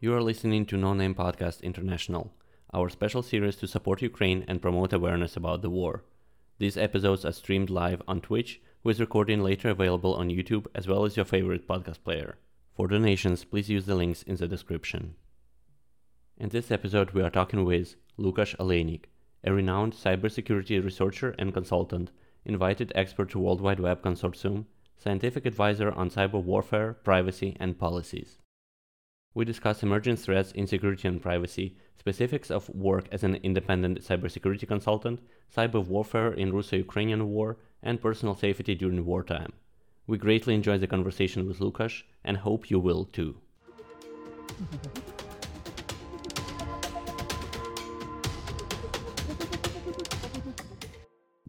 You 0.00 0.14
are 0.14 0.22
listening 0.22 0.66
to 0.66 0.76
No 0.76 0.94
Name 0.94 1.14
Podcast 1.14 1.62
International, 1.62 2.32
our 2.74 2.88
special 2.88 3.22
series 3.22 3.54
to 3.56 3.68
support 3.68 4.02
Ukraine 4.02 4.44
and 4.48 4.60
promote 4.60 4.92
awareness 4.92 5.36
about 5.36 5.62
the 5.62 5.70
war. 5.70 6.02
These 6.58 6.76
episodes 6.76 7.24
are 7.24 7.32
streamed 7.32 7.70
live 7.70 8.02
on 8.08 8.20
Twitch, 8.20 8.60
with 8.82 8.98
recording 8.98 9.42
later 9.42 9.70
available 9.70 10.14
on 10.14 10.28
YouTube 10.28 10.66
as 10.74 10.88
well 10.88 11.04
as 11.04 11.16
your 11.16 11.24
favorite 11.24 11.68
podcast 11.68 12.02
player. 12.02 12.38
For 12.74 12.88
donations, 12.88 13.44
please 13.44 13.70
use 13.70 13.86
the 13.86 13.94
links 13.94 14.24
in 14.24 14.34
the 14.34 14.48
description. 14.48 15.14
In 16.36 16.48
this 16.48 16.72
episode, 16.72 17.12
we 17.12 17.22
are 17.22 17.30
talking 17.30 17.64
with 17.64 17.94
Lukasz 18.18 18.56
Olejnik, 18.56 19.04
a 19.44 19.52
renowned 19.52 19.92
cybersecurity 19.92 20.82
researcher 20.82 21.36
and 21.38 21.54
consultant, 21.54 22.10
invited 22.44 22.92
expert 22.94 23.30
to 23.30 23.38
World 23.38 23.60
Wide 23.60 23.80
Web 23.80 24.02
Consortium, 24.02 24.66
scientific 24.96 25.46
advisor 25.46 25.90
on 25.92 26.10
cyber 26.10 26.42
warfare, 26.42 26.92
privacy, 26.92 27.56
and 27.58 27.78
policies. 27.78 28.38
We 29.34 29.44
discuss 29.44 29.82
emerging 29.82 30.16
threats 30.16 30.52
in 30.52 30.66
security 30.66 31.08
and 31.08 31.22
privacy, 31.22 31.76
specifics 31.98 32.50
of 32.50 32.68
work 32.68 33.08
as 33.10 33.24
an 33.24 33.36
independent 33.36 34.00
cybersecurity 34.00 34.68
consultant, 34.68 35.20
cyber 35.54 35.84
warfare 35.84 36.32
in 36.32 36.52
Russo 36.52 36.76
Ukrainian 36.76 37.28
war, 37.28 37.56
and 37.82 38.02
personal 38.02 38.34
safety 38.34 38.74
during 38.74 39.04
wartime. 39.04 39.52
We 40.06 40.18
greatly 40.18 40.54
enjoyed 40.54 40.80
the 40.80 40.86
conversation 40.86 41.46
with 41.46 41.60
Lukasz 41.60 42.02
and 42.24 42.36
hope 42.36 42.70
you 42.70 42.78
will 42.78 43.04
too. 43.04 43.40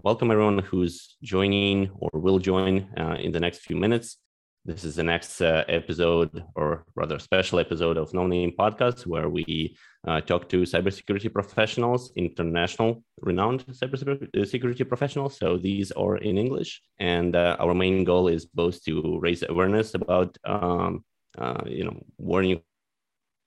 Welcome 0.03 0.31
everyone 0.31 0.59
who's 0.59 1.15
joining 1.23 1.89
or 1.95 2.09
will 2.19 2.37
join 2.37 2.89
uh, 2.99 3.15
in 3.21 3.31
the 3.31 3.39
next 3.39 3.59
few 3.59 3.77
minutes. 3.77 4.17
This 4.65 4.83
is 4.83 4.97
the 4.97 5.03
next 5.03 5.39
uh, 5.39 5.63
episode, 5.69 6.43
or 6.55 6.83
rather, 6.93 7.17
special 7.19 7.57
episode 7.57 7.95
of 7.95 8.13
No 8.13 8.27
Name 8.27 8.51
Podcast, 8.59 9.07
where 9.07 9.29
we 9.29 9.77
uh, 10.05 10.19
talk 10.19 10.49
to 10.49 10.63
cybersecurity 10.63 11.31
professionals, 11.31 12.11
international 12.17 13.01
renowned 13.21 13.65
cybersecurity 13.67 14.85
professionals. 14.85 15.37
So 15.37 15.55
these 15.55 15.93
are 15.93 16.17
in 16.17 16.37
English, 16.37 16.81
and 16.99 17.33
uh, 17.33 17.55
our 17.61 17.73
main 17.73 18.03
goal 18.03 18.27
is 18.27 18.45
both 18.45 18.83
to 18.83 19.19
raise 19.21 19.45
awareness 19.47 19.93
about, 19.93 20.37
um, 20.43 21.05
uh, 21.37 21.63
you 21.65 21.85
know, 21.85 21.97
war 22.17 22.43
in 22.43 22.59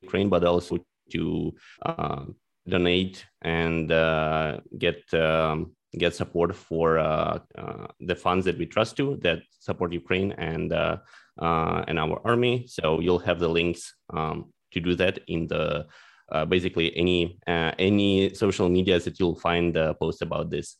Ukraine, 0.00 0.30
but 0.30 0.42
also 0.42 0.78
to 1.10 1.54
uh, 1.84 2.24
donate 2.66 3.26
and 3.42 3.92
uh, 3.92 4.60
get 4.78 5.02
um, 5.12 5.75
get 5.98 6.14
support 6.14 6.54
for 6.54 6.98
uh, 6.98 7.38
uh, 7.56 7.86
the 8.00 8.14
funds 8.14 8.44
that 8.44 8.58
we 8.58 8.66
trust 8.66 8.96
to 8.96 9.16
that 9.22 9.40
support 9.58 9.92
Ukraine 9.92 10.32
and 10.32 10.72
uh, 10.72 10.98
uh 11.40 11.84
and 11.88 11.98
our 11.98 12.20
army. 12.24 12.66
So 12.66 13.00
you'll 13.00 13.26
have 13.28 13.38
the 13.40 13.48
links 13.48 13.94
um, 14.10 14.52
to 14.72 14.80
do 14.80 14.94
that 14.96 15.18
in 15.28 15.46
the 15.46 15.86
uh, 16.32 16.44
basically 16.44 16.96
any 16.96 17.38
uh, 17.46 17.72
any 17.78 18.34
social 18.34 18.68
medias 18.68 19.04
that 19.04 19.18
you'll 19.18 19.40
find 19.48 19.74
posts 20.00 20.22
about 20.22 20.50
this. 20.50 20.76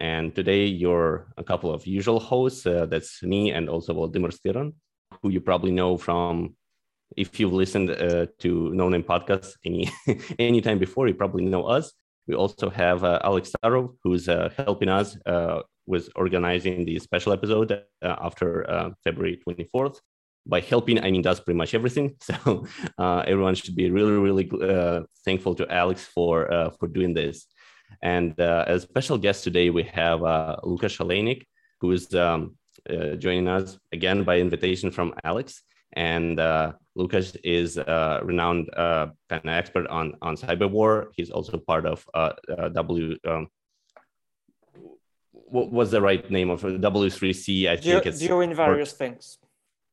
and 0.00 0.34
today 0.34 0.64
you're 0.82 1.14
a 1.36 1.44
couple 1.44 1.70
of 1.76 1.86
usual 1.86 2.20
hosts. 2.20 2.62
that's 2.92 3.22
me 3.22 3.52
and 3.56 3.68
also 3.68 3.92
Volodymyr 3.94 4.32
Styran, 4.38 4.72
who 5.20 5.28
you 5.34 5.40
probably 5.40 5.72
know 5.80 5.96
from 5.96 6.56
if 7.16 7.40
you've 7.40 7.52
listened 7.52 7.90
uh, 7.90 8.26
to 8.38 8.70
No 8.74 8.88
Name 8.88 9.02
Podcast 9.02 9.54
any 9.64 9.90
anytime 10.38 10.78
before, 10.78 11.08
you 11.08 11.14
probably 11.14 11.44
know 11.44 11.64
us. 11.64 11.92
We 12.28 12.34
also 12.34 12.68
have 12.68 13.02
uh, 13.04 13.18
Alex 13.24 13.50
Starov, 13.50 13.96
who's 14.04 14.28
uh, 14.28 14.50
helping 14.54 14.90
us 14.90 15.16
uh, 15.24 15.62
with 15.86 16.10
organizing 16.14 16.84
the 16.84 16.98
special 16.98 17.32
episode 17.32 17.72
uh, 17.72 18.16
after 18.20 18.70
uh, 18.70 18.90
February 19.02 19.40
24th. 19.48 19.96
By 20.46 20.60
helping, 20.60 21.02
I 21.02 21.10
mean 21.10 21.22
does 21.22 21.40
pretty 21.40 21.56
much 21.56 21.74
everything. 21.74 22.16
So 22.22 22.66
uh, 22.98 23.22
everyone 23.26 23.54
should 23.54 23.74
be 23.74 23.90
really, 23.90 24.12
really 24.12 24.48
thankful 25.24 25.54
to 25.56 25.66
Alex 25.72 26.04
for 26.04 26.48
for 26.78 26.86
doing 26.88 27.14
this. 27.14 27.46
And 28.02 28.38
as 28.38 28.82
special 28.82 29.18
guest 29.18 29.44
today, 29.44 29.70
we 29.70 29.82
have 29.84 30.20
Lukasz 30.70 30.98
Olejnik, 31.02 31.42
who 31.80 31.92
is 31.92 32.14
um, 32.14 32.56
joining 33.18 33.48
us 33.48 33.78
again 33.92 34.24
by 34.24 34.38
invitation 34.38 34.90
from 34.90 35.14
Alex. 35.24 35.62
And 35.92 36.38
Lukasz 36.98 37.36
is 37.44 37.76
a 37.76 38.20
renowned 38.24 38.68
uh, 38.76 39.08
kind 39.28 39.44
of 39.44 39.50
expert 39.50 39.86
on, 39.86 40.14
on 40.20 40.36
cyber 40.36 40.68
war. 40.68 41.12
He's 41.16 41.30
also 41.30 41.56
part 41.58 41.86
of 41.86 42.04
uh, 42.12 42.32
uh 42.56 42.68
W. 42.70 43.16
Um, 43.26 43.48
what 45.32 45.70
was 45.70 45.90
the 45.90 46.02
right 46.02 46.28
name 46.30 46.50
of 46.50 46.62
W3C? 46.62 47.68
I 47.68 47.76
think 47.76 48.06
it's 48.06 48.18
doing 48.18 48.54
various 48.54 48.92
or, 48.92 48.96
things. 48.96 49.38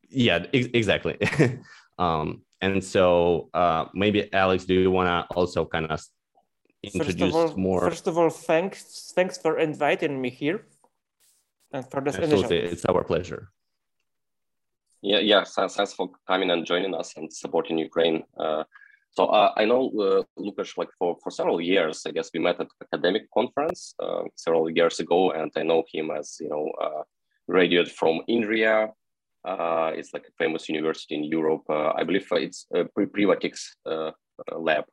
Yeah, 0.10 0.46
ex- 0.54 0.70
exactly. 0.74 1.18
um, 2.00 2.42
and 2.62 2.84
so 2.84 3.50
uh, 3.54 3.86
maybe 3.94 4.34
Alex, 4.34 4.66
do 4.66 4.74
you 4.74 4.92
want 4.92 5.08
to 5.08 5.36
also 5.36 5.66
kind 5.66 5.86
of 5.86 6.02
introduce 6.84 7.22
first 7.22 7.22
of 7.22 7.52
all, 7.52 7.58
more? 7.58 7.82
First 7.82 8.08
of 8.08 8.18
all, 8.18 8.30
thanks 8.30 9.14
thanks 9.16 9.38
for 9.38 9.60
inviting 9.60 10.20
me 10.20 10.30
here 10.30 10.66
and 11.72 11.90
for 11.90 12.02
this 12.02 12.16
Absolutely, 12.16 12.58
initiative. 12.58 12.74
it's 12.74 12.86
our 12.86 13.04
pleasure. 13.04 13.52
Yeah, 15.06 15.20
yeah. 15.20 15.44
Thanks 15.44 15.94
for 15.94 16.10
coming 16.28 16.50
and 16.50 16.66
joining 16.66 16.96
us 16.96 17.14
and 17.16 17.32
supporting 17.32 17.78
Ukraine. 17.78 18.24
Uh, 18.40 18.64
so 19.12 19.28
uh, 19.28 19.52
I 19.56 19.64
know 19.64 19.92
uh, 20.00 20.24
like 20.78 20.90
for, 20.98 21.16
for 21.22 21.30
several 21.30 21.62
years. 21.62 22.02
I 22.08 22.12
guess 22.12 22.32
we 22.34 22.40
met 22.40 22.60
at 22.60 22.70
academic 22.82 23.30
conference 23.32 23.94
uh, 24.02 24.24
several 24.36 24.68
years 24.68 25.00
ago, 25.00 25.30
and 25.30 25.52
I 25.56 25.62
know 25.62 25.84
him 25.94 26.10
as 26.10 26.38
you 26.40 26.50
know 26.50 26.72
uh, 26.82 27.04
graduate 27.48 27.92
from 27.92 28.22
INRIA. 28.28 28.90
Uh, 29.48 29.92
it's 29.94 30.12
like 30.12 30.26
a 30.28 30.44
famous 30.44 30.68
university 30.68 31.14
in 31.14 31.24
Europe. 31.24 31.66
Uh, 31.70 31.92
I 31.96 32.04
believe 32.04 32.28
it's 32.32 32.66
a 32.74 32.86
Privatics 32.86 33.62
lab, 34.58 34.86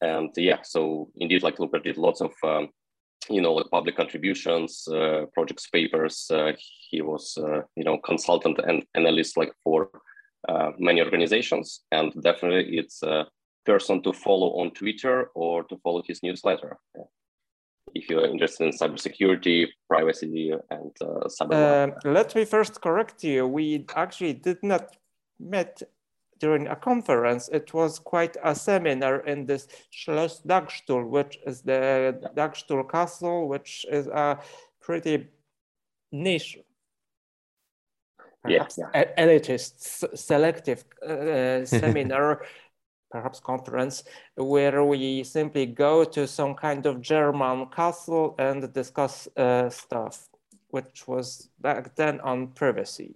and 0.00 0.30
yeah. 0.36 0.60
So 0.62 1.10
indeed, 1.16 1.42
like 1.42 1.56
Lukasz 1.56 1.82
did 1.82 1.96
lots 1.96 2.20
of 2.20 2.32
um, 2.44 2.68
you 3.28 3.40
know, 3.40 3.54
like 3.54 3.70
public 3.70 3.96
contributions, 3.96 4.86
uh, 4.88 5.26
projects, 5.32 5.68
papers. 5.68 6.30
Uh, 6.30 6.52
he 6.90 7.02
was, 7.02 7.36
uh, 7.38 7.62
you 7.76 7.84
know, 7.84 7.98
consultant 7.98 8.58
and 8.66 8.84
analyst 8.94 9.36
like 9.36 9.52
for 9.62 9.90
uh, 10.48 10.70
many 10.78 11.00
organizations, 11.00 11.82
and 11.92 12.12
definitely 12.22 12.76
it's 12.78 13.02
a 13.02 13.26
person 13.64 14.02
to 14.02 14.12
follow 14.12 14.60
on 14.60 14.70
Twitter 14.72 15.30
or 15.34 15.62
to 15.64 15.76
follow 15.78 16.02
his 16.06 16.22
newsletter. 16.22 16.78
Yeah. 16.96 17.04
If 17.94 18.08
you're 18.08 18.26
interested 18.26 18.64
in 18.64 18.72
cybersecurity, 18.72 19.68
privacy, 19.88 20.52
and 20.70 20.92
uh, 21.00 21.28
cyber. 21.28 21.94
Let 22.04 22.34
me 22.34 22.44
first 22.44 22.80
correct 22.80 23.22
you. 23.22 23.46
We 23.46 23.86
actually 23.94 24.32
did 24.32 24.62
not 24.62 24.96
met 25.38 25.82
during 26.42 26.66
a 26.66 26.74
conference. 26.74 27.48
It 27.52 27.72
was 27.72 28.00
quite 28.00 28.36
a 28.42 28.52
seminar 28.52 29.20
in 29.32 29.46
this 29.46 29.68
Schloss 29.92 30.42
Dagstuhl, 30.44 31.08
which 31.08 31.38
is 31.46 31.62
the 31.62 32.18
yeah. 32.20 32.28
Dagstuhl 32.34 32.90
Castle, 32.90 33.48
which 33.48 33.86
is 33.88 34.08
a 34.08 34.40
pretty 34.80 35.28
niche, 36.10 36.58
perhaps 38.42 38.76
yeah, 38.76 38.90
yeah. 38.92 39.24
elitist, 39.24 40.18
selective 40.18 40.84
uh, 41.06 41.64
seminar, 41.80 42.42
perhaps 43.08 43.38
conference, 43.38 44.02
where 44.34 44.84
we 44.84 45.22
simply 45.22 45.66
go 45.66 46.02
to 46.02 46.26
some 46.26 46.54
kind 46.56 46.86
of 46.86 47.00
German 47.00 47.66
castle 47.66 48.34
and 48.40 48.72
discuss 48.72 49.28
uh, 49.36 49.70
stuff, 49.70 50.28
which 50.70 51.06
was 51.06 51.50
back 51.60 51.94
then 51.94 52.20
on 52.22 52.48
privacy. 52.48 53.14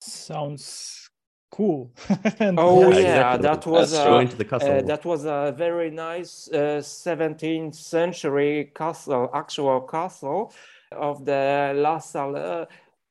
Sounds 0.00 1.10
cool. 1.50 1.90
oh 2.40 2.90
yeah, 2.90 2.98
yeah 2.98 3.34
exactly. 3.34 3.42
that 3.42 3.66
was 3.66 3.92
a, 3.94 4.78
uh, 4.78 4.82
that 4.82 5.04
was 5.04 5.24
a 5.24 5.54
very 5.56 5.90
nice 5.90 6.48
uh, 6.52 6.80
17th 6.80 7.74
century 7.74 8.70
castle, 8.74 9.30
actual 9.34 9.80
castle 9.80 10.52
of 10.92 11.24
the 11.24 11.72
La 11.76 11.98
Salle 11.98 12.66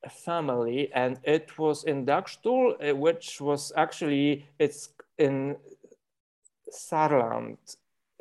family, 0.09 0.91
and 0.93 1.19
it 1.23 1.57
was 1.57 1.83
in 1.83 2.05
Dagstuhl, 2.05 2.75
uh, 2.79 2.95
which 2.95 3.41
was 3.41 3.71
actually 3.75 4.45
it's 4.59 4.89
in 5.17 5.55
Saarland, 6.71 7.57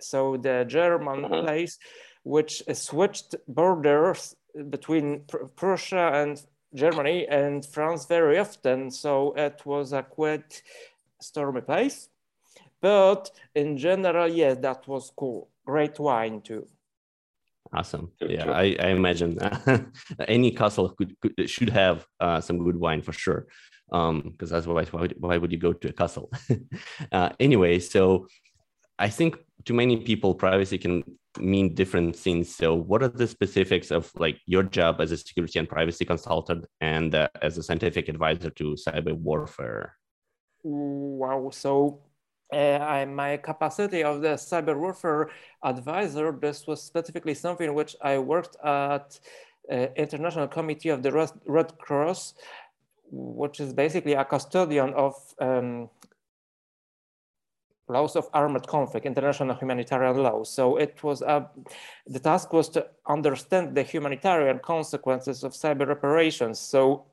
so 0.01 0.37
the 0.37 0.65
German 0.67 1.25
-hmm. 1.25 1.43
place, 1.43 1.79
which 2.23 2.63
switched 2.75 3.37
borders 3.47 4.37
between 4.71 5.25
Pr 5.27 5.37
Prussia 5.55 6.11
and 6.13 6.47
Germany 6.77 7.27
and 7.29 7.65
France 7.65 8.07
very 8.07 8.39
often, 8.39 8.91
so 8.91 9.33
it 9.37 9.63
was 9.65 9.93
a 9.93 10.03
quite 10.03 10.63
stormy 11.21 11.63
place. 11.63 12.09
But 12.81 13.31
in 13.55 13.79
general, 13.79 14.29
yes, 14.29 14.59
that 14.61 14.87
was 14.87 15.11
cool. 15.17 15.49
Great 15.65 15.99
wine 15.99 16.43
too. 16.43 16.67
Awesome. 17.73 18.13
Yeah, 18.21 18.51
I, 18.51 18.77
I 18.79 18.89
imagine 18.89 19.39
any 20.29 20.51
castle 20.53 20.91
could, 20.91 21.17
could, 21.21 21.51
should 21.51 21.71
have 21.71 22.07
uh, 22.21 22.41
some 22.41 22.59
good 22.63 22.77
wine 22.77 23.03
for 23.03 23.13
sure. 23.13 23.47
Um, 23.91 24.33
because 24.33 24.53
otherwise, 24.53 24.93
why, 24.93 25.09
why 25.19 25.37
would 25.39 25.53
you 25.53 25.59
go 25.59 25.73
to 25.73 25.89
a 25.89 25.93
castle? 25.93 26.31
uh, 27.13 27.31
anyway, 27.41 27.79
so 27.79 28.29
I 28.99 29.09
think 29.09 29.37
to 29.65 29.75
many 29.75 29.97
people, 29.99 30.35
privacy 30.35 30.79
can 30.79 31.03
mean 31.39 31.75
different 31.75 32.17
things. 32.17 32.55
So, 32.55 32.75
what 32.75 33.03
are 33.03 33.09
the 33.09 33.27
specifics 33.27 33.91
of 33.91 34.11
like 34.17 34.39
your 34.47 34.63
job 34.63 35.01
as 35.01 35.13
a 35.13 35.17
security 35.17 35.59
and 35.59 35.69
privacy 35.69 36.05
consultant 36.05 36.67
and 36.81 37.15
uh, 37.15 37.29
as 37.43 37.59
a 37.59 37.63
scientific 37.63 38.09
advisor 38.09 38.51
to 38.51 38.75
cyber 38.75 39.13
warfare? 39.13 39.97
Wow. 40.63 41.51
So, 41.53 42.01
uh, 42.53 43.07
my 43.09 43.37
capacity 43.39 44.05
of 44.05 44.21
the 44.21 44.35
cyber 44.35 44.79
warfare 44.79 45.31
advisor, 45.63 46.33
this 46.33 46.67
was 46.67 46.83
specifically 46.83 47.35
something 47.35 47.73
which 47.75 47.97
I 48.01 48.19
worked 48.19 48.57
at 48.65 49.19
uh, 49.71 49.87
International 49.97 50.47
Committee 50.47 50.91
of 50.91 51.03
the 51.03 51.13
Red, 51.13 51.31
Red 51.47 51.79
Cross, 51.79 52.35
which 53.11 53.61
is 53.61 53.73
basically 53.73 54.15
a 54.15 54.25
custodian 54.25 54.95
of 54.95 55.15
um, 55.41 55.89
laws 57.89 58.17
of 58.17 58.29
armed 58.33 58.67
conflict, 58.67 59.07
international 59.07 59.55
humanitarian 59.55 60.17
law. 60.17 60.43
So 60.45 60.77
it 60.77 61.03
was 61.03 61.23
a, 61.23 61.49
the 62.07 62.19
task 62.19 62.53
was 62.53 62.69
to 62.71 62.87
understand 63.07 63.77
the 63.77 63.83
humanitarian 63.83 64.59
consequences 64.59 65.45
of 65.45 65.53
cyber 65.53 65.91
operations. 65.91 66.59
So 66.59 67.05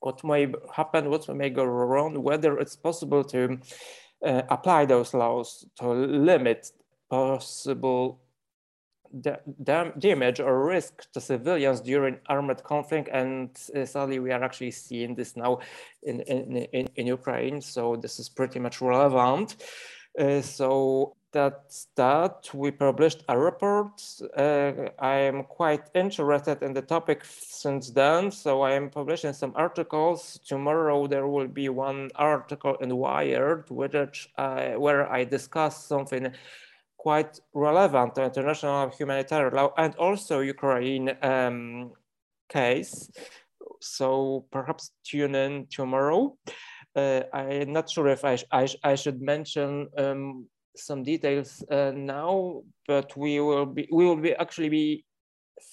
what 0.00 0.22
may 0.24 0.52
happen, 0.74 1.10
what 1.10 1.28
may 1.34 1.50
go 1.50 1.64
wrong, 1.64 2.22
whether 2.22 2.58
it's 2.58 2.76
possible 2.76 3.24
to 3.24 3.58
uh, 4.24 4.42
apply 4.48 4.86
those 4.86 5.14
laws 5.14 5.64
to 5.78 5.88
limit 5.88 6.72
possible 7.08 8.20
damage 9.98 10.40
or 10.40 10.66
risk 10.66 11.10
to 11.12 11.20
civilians 11.20 11.80
during 11.80 12.18
armed 12.26 12.62
conflict. 12.62 13.08
And 13.10 13.50
uh, 13.74 13.84
sadly, 13.86 14.18
we 14.18 14.32
are 14.32 14.42
actually 14.42 14.72
seeing 14.72 15.14
this 15.14 15.36
now 15.36 15.60
in, 16.02 16.20
in, 16.20 16.56
in, 16.56 16.88
in 16.96 17.06
Ukraine. 17.06 17.60
So 17.60 17.96
this 17.96 18.18
is 18.18 18.28
pretty 18.28 18.58
much 18.58 18.80
relevant. 18.80 19.56
Uh, 20.18 20.42
so 20.42 21.14
that's 21.32 21.88
that. 21.96 22.48
We 22.54 22.70
published 22.70 23.22
a 23.28 23.38
report. 23.38 24.02
Uh, 24.36 24.88
I 24.98 25.16
am 25.16 25.44
quite 25.44 25.90
interested 25.94 26.62
in 26.62 26.72
the 26.72 26.82
topic 26.82 27.22
since 27.24 27.90
then, 27.90 28.30
so 28.30 28.62
I 28.62 28.72
am 28.72 28.90
publishing 28.90 29.32
some 29.32 29.52
articles. 29.54 30.40
Tomorrow 30.46 31.06
there 31.06 31.26
will 31.28 31.48
be 31.48 31.68
one 31.68 32.10
article 32.16 32.76
in 32.76 32.96
Wired, 32.96 33.70
which 33.70 34.28
I, 34.36 34.76
where 34.76 35.10
I 35.12 35.24
discuss 35.24 35.86
something 35.86 36.32
quite 36.96 37.38
relevant 37.54 38.14
to 38.16 38.24
international 38.24 38.90
humanitarian 38.90 39.54
law 39.54 39.72
and 39.78 39.94
also 39.96 40.40
Ukraine 40.40 41.16
um, 41.22 41.92
case. 42.48 43.10
So 43.80 44.46
perhaps 44.50 44.90
tune 45.04 45.34
in 45.34 45.66
tomorrow. 45.70 46.36
Uh, 46.98 47.22
I'm 47.32 47.72
not 47.72 47.90
sure 47.90 48.08
if 48.08 48.24
I, 48.24 48.38
I, 48.50 48.68
I 48.82 48.94
should 48.94 49.20
mention 49.20 49.88
um, 49.96 50.46
some 50.76 51.02
details 51.02 51.62
uh, 51.70 51.92
now, 51.94 52.62
but 52.86 53.16
we 53.16 53.40
will 53.40 53.66
be 53.66 53.88
we 53.92 54.04
will 54.06 54.22
be 54.28 54.34
actually 54.34 54.68
be 54.68 55.04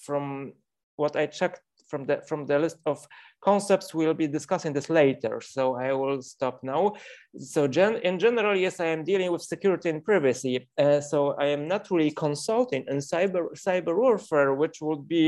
from 0.05 0.53
what 0.97 1.15
I 1.15 1.25
checked 1.25 1.61
from 1.87 2.05
the 2.05 2.21
from 2.27 2.45
the 2.45 2.57
list 2.59 2.77
of 2.85 3.07
concepts 3.41 3.93
we'll 3.93 4.13
be 4.13 4.27
discussing 4.27 4.73
this 4.73 4.89
later. 4.89 5.41
So 5.41 5.75
i 5.75 5.93
will 5.93 6.21
stop 6.21 6.63
now. 6.63 6.93
So 7.37 7.67
gen 7.67 7.97
in 7.97 8.19
general 8.19 8.55
yes 8.55 8.79
i 8.79 8.87
am 8.95 9.03
dealing 9.03 9.31
with 9.31 9.41
security 9.53 9.89
and 9.89 10.03
privacy. 10.03 10.67
Uh, 10.77 11.01
so 11.01 11.35
i 11.45 11.47
am 11.55 11.67
not 11.67 11.89
really 11.91 12.11
consulting 12.11 12.83
in 12.87 12.97
cyber 12.97 13.43
cyber 13.67 13.95
warfare 13.95 14.53
which 14.53 14.77
would 14.81 15.07
be 15.07 15.25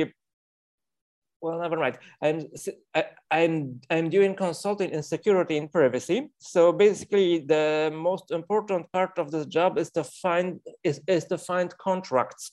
well, 1.42 1.60
never 1.60 1.78
mind. 1.78 1.98
I'm 2.22 2.48
I, 2.96 3.06
I'm 3.32 3.80
I'm 3.90 4.10
doing 4.10 4.36
consulting 4.36 4.90
in 4.92 5.04
security 5.04 5.58
and 5.58 5.72
privacy. 5.72 6.30
So 6.40 6.72
basically, 6.72 7.40
the 7.40 7.92
most 7.94 8.32
important 8.32 8.92
part 8.92 9.18
of 9.18 9.32
this 9.32 9.46
job 9.46 9.78
is 9.78 9.92
to 9.92 10.04
find 10.04 10.60
is, 10.84 11.02
is 11.08 11.26
to 11.26 11.38
find 11.38 11.76
contracts. 11.78 12.52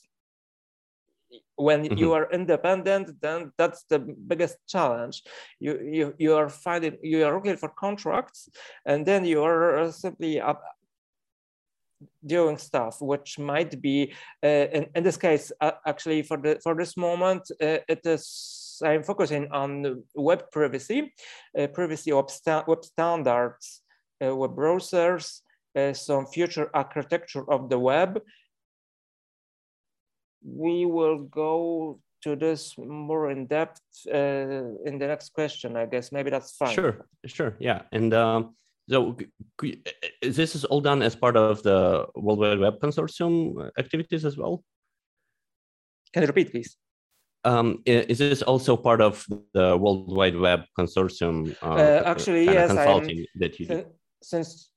When 1.55 1.81
mm 1.81 1.87
-hmm. 1.87 1.99
you 1.99 2.13
are 2.13 2.27
independent, 2.31 3.21
then 3.21 3.51
that's 3.57 3.85
the 3.87 3.99
biggest 3.99 4.57
challenge. 4.73 5.23
You 5.59 5.73
you 5.97 6.13
you 6.17 6.37
are 6.37 6.49
finding 6.49 6.97
you 7.01 7.25
are 7.25 7.33
looking 7.33 7.57
for 7.57 7.69
contracts, 7.73 8.49
and 8.85 9.05
then 9.05 9.25
you 9.25 9.43
are 9.43 9.91
simply 9.91 10.41
up, 10.41 10.61
doing 12.25 12.57
stuff 12.57 13.01
which 13.01 13.39
might 13.39 13.81
be 13.81 14.13
uh, 14.43 14.67
in, 14.77 14.85
in 14.95 15.03
this 15.03 15.17
case 15.17 15.51
uh, 15.61 15.71
actually 15.85 16.23
for 16.23 16.37
the 16.37 16.59
for 16.63 16.75
this 16.75 16.97
moment 16.97 17.43
uh, 17.61 17.79
it 17.87 18.05
is 18.05 18.64
I'm 18.83 19.03
focusing 19.03 19.47
on 19.51 20.03
web 20.15 20.51
privacy, 20.51 21.13
uh, 21.57 21.67
privacy 21.67 22.11
web, 22.11 22.29
sta 22.29 22.63
web 22.67 22.83
standards, 22.83 23.81
uh, 24.23 24.35
web 24.35 24.55
browsers, 24.55 25.41
uh, 25.75 25.93
some 25.93 26.25
future 26.25 26.69
architecture 26.73 27.49
of 27.49 27.69
the 27.69 27.79
web. 27.79 28.21
We 30.43 30.85
will 30.85 31.23
go 31.23 31.99
to 32.23 32.35
this 32.35 32.75
more 32.77 33.31
in 33.31 33.45
depth 33.45 33.81
uh, 34.07 34.73
in 34.85 34.97
the 34.99 35.07
next 35.07 35.33
question, 35.33 35.75
I 35.75 35.85
guess. 35.85 36.11
Maybe 36.11 36.29
that's 36.29 36.55
fine. 36.55 36.73
Sure, 36.73 37.05
sure, 37.25 37.55
yeah. 37.59 37.83
And 37.91 38.13
um, 38.13 38.55
so 38.89 39.17
this 40.21 40.55
is 40.55 40.65
all 40.65 40.81
done 40.81 41.01
as 41.01 41.15
part 41.15 41.35
of 41.35 41.63
the 41.63 42.05
World 42.15 42.39
Wide 42.39 42.59
Web 42.59 42.79
Consortium 42.79 43.69
activities 43.77 44.25
as 44.25 44.37
well? 44.37 44.63
Can 46.13 46.21
you 46.23 46.27
repeat, 46.27 46.51
please? 46.51 46.77
Um, 47.45 47.83
is 47.85 48.17
this 48.17 48.41
also 48.41 48.75
part 48.75 49.01
of 49.01 49.25
the 49.53 49.77
World 49.77 50.15
Wide 50.15 50.35
Web 50.35 50.63
Consortium? 50.77 51.55
Uh, 51.61 51.75
uh, 51.75 52.03
actually, 52.05 52.45
yes. 52.45 52.71
Consulting 52.71 53.25
that 53.35 53.59
you 53.59 53.67
do? 53.67 53.85
Since 54.23 54.71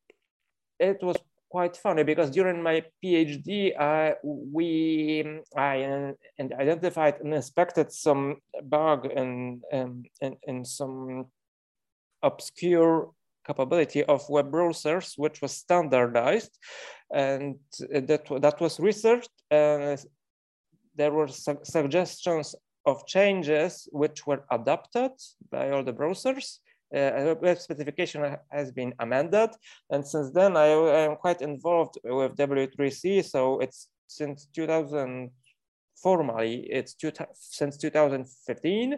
it 0.78 1.02
was 1.02 1.16
quite 1.48 1.76
funny 1.76 2.02
because 2.02 2.30
during 2.30 2.62
my 2.62 2.84
PhD, 3.02 3.72
uh, 3.78 4.14
we 4.22 5.40
I 5.56 5.82
uh, 5.82 6.12
and 6.38 6.52
identified 6.52 7.20
and 7.20 7.32
inspected 7.34 7.90
some 7.90 8.36
bug 8.62 9.06
in, 9.06 9.62
in, 9.72 10.04
in, 10.20 10.36
in 10.46 10.64
some 10.64 11.26
obscure 12.22 13.12
capability 13.46 14.04
of 14.04 14.28
web 14.28 14.52
browsers, 14.52 15.14
which 15.16 15.40
was 15.40 15.52
standardized, 15.52 16.58
and 17.10 17.56
that 17.90 18.24
that 18.42 18.60
was 18.60 18.78
researched 18.78 19.30
and 19.50 19.98
there 20.98 21.12
were 21.12 21.28
su 21.28 21.52
suggestions 21.62 22.54
of 22.84 23.06
changes 23.06 23.88
which 23.92 24.26
were 24.26 24.42
adopted 24.50 25.12
by 25.50 25.70
all 25.70 25.84
the 25.84 25.92
browsers. 25.92 26.58
Uh, 26.94 27.34
web 27.42 27.58
specification 27.58 28.20
has 28.50 28.72
been 28.72 28.92
amended. 28.98 29.50
And 29.90 30.06
since 30.06 30.30
then, 30.30 30.56
I, 30.56 30.68
am 31.06 31.16
quite 31.16 31.42
involved 31.42 31.98
with 32.02 32.36
W3C. 32.36 33.24
So 33.24 33.60
it's 33.60 33.88
since 34.06 34.48
2000, 34.54 35.30
formally, 36.02 36.66
it's 36.70 36.94
two, 36.94 37.12
since 37.34 37.76
2015. 37.76 38.96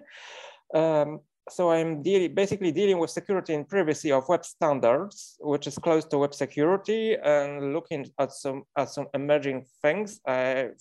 Um, 0.72 1.20
so 1.48 1.72
I'm 1.72 2.00
dealing, 2.02 2.32
basically 2.32 2.70
dealing 2.70 2.98
with 2.98 3.10
security 3.10 3.54
and 3.54 3.68
privacy 3.68 4.12
of 4.12 4.28
web 4.28 4.44
standards, 4.44 5.36
which 5.40 5.66
is 5.66 5.76
close 5.78 6.04
to 6.06 6.18
web 6.18 6.32
security 6.32 7.16
and 7.16 7.72
looking 7.72 8.06
at 8.20 8.32
some 8.32 8.62
at 8.76 8.90
some 8.90 9.08
emerging 9.14 9.66
things. 9.82 10.20
I've 10.24 10.78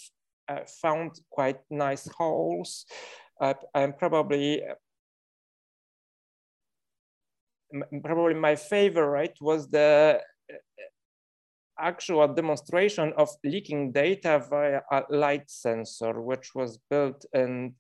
uh, 0.50 0.62
found 0.82 1.20
quite 1.30 1.60
nice 1.70 2.08
holes. 2.18 2.86
Uh, 3.40 3.54
I'm 3.74 3.94
probably 3.94 4.62
probably 8.04 8.34
my 8.34 8.56
favorite 8.56 9.38
was 9.40 9.70
the 9.70 10.20
actual 11.80 12.28
demonstration 12.28 13.14
of 13.18 13.30
leaking 13.44 13.92
data 13.92 14.44
via 14.50 14.82
a 14.92 15.04
light 15.10 15.50
sensor, 15.50 16.22
which 16.22 16.54
was 16.54 16.80
built 16.90 17.26
and 17.34 17.74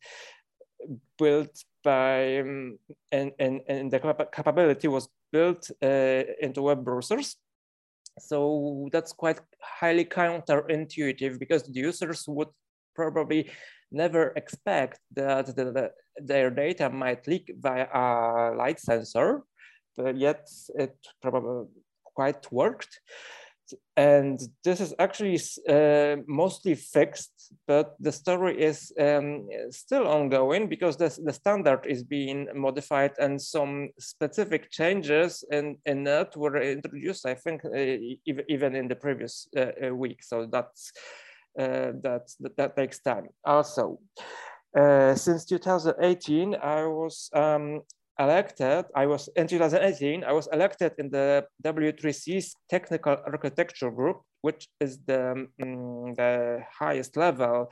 built 1.18 1.64
by 1.84 2.40
um, 2.40 2.78
and, 3.12 3.32
and, 3.40 3.62
and 3.68 3.92
the 3.92 4.00
capability 4.32 4.88
was 4.88 5.10
built 5.32 5.70
uh, 5.84 6.24
into 6.42 6.62
web 6.62 6.84
browsers. 6.86 7.36
So 8.20 8.90
that's 8.92 9.14
quite 9.14 9.40
highly 9.62 10.06
counterintuitive 10.06 11.40
because 11.40 11.64
the 11.64 11.74
users 11.74 12.26
would 12.28 12.50
probably 13.00 13.50
never 13.92 14.34
expect 14.36 15.00
that 15.16 15.48
the, 15.56 15.66
the, 15.72 15.92
their 16.18 16.50
data 16.52 16.90
might 16.90 17.28
leak 17.28 17.52
via 17.60 17.88
a 17.94 18.54
light 18.56 18.80
sensor, 18.80 19.44
but 19.98 20.18
yet 20.18 20.48
it 20.76 20.96
probably 21.22 21.68
quite 22.16 22.52
worked. 22.52 23.00
And 23.96 24.40
this 24.64 24.82
is 24.82 24.96
actually 24.98 25.40
uh, 25.68 26.24
mostly 26.28 26.76
fixed, 26.76 27.54
but 27.68 27.96
the 28.00 28.12
story 28.12 28.60
is 28.60 28.92
um, 29.00 29.48
still 29.70 30.08
ongoing 30.08 30.68
because 30.68 30.98
the, 30.98 31.16
the 31.24 31.34
standard 31.34 31.86
is 31.86 32.04
being 32.04 32.48
modified 32.56 33.12
and 33.20 33.40
some 33.40 33.90
specific 34.00 34.72
changes 34.72 35.44
in, 35.52 35.78
in 35.86 36.08
it 36.08 36.36
were 36.36 36.60
introduced, 36.62 37.28
I 37.28 37.36
think, 37.36 37.64
uh, 37.66 37.78
even 38.56 38.76
in 38.76 38.88
the 38.88 38.96
previous 38.96 39.48
uh, 39.56 39.72
uh, 39.86 39.94
week. 39.94 40.24
So 40.24 40.48
that's, 40.52 40.92
that, 41.60 42.32
that, 42.40 42.58
that 42.58 42.76
takes 42.76 43.00
time. 43.00 43.28
Also, 43.44 44.00
uh, 44.78 45.16
since 45.16 45.46
2018, 45.46 46.56
I 46.56 46.86
was 46.86 47.30
um, 47.34 47.82
elected, 48.20 48.86
I 48.96 49.06
was 49.08 49.30
in 49.36 49.48
2018, 49.48 50.24
I 50.24 50.32
was 50.32 50.48
elected 50.52 50.94
in 50.98 51.10
the 51.10 51.46
W3C's 51.64 52.56
technical 52.70 53.18
architecture 53.26 53.92
group, 53.92 54.22
which 54.42 54.68
is 54.80 55.00
the, 55.06 55.48
um, 55.62 56.14
the 56.16 56.60
highest 56.80 57.18
level 57.18 57.72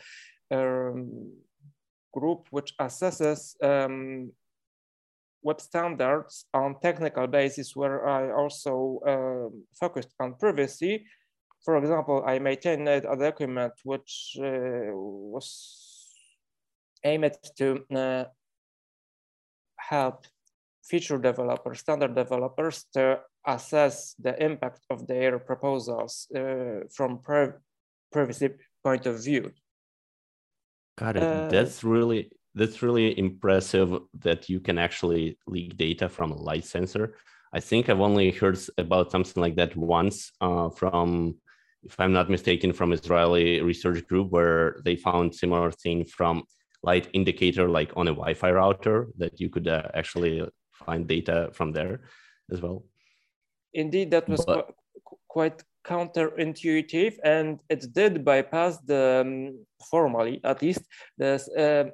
um, 0.52 1.34
group 2.14 2.48
which 2.50 2.74
assesses 2.80 3.56
um, 3.64 4.32
web 5.44 5.62
standards 5.62 6.46
on 6.54 6.80
technical 6.82 7.28
basis 7.28 7.76
where 7.76 8.08
I 8.08 8.32
also 8.32 9.00
uh, 9.06 9.50
focused 9.80 10.14
on 10.20 10.36
privacy. 10.36 11.06
For 11.68 11.76
example, 11.76 12.24
I 12.26 12.40
maintained 12.40 12.88
a 12.88 13.18
document 13.18 13.74
which 13.84 14.38
uh, 14.40 14.88
was 15.34 16.08
aimed 17.04 17.36
to 17.58 17.84
uh, 17.94 18.24
help 19.76 20.26
feature 20.82 21.18
developers, 21.18 21.80
standard 21.80 22.16
developers 22.16 22.86
to 22.94 23.20
assess 23.46 24.16
the 24.18 24.42
impact 24.42 24.80
of 24.90 25.08
their 25.08 25.40
proposals 25.40 26.28
uh, 26.34 26.88
from 26.90 27.20
privacy 28.14 28.50
point 28.82 29.06
of 29.06 29.22
view. 29.22 29.52
Got 30.98 31.18
it. 31.18 31.24
Uh, 31.24 31.50
that's 31.50 31.84
really 31.84 32.32
that's 32.56 32.82
really 32.82 33.20
impressive 33.20 33.90
that 34.22 34.48
you 34.48 34.62
can 34.62 34.78
actually 34.78 35.38
leak 35.48 35.76
data 35.76 36.08
from 36.08 36.32
a 36.32 36.42
light 36.42 36.64
sensor. 36.64 37.16
I 37.52 37.60
think 37.60 37.90
I've 37.90 38.00
only 38.00 38.32
heard 38.32 38.58
about 38.78 39.12
something 39.12 39.42
like 39.42 39.58
that 39.58 39.76
once 39.76 40.32
uh, 40.40 40.70
from, 40.70 41.36
if 41.88 42.00
I'm 42.00 42.14
not 42.14 42.30
mistaken, 42.30 42.74
from 42.74 42.94
Israeli 42.94 43.62
research 43.62 44.06
group 44.08 44.28
where 44.32 44.80
they 44.86 44.96
found 44.96 45.34
similar 45.34 45.72
thing 45.72 46.06
from 46.06 46.44
light 46.84 47.08
indicator 47.14 47.68
like 47.68 47.92
on 48.00 48.08
a 48.08 48.18
Wi-Fi 48.22 48.52
router 48.52 49.08
that 49.18 49.40
you 49.42 49.50
could 49.50 49.68
uh, 49.68 49.84
actually 49.94 50.36
find 50.86 51.08
data 51.08 51.50
from 51.54 51.72
there 51.72 51.96
as 52.52 52.62
well. 52.62 52.84
Indeed, 53.74 54.12
that 54.12 54.28
was 54.30 54.46
but, 54.46 54.68
qu 55.08 55.16
quite 55.36 55.58
counterintuitive, 55.92 57.16
and 57.24 57.60
it 57.70 57.82
did 58.00 58.26
bypass 58.26 58.74
the 58.92 59.06
um, 59.26 59.66
formally, 59.92 60.36
at 60.44 60.62
least, 60.62 60.84
the 61.18 61.32
uh, 61.66 61.86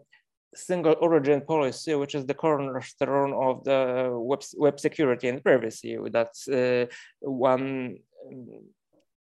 single 0.55 0.95
origin 1.07 1.41
policy, 1.41 1.93
which 2.01 2.15
is 2.15 2.25
the 2.25 2.33
cornerstone 2.33 3.33
of 3.47 3.63
the 3.63 4.09
web, 4.29 4.41
web 4.65 4.79
security 4.79 5.27
and 5.31 5.43
privacy. 5.43 5.97
That's 6.17 6.47
uh, 6.47 6.85
one 7.19 7.97
um, 8.27 8.47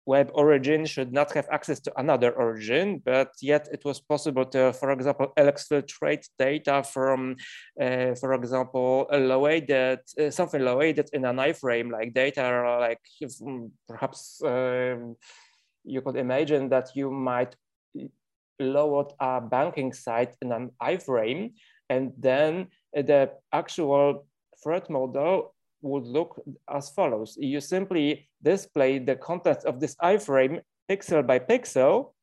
web 0.07 0.31
origin 0.33 0.85
should 0.85 1.11
not 1.11 1.33
have 1.33 1.47
access 1.51 1.81
to 1.81 1.91
another 1.99 2.31
origin, 2.31 3.01
but 3.03 3.31
yet 3.41 3.67
it 3.71 3.83
was 3.83 3.99
possible 3.99 4.45
to, 4.45 4.71
for 4.71 4.91
example, 4.91 5.33
exfiltrate 5.37 6.25
data 6.39 6.81
from, 6.81 7.35
uh, 7.79 8.15
for 8.15 8.33
example, 8.33 9.05
a 9.11 9.19
loaded, 9.19 9.99
uh, 10.19 10.31
something 10.31 10.61
loaded 10.61 11.09
in 11.11 11.25
an 11.25 11.35
iframe, 11.35 11.91
like 11.91 12.13
data, 12.13 12.77
like 12.79 13.01
if, 13.19 13.37
mm, 13.39 13.69
perhaps 13.87 14.41
um, 14.45 15.17
you 15.83 16.01
could 16.01 16.15
imagine 16.15 16.69
that 16.69 16.95
you 16.95 17.11
might 17.11 17.53
load 18.59 19.11
a 19.19 19.41
banking 19.41 19.91
site 19.91 20.35
in 20.41 20.53
an 20.53 20.71
iframe, 20.81 21.51
and 21.89 22.13
then 22.17 22.67
the 22.93 23.29
actual 23.51 24.25
threat 24.63 24.89
model 24.89 25.53
would 25.81 26.05
look 26.05 26.41
as 26.69 26.89
follows. 26.89 27.37
You 27.39 27.61
simply 27.61 28.29
display 28.41 28.99
the 28.99 29.15
contents 29.15 29.65
of 29.65 29.79
this 29.79 29.95
iframe 30.01 30.61
pixel 30.89 31.25
by 31.25 31.39
pixel, 31.39 32.13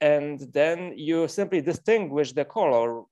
and 0.00 0.40
then 0.52 0.94
you 0.96 1.28
simply 1.28 1.60
distinguish 1.60 2.32
the 2.32 2.44
color, 2.44 3.02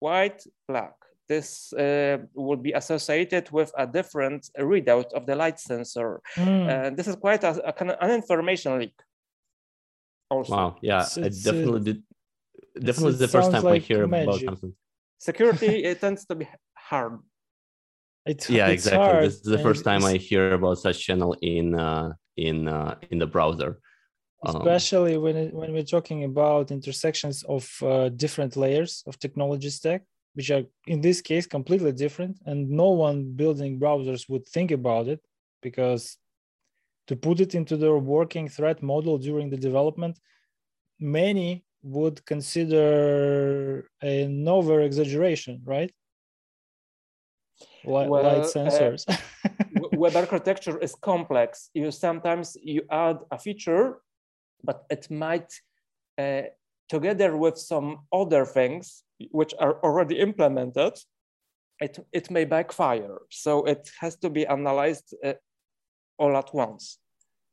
white, 0.00 0.42
black. 0.68 0.94
This 1.28 1.72
uh, 1.72 2.18
would 2.34 2.62
be 2.62 2.72
associated 2.72 3.50
with 3.50 3.72
a 3.78 3.86
different 3.86 4.50
readout 4.58 5.12
of 5.12 5.24
the 5.26 5.36
light 5.36 5.60
sensor. 5.60 6.20
Mm. 6.36 6.68
And 6.68 6.96
this 6.96 7.06
is 7.06 7.16
quite 7.16 7.44
a, 7.44 7.52
a, 7.68 8.04
an 8.04 8.10
information 8.10 8.78
leak. 8.78 8.94
Also. 10.28 10.52
Wow, 10.52 10.76
yeah, 10.82 11.02
it's, 11.02 11.16
it's, 11.16 11.46
I 11.46 11.52
definitely 11.52 11.80
did. 11.80 12.02
Definitely 12.74 13.18
the 13.18 13.28
first 13.28 13.52
time 13.52 13.62
like 13.62 13.82
I 13.82 13.84
hear 13.84 14.06
magic. 14.06 14.28
about 14.28 14.40
something. 14.40 14.74
Security, 15.18 15.84
it 15.84 16.00
tends 16.00 16.24
to 16.24 16.34
be 16.34 16.48
hard 16.74 17.18
it's, 18.26 18.48
yeah, 18.48 18.68
it's 18.68 18.86
exactly. 18.86 19.04
Hard. 19.04 19.24
This 19.24 19.34
is 19.34 19.42
the 19.42 19.58
first 19.58 19.84
time 19.84 20.04
I 20.04 20.14
hear 20.14 20.52
about 20.52 20.78
such 20.78 21.00
channel 21.00 21.36
in 21.42 21.74
uh, 21.74 22.12
in 22.36 22.68
uh, 22.68 22.96
in 23.10 23.18
the 23.18 23.26
browser. 23.26 23.78
Um, 24.44 24.56
Especially 24.56 25.16
um, 25.16 25.22
when 25.22 25.36
it, 25.36 25.54
when 25.54 25.72
we're 25.72 25.84
talking 25.84 26.24
about 26.24 26.70
intersections 26.70 27.44
of 27.44 27.68
uh, 27.82 28.08
different 28.10 28.56
layers 28.56 29.02
of 29.06 29.18
technology 29.18 29.70
stack, 29.70 30.02
which 30.34 30.50
are 30.50 30.64
in 30.86 31.00
this 31.00 31.20
case 31.20 31.46
completely 31.46 31.92
different, 31.92 32.38
and 32.46 32.68
no 32.70 32.90
one 32.90 33.32
building 33.32 33.78
browsers 33.78 34.28
would 34.28 34.46
think 34.48 34.70
about 34.70 35.08
it 35.08 35.20
because 35.60 36.16
to 37.08 37.16
put 37.16 37.40
it 37.40 37.54
into 37.54 37.76
their 37.76 37.98
working 37.98 38.48
threat 38.48 38.82
model 38.82 39.18
during 39.18 39.50
the 39.50 39.56
development, 39.56 40.18
many 40.98 41.64
would 41.82 42.24
consider 42.24 43.88
an 44.00 44.46
over 44.46 44.80
exaggeration, 44.80 45.60
right? 45.64 45.92
Light, 47.84 48.08
well, 48.08 48.26
uh, 48.26 48.44
sensors. 48.44 49.04
Web 49.92 50.16
architecture 50.16 50.78
is 50.78 50.94
complex. 50.94 51.70
You 51.74 51.90
sometimes 51.90 52.56
you 52.62 52.82
add 52.90 53.18
a 53.30 53.38
feature, 53.38 53.98
but 54.64 54.84
it 54.90 55.10
might, 55.10 55.52
uh, 56.18 56.42
together 56.88 57.36
with 57.36 57.58
some 57.58 58.00
other 58.12 58.44
things 58.44 59.04
which 59.30 59.54
are 59.58 59.80
already 59.82 60.18
implemented, 60.18 60.94
it, 61.80 61.98
it 62.12 62.30
may 62.30 62.44
backfire. 62.44 63.18
So 63.30 63.64
it 63.64 63.90
has 64.00 64.16
to 64.16 64.30
be 64.30 64.46
analyzed 64.46 65.14
uh, 65.24 65.34
all 66.18 66.36
at 66.36 66.54
once. 66.54 66.98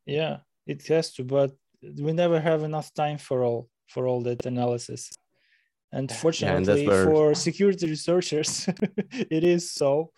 Yeah, 0.06 0.38
it 0.68 0.88
has 0.88 1.14
to, 1.14 1.24
but 1.24 1.52
we 1.82 2.12
never 2.14 2.40
have 2.40 2.64
enough 2.64 2.94
time 2.94 3.18
for 3.18 3.44
all 3.44 3.70
for 3.88 4.08
all 4.08 4.22
that 4.22 4.46
analysis 4.46 5.10
and 5.92 6.12
fortunately 6.12 6.86
yeah, 6.86 6.92
and 6.92 7.10
for 7.10 7.34
security 7.36 7.88
researchers 7.90 8.68
it 9.38 9.44
is 9.44 9.72
so. 9.72 10.12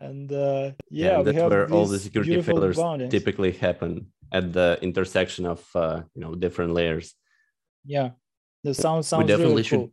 And 0.00 0.32
uh, 0.32 0.72
yeah, 0.90 1.18
and 1.18 1.26
that's 1.26 1.38
where 1.38 1.72
all 1.72 1.86
the 1.86 1.98
security 1.98 2.42
failures 2.42 2.76
typically 3.08 3.52
happen 3.52 4.12
at 4.32 4.52
the 4.52 4.76
intersection 4.82 5.46
of 5.46 5.64
uh, 5.76 6.02
you 6.14 6.22
know 6.22 6.34
different 6.34 6.72
layers. 6.74 7.14
Yeah 7.84 8.10
the 8.64 8.74
sound 8.74 9.04
sounds 9.04 9.24
we 9.24 9.28
definitely 9.28 9.52
really 9.52 9.62
should 9.62 9.78
cool. 9.78 9.92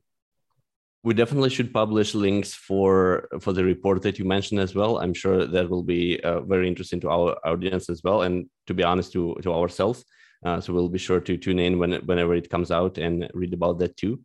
we 1.04 1.14
definitely 1.14 1.50
should 1.50 1.74
publish 1.74 2.14
links 2.14 2.54
for 2.54 3.28
for 3.40 3.54
the 3.54 3.64
report 3.64 4.02
that 4.04 4.20
you 4.20 4.26
mentioned 4.26 4.60
as 4.60 4.76
well. 4.76 5.00
I'm 5.00 5.14
sure 5.14 5.46
that 5.46 5.70
will 5.70 5.84
be 5.84 6.20
uh, 6.22 6.42
very 6.42 6.68
interesting 6.68 7.00
to 7.02 7.10
our 7.10 7.36
audience 7.46 7.90
as 7.90 8.02
well 8.04 8.22
and 8.24 8.48
to 8.68 8.74
be 8.74 8.84
honest 8.84 9.12
to 9.14 9.36
to 9.44 9.54
ourselves. 9.54 10.06
Uh, 10.46 10.62
so 10.62 10.72
we'll 10.72 10.88
be 10.88 10.98
sure 11.08 11.20
to 11.20 11.36
tune 11.36 11.60
in 11.60 11.80
when 11.80 11.94
whenever 12.06 12.34
it 12.34 12.50
comes 12.50 12.72
out 12.72 12.98
and 12.98 13.30
read 13.34 13.54
about 13.54 13.78
that 13.80 13.98
too 13.98 14.22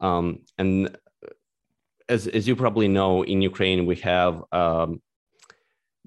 um, 0.00 0.40
and 0.58 0.96
as, 2.08 2.26
as 2.28 2.46
you 2.46 2.56
probably 2.56 2.88
know, 2.88 3.22
in 3.22 3.42
Ukraine, 3.42 3.86
we 3.86 3.96
have 3.96 4.42
um, 4.52 5.00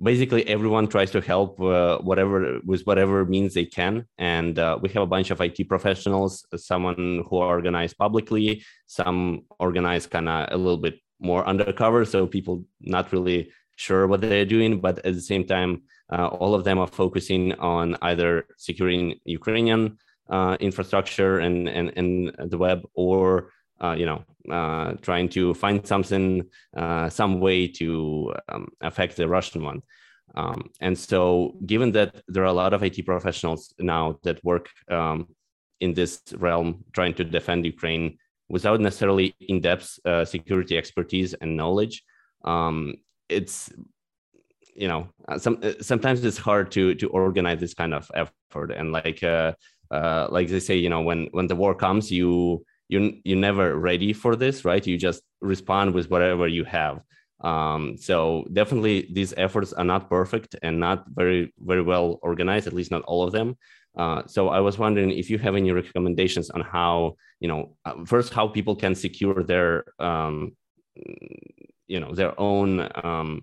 basically 0.01 0.47
everyone 0.47 0.87
tries 0.87 1.11
to 1.11 1.21
help 1.21 1.59
uh, 1.59 1.97
whatever 1.99 2.59
with 2.65 2.83
whatever 2.83 3.25
means 3.25 3.53
they 3.53 3.65
can. 3.65 4.05
And 4.17 4.57
uh, 4.57 4.79
we 4.81 4.89
have 4.89 5.03
a 5.03 5.07
bunch 5.07 5.31
of 5.31 5.41
IT 5.41 5.67
professionals, 5.67 6.45
someone 6.55 7.23
who 7.29 7.37
organize 7.37 7.93
publicly, 7.93 8.63
some 8.85 9.41
organize 9.59 10.07
kind 10.07 10.29
of 10.29 10.47
a 10.51 10.57
little 10.57 10.77
bit 10.77 10.99
more 11.19 11.45
undercover, 11.45 12.05
so 12.05 12.25
people 12.25 12.63
not 12.79 13.11
really 13.11 13.51
sure 13.75 14.07
what 14.07 14.21
they're 14.21 14.45
doing, 14.45 14.79
but 14.79 14.99
at 15.05 15.13
the 15.13 15.21
same 15.21 15.45
time, 15.45 15.83
uh, 16.11 16.27
all 16.27 16.53
of 16.53 16.63
them 16.63 16.79
are 16.79 16.87
focusing 16.87 17.53
on 17.59 17.95
either 18.01 18.45
securing 18.57 19.15
Ukrainian 19.25 19.97
uh, 20.29 20.57
infrastructure 20.59 21.39
and, 21.39 21.67
and, 21.67 21.91
and 21.95 22.51
the 22.51 22.57
web 22.57 22.81
or 22.93 23.51
uh, 23.81 23.95
you 23.97 24.05
know, 24.05 24.23
uh, 24.51 24.93
trying 25.01 25.29
to 25.29 25.53
find 25.53 25.85
something, 25.85 26.43
uh, 26.75 27.09
some 27.09 27.39
way 27.39 27.67
to 27.67 28.33
um, 28.49 28.67
affect 28.81 29.15
the 29.15 29.27
Russian 29.27 29.63
one. 29.63 29.81
Um, 30.35 30.69
and 30.79 30.97
so, 30.97 31.55
given 31.65 31.91
that 31.93 32.21
there 32.27 32.43
are 32.43 32.47
a 32.47 32.53
lot 32.53 32.73
of 32.73 32.83
IT 32.83 33.05
professionals 33.05 33.73
now 33.79 34.19
that 34.23 34.43
work 34.43 34.69
um, 34.89 35.27
in 35.79 35.93
this 35.93 36.21
realm, 36.37 36.83
trying 36.93 37.13
to 37.15 37.23
defend 37.23 37.65
Ukraine 37.65 38.17
without 38.47 38.79
necessarily 38.79 39.35
in-depth 39.39 39.99
uh, 40.05 40.25
security 40.25 40.77
expertise 40.77 41.33
and 41.35 41.57
knowledge, 41.57 42.03
um, 42.45 42.95
it's 43.27 43.71
you 44.75 44.87
know 44.87 45.09
uh, 45.27 45.37
some 45.37 45.61
sometimes 45.81 46.23
it's 46.23 46.37
hard 46.37 46.71
to 46.71 46.93
to 46.95 47.09
organize 47.09 47.59
this 47.59 47.73
kind 47.73 47.93
of 47.93 48.09
effort. 48.13 48.71
And 48.71 48.91
like 48.91 49.23
uh, 49.23 49.53
like 50.29 50.47
they 50.47 50.59
say, 50.59 50.77
you 50.77 50.89
know, 50.89 51.01
when 51.01 51.27
when 51.31 51.47
the 51.47 51.55
war 51.55 51.73
comes, 51.73 52.11
you 52.11 52.63
you 52.89 53.13
you're 53.23 53.37
never 53.37 53.77
ready 53.77 54.11
for 54.13 54.35
this 54.35 54.65
right? 54.65 54.85
You 54.85 54.97
just 54.97 55.21
respond 55.41 55.93
with 55.93 56.09
whatever 56.09 56.47
you 56.47 56.65
have. 56.65 57.01
Um, 57.41 57.95
so 57.97 58.45
definitely 58.51 59.07
these 59.13 59.33
efforts 59.37 59.71
are 59.71 59.85
not 59.85 60.09
perfect 60.09 60.57
and 60.61 60.79
not 60.79 61.05
very 61.07 61.53
very 61.59 61.81
well 61.81 62.19
organized 62.21 62.67
at 62.67 62.73
least 62.73 62.91
not 62.91 63.03
all 63.03 63.23
of 63.23 63.31
them. 63.31 63.55
Uh, 63.97 64.21
so 64.27 64.49
i 64.49 64.59
was 64.59 64.77
wondering 64.77 65.09
if 65.09 65.29
you 65.31 65.39
have 65.39 65.55
any 65.55 65.71
recommendations 65.71 66.51
on 66.51 66.61
how 66.61 67.15
you 67.39 67.47
know 67.47 67.75
uh, 67.85 67.95
first 68.05 68.31
how 68.31 68.47
people 68.47 68.75
can 68.75 68.93
secure 68.93 69.43
their 69.43 69.83
um, 69.99 70.55
you 71.87 71.99
know 71.99 72.13
their 72.13 72.39
own 72.39 72.87
um, 73.03 73.41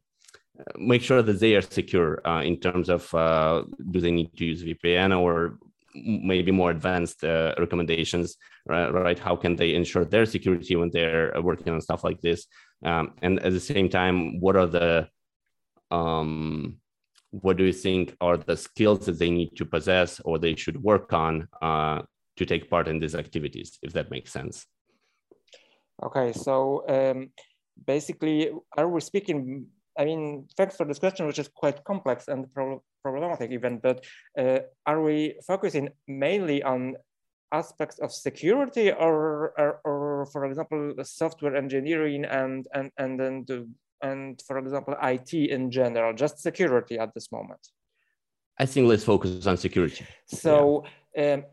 make 0.78 1.02
sure 1.02 1.22
that 1.22 1.40
they 1.40 1.54
are 1.54 1.62
secure 1.62 2.26
uh, 2.26 2.42
in 2.42 2.58
terms 2.58 2.88
of 2.88 3.12
uh, 3.14 3.62
do 3.90 4.00
they 4.00 4.10
need 4.10 4.30
to 4.36 4.44
use 4.44 4.62
VPN 4.62 5.18
or 5.18 5.58
maybe 6.04 6.52
more 6.52 6.70
advanced 6.70 7.24
uh, 7.24 7.54
recommendations, 7.58 8.36
right, 8.66 8.88
right, 8.90 9.18
How 9.18 9.36
can 9.36 9.56
they 9.56 9.74
ensure 9.74 10.04
their 10.04 10.26
security 10.26 10.76
when 10.76 10.90
they're 10.90 11.32
working 11.40 11.72
on 11.72 11.80
stuff 11.80 12.04
like 12.04 12.20
this? 12.20 12.46
Um, 12.84 13.12
and 13.22 13.40
at 13.40 13.52
the 13.52 13.60
same 13.60 13.88
time, 13.88 14.40
what 14.40 14.56
are 14.56 14.66
the 14.66 15.08
um, 15.90 16.78
what 17.30 17.56
do 17.56 17.64
you 17.64 17.72
think 17.72 18.16
are 18.20 18.36
the 18.36 18.56
skills 18.56 19.06
that 19.06 19.18
they 19.18 19.30
need 19.30 19.56
to 19.56 19.64
possess 19.64 20.20
or 20.20 20.38
they 20.38 20.54
should 20.54 20.82
work 20.82 21.12
on 21.12 21.48
uh, 21.62 22.02
to 22.36 22.46
take 22.46 22.70
part 22.70 22.88
in 22.88 22.98
these 22.98 23.14
activities, 23.14 23.78
if 23.82 23.92
that 23.92 24.10
makes 24.10 24.32
sense? 24.32 24.66
Okay, 26.02 26.32
so 26.32 26.84
um, 26.88 27.30
basically, 27.86 28.50
are 28.76 28.88
we 28.88 29.00
speaking? 29.00 29.66
I 29.98 30.04
mean, 30.04 30.46
thanks 30.56 30.76
for 30.76 30.84
this 30.84 30.98
question, 30.98 31.26
which 31.26 31.38
is 31.38 31.48
quite 31.48 31.82
complex 31.84 32.28
and 32.28 32.52
pro 32.52 32.82
problematic 33.02 33.52
even, 33.52 33.78
but 33.78 34.04
uh, 34.38 34.58
are 34.84 35.00
we 35.00 35.38
focusing 35.46 35.88
mainly 36.08 36.62
on 36.62 36.96
aspects 37.52 38.00
of 38.00 38.12
security 38.12 38.90
or, 38.90 39.52
or, 39.56 39.80
or, 39.84 40.26
for 40.26 40.44
example, 40.44 40.92
software 41.04 41.54
engineering 41.54 42.24
and, 42.24 42.66
and, 42.74 42.90
and 42.98 43.20
then 43.20 43.44
the 43.46 43.68
and 44.02 44.42
for 44.46 44.58
example, 44.58 44.94
IT 45.02 45.32
in 45.32 45.70
general, 45.70 46.12
just 46.12 46.38
security 46.38 46.98
at 46.98 47.14
this 47.14 47.32
moment? 47.32 47.60
I 48.58 48.66
think 48.66 48.88
let's 48.88 49.04
focus 49.04 49.46
on 49.46 49.56
security. 49.56 50.04
So, 50.26 50.84
yeah. 51.14 51.34
um, 51.34 51.44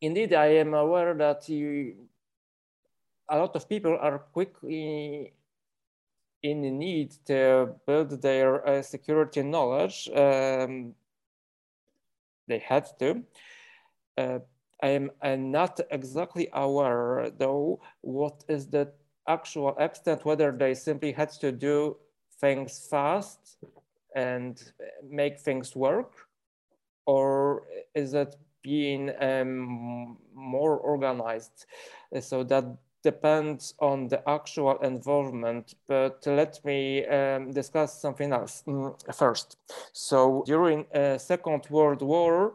indeed, 0.00 0.34
I 0.34 0.46
am 0.46 0.74
aware 0.74 1.14
that 1.14 1.48
you, 1.48 2.08
a 3.28 3.38
lot 3.38 3.54
of 3.56 3.68
people 3.68 3.96
are 4.00 4.18
quickly 4.18 5.32
in 6.42 6.78
need 6.78 7.12
to 7.26 7.74
build 7.86 8.22
their 8.22 8.66
uh, 8.66 8.82
security 8.82 9.42
knowledge. 9.42 10.08
Um, 10.14 10.94
they 12.46 12.58
had 12.58 12.86
to. 12.98 13.22
Uh, 14.16 14.38
I 14.82 14.88
am 14.88 15.10
I'm 15.22 15.50
not 15.50 15.80
exactly 15.90 16.48
aware, 16.52 17.30
though, 17.36 17.80
what 18.00 18.44
is 18.48 18.68
the 18.68 18.92
actual 19.26 19.76
extent, 19.78 20.24
whether 20.24 20.52
they 20.52 20.74
simply 20.74 21.12
had 21.12 21.30
to 21.40 21.52
do 21.52 21.96
things 22.40 22.86
fast 22.88 23.58
and 24.14 24.72
make 25.08 25.38
things 25.40 25.74
work, 25.76 26.12
or 27.06 27.64
is 27.94 28.14
it 28.14 28.36
being 28.62 29.10
um, 29.20 30.16
more 30.34 30.76
organized? 30.76 31.66
So 32.20 32.44
that 32.44 32.64
depends 33.12 33.74
on 33.78 34.08
the 34.08 34.20
actual 34.28 34.76
involvement, 34.82 35.74
but 35.86 36.16
let 36.26 36.64
me 36.64 37.06
um, 37.06 37.52
discuss 37.52 38.00
something 38.02 38.32
else 38.32 38.62
mm, 38.66 38.92
first. 39.14 39.56
So 39.92 40.42
during 40.46 40.84
uh, 40.94 41.18
Second 41.18 41.66
World 41.70 42.02
War, 42.02 42.54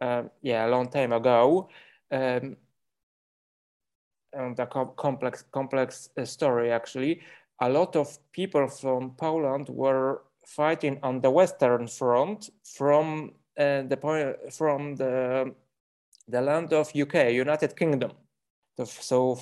uh, 0.00 0.22
yeah, 0.42 0.66
a 0.66 0.70
long 0.74 0.88
time 0.88 1.12
ago, 1.12 1.68
um, 2.10 2.56
and 4.32 4.58
a 4.58 4.66
complex 4.96 5.44
complex 5.52 6.10
uh, 6.16 6.24
story 6.24 6.72
actually. 6.72 7.20
A 7.60 7.68
lot 7.68 7.96
of 7.96 8.18
people 8.32 8.66
from 8.68 9.14
Poland 9.16 9.68
were 9.68 10.22
fighting 10.46 10.98
on 11.02 11.20
the 11.20 11.30
Western 11.30 11.86
Front 11.86 12.50
from 12.64 13.32
uh, 13.58 13.82
the 13.90 13.96
point 13.96 14.52
from 14.52 14.96
the 14.96 15.54
the 16.28 16.40
land 16.40 16.72
of 16.72 16.90
UK, 16.94 17.14
United 17.44 17.76
Kingdom. 17.76 18.12
So 18.84 19.38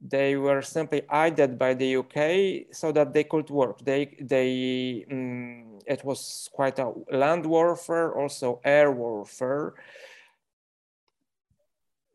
they 0.00 0.36
were 0.36 0.62
simply 0.62 1.02
aided 1.12 1.58
by 1.58 1.74
the 1.74 1.96
UK 1.96 2.74
so 2.74 2.92
that 2.92 3.12
they 3.12 3.24
could 3.24 3.50
work. 3.50 3.84
They 3.84 4.16
they 4.20 5.04
um, 5.10 5.78
it 5.86 6.04
was 6.04 6.48
quite 6.52 6.78
a 6.78 6.92
land 7.10 7.46
warfare, 7.46 8.14
also 8.14 8.60
air 8.64 8.90
warfare 8.90 9.74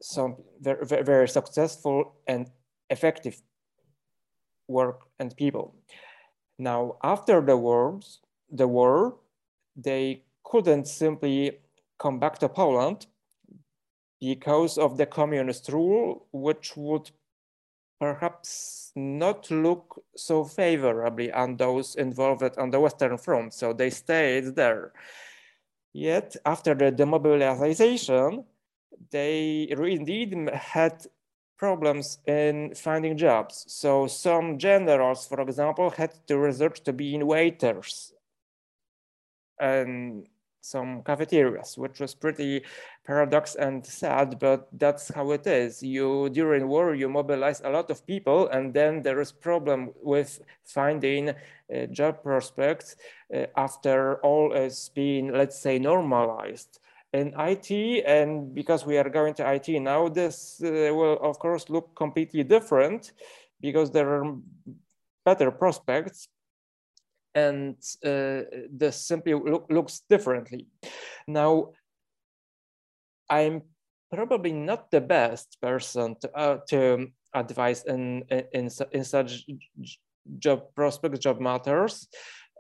some 0.03 0.35
very, 0.59 1.03
very 1.03 1.27
successful 1.27 2.15
and 2.27 2.51
effective 2.89 3.41
work 4.67 5.01
and 5.19 5.35
people. 5.35 5.73
Now, 6.59 6.97
after 7.03 7.41
the 7.41 7.57
wars, 7.57 8.19
the 8.51 8.67
war, 8.67 9.15
they 9.75 10.23
couldn't 10.43 10.87
simply 10.87 11.59
come 11.97 12.19
back 12.19 12.37
to 12.39 12.49
Poland 12.49 13.07
because 14.19 14.77
of 14.77 14.97
the 14.97 15.05
communist 15.05 15.69
rule, 15.69 16.27
which 16.31 16.75
would 16.75 17.11
perhaps 17.99 18.91
not 18.95 19.49
look 19.49 20.03
so 20.15 20.43
favorably 20.43 21.31
on 21.31 21.57
those 21.57 21.95
involved 21.95 22.57
on 22.57 22.69
the 22.69 22.79
Western 22.79 23.17
Front. 23.17 23.53
So 23.53 23.73
they 23.73 23.89
stayed 23.89 24.55
there. 24.55 24.91
Yet, 25.93 26.35
after 26.45 26.73
the 26.75 26.91
demobilization, 26.91 28.45
they 29.11 29.67
indeed 29.69 30.49
had 30.49 31.05
problems 31.57 32.17
in 32.25 32.73
finding 32.75 33.15
jobs. 33.15 33.65
So 33.67 34.07
some 34.07 34.57
generals, 34.57 35.27
for 35.27 35.39
example, 35.41 35.91
had 35.91 36.27
to 36.27 36.37
resort 36.37 36.75
to 36.85 36.93
being 36.93 37.25
waiters 37.25 38.11
and 39.59 40.27
some 40.63 41.03
cafeterias, 41.03 41.77
which 41.77 41.99
was 41.99 42.15
pretty 42.15 42.63
paradox 43.05 43.55
and 43.55 43.85
sad, 43.85 44.39
but 44.39 44.67
that's 44.71 45.13
how 45.13 45.31
it 45.31 45.45
is. 45.45 45.83
You 45.83 46.29
during 46.29 46.67
war, 46.67 46.95
you 46.95 47.09
mobilize 47.09 47.61
a 47.61 47.69
lot 47.69 47.91
of 47.91 48.05
people, 48.07 48.47
and 48.47 48.73
then 48.73 49.03
there 49.03 49.19
is 49.19 49.31
problem 49.31 49.91
with 50.01 50.39
finding 50.63 51.29
uh, 51.29 51.85
job 51.91 52.23
prospects 52.23 52.95
uh, 53.35 53.45
after 53.57 54.17
all 54.23 54.53
is 54.53 54.89
being, 54.95 55.33
let's 55.33 55.59
say, 55.59 55.77
normalized 55.79 56.79
in 57.11 57.33
IT, 57.37 58.03
and 58.07 58.55
because 58.55 58.85
we 58.85 58.97
are 58.97 59.09
going 59.09 59.33
to 59.35 59.53
IT 59.53 59.67
now, 59.81 60.07
this 60.07 60.61
uh, 60.63 60.89
will 60.95 61.19
of 61.21 61.37
course 61.39 61.69
look 61.69 61.93
completely 61.93 62.43
different 62.43 63.11
because 63.59 63.91
there 63.91 64.09
are 64.09 64.37
better 65.25 65.51
prospects 65.51 66.27
and 67.35 67.75
uh, 68.05 68.41
this 68.71 69.07
simply 69.07 69.33
look, 69.33 69.65
looks 69.69 70.01
differently. 70.09 70.67
Now, 71.27 71.71
I'm 73.29 73.63
probably 74.11 74.53
not 74.53 74.91
the 74.91 75.01
best 75.01 75.57
person 75.61 76.15
to, 76.21 76.37
uh, 76.37 76.57
to 76.69 77.07
advise 77.33 77.83
in, 77.85 78.23
in, 78.29 78.69
in 78.91 79.03
such 79.03 79.45
job 80.39 80.63
prospects, 80.75 81.19
job 81.19 81.39
matters 81.39 82.07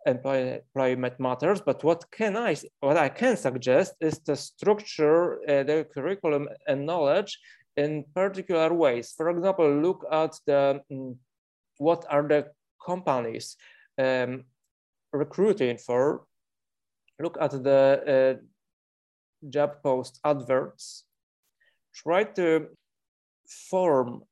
employment 0.05 1.19
matters, 1.19 1.61
but 1.61 1.83
what 1.83 2.03
can 2.11 2.35
I, 2.35 2.55
what 2.81 2.97
I 2.97 3.09
can 3.09 3.37
suggest 3.37 3.93
is 4.01 4.19
to 4.19 4.35
structure 4.35 5.39
uh, 5.49 5.63
the 5.63 5.87
curriculum 5.93 6.49
and 6.67 6.85
knowledge 6.85 7.39
in 7.77 8.03
particular 8.13 8.73
ways. 8.73 9.13
For 9.15 9.29
example, 9.29 9.69
look 9.81 10.05
at 10.11 10.37
the, 10.45 10.81
um, 10.91 11.15
what 11.77 12.05
are 12.09 12.27
the 12.27 12.47
companies 12.85 13.55
um, 13.97 14.43
recruiting 15.13 15.77
for, 15.77 16.25
look 17.19 17.37
at 17.39 17.51
the 17.51 18.39
uh, 18.39 19.49
job 19.49 19.81
post 19.81 20.19
adverts, 20.25 21.05
try 21.93 22.23
to 22.23 22.67
form 23.69 24.23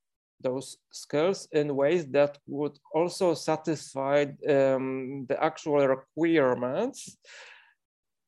those 0.42 0.78
skills 0.92 1.48
in 1.52 1.76
ways 1.76 2.06
that 2.08 2.38
would 2.48 2.78
also 2.94 3.34
satisfy 3.34 4.26
um, 4.50 5.26
the 5.30 5.38
actual 5.42 5.88
requirements, 5.88 7.18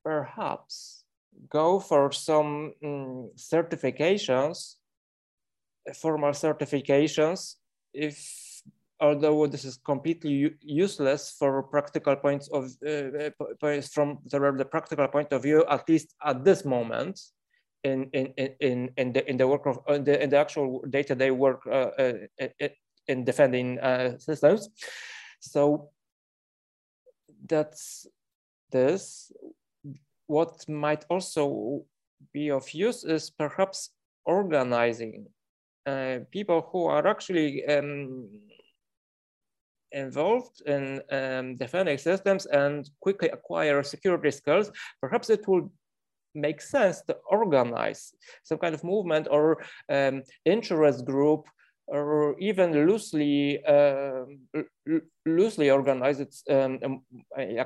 perhaps 0.03 1.03
go 1.49 1.79
for 1.79 2.11
some 2.11 2.73
um, 2.85 3.31
certifications, 3.35 4.75
formal 5.95 6.31
certifications, 6.31 7.55
if 7.93 8.42
although 9.03 9.45
this 9.45 9.65
is 9.65 9.77
completely 9.77 10.55
useless 10.61 11.35
for 11.37 11.61
practical 11.63 12.15
points 12.15 12.47
of 12.47 12.71
uh, 12.87 13.29
points 13.59 13.89
from 13.89 14.19
the, 14.31 14.39
the 14.57 14.65
practical 14.65 15.07
point 15.09 15.33
of 15.33 15.43
view, 15.43 15.65
at 15.69 15.87
least 15.89 16.15
at 16.23 16.43
this 16.43 16.63
moment, 16.63 17.19
in 17.83 18.09
in 18.13 18.27
in 18.61 18.89
in 18.97 19.13
the 19.13 19.29
in 19.29 19.37
the 19.37 19.47
work 19.47 19.65
of 19.65 19.79
in 19.89 20.03
the, 20.05 20.23
in 20.23 20.29
the 20.29 20.37
actual 20.37 20.81
day-to-day 20.89 21.31
work 21.31 21.61
uh, 21.67 21.91
uh, 21.99 22.13
in 23.07 23.25
defending 23.25 23.77
uh, 23.79 24.17
systems. 24.17 24.69
So 25.41 25.89
that's 27.45 28.07
this. 28.71 29.31
What 30.27 30.67
might 30.69 31.05
also 31.09 31.83
be 32.31 32.49
of 32.51 32.73
use 32.73 33.03
is 33.03 33.29
perhaps 33.29 33.89
organizing 34.25 35.27
uh, 35.85 36.19
people 36.31 36.69
who 36.71 36.85
are 36.85 37.05
actually 37.05 37.65
um, 37.65 38.29
involved 39.93 40.61
in 40.65 41.01
um, 41.11 41.55
defending 41.57 41.97
systems 41.97 42.45
and 42.47 42.89
quickly 42.99 43.29
acquire 43.29 43.83
security 43.83 44.31
skills. 44.31 44.71
Perhaps 45.01 45.29
it 45.29 45.47
will 45.47 45.71
make 46.35 46.61
sense 46.61 47.01
to 47.03 47.15
organize 47.29 48.13
some 48.43 48.57
kind 48.57 48.73
of 48.73 48.83
movement 48.83 49.27
or 49.29 49.63
um, 49.89 50.23
interest 50.45 51.05
group 51.05 51.47
or 51.87 52.35
even 52.39 52.71
loosely 52.71 53.63
uh, 53.65 54.23
loosely 55.25 55.69
organized 55.69 56.49
um, 56.49 56.79
um 56.83 57.01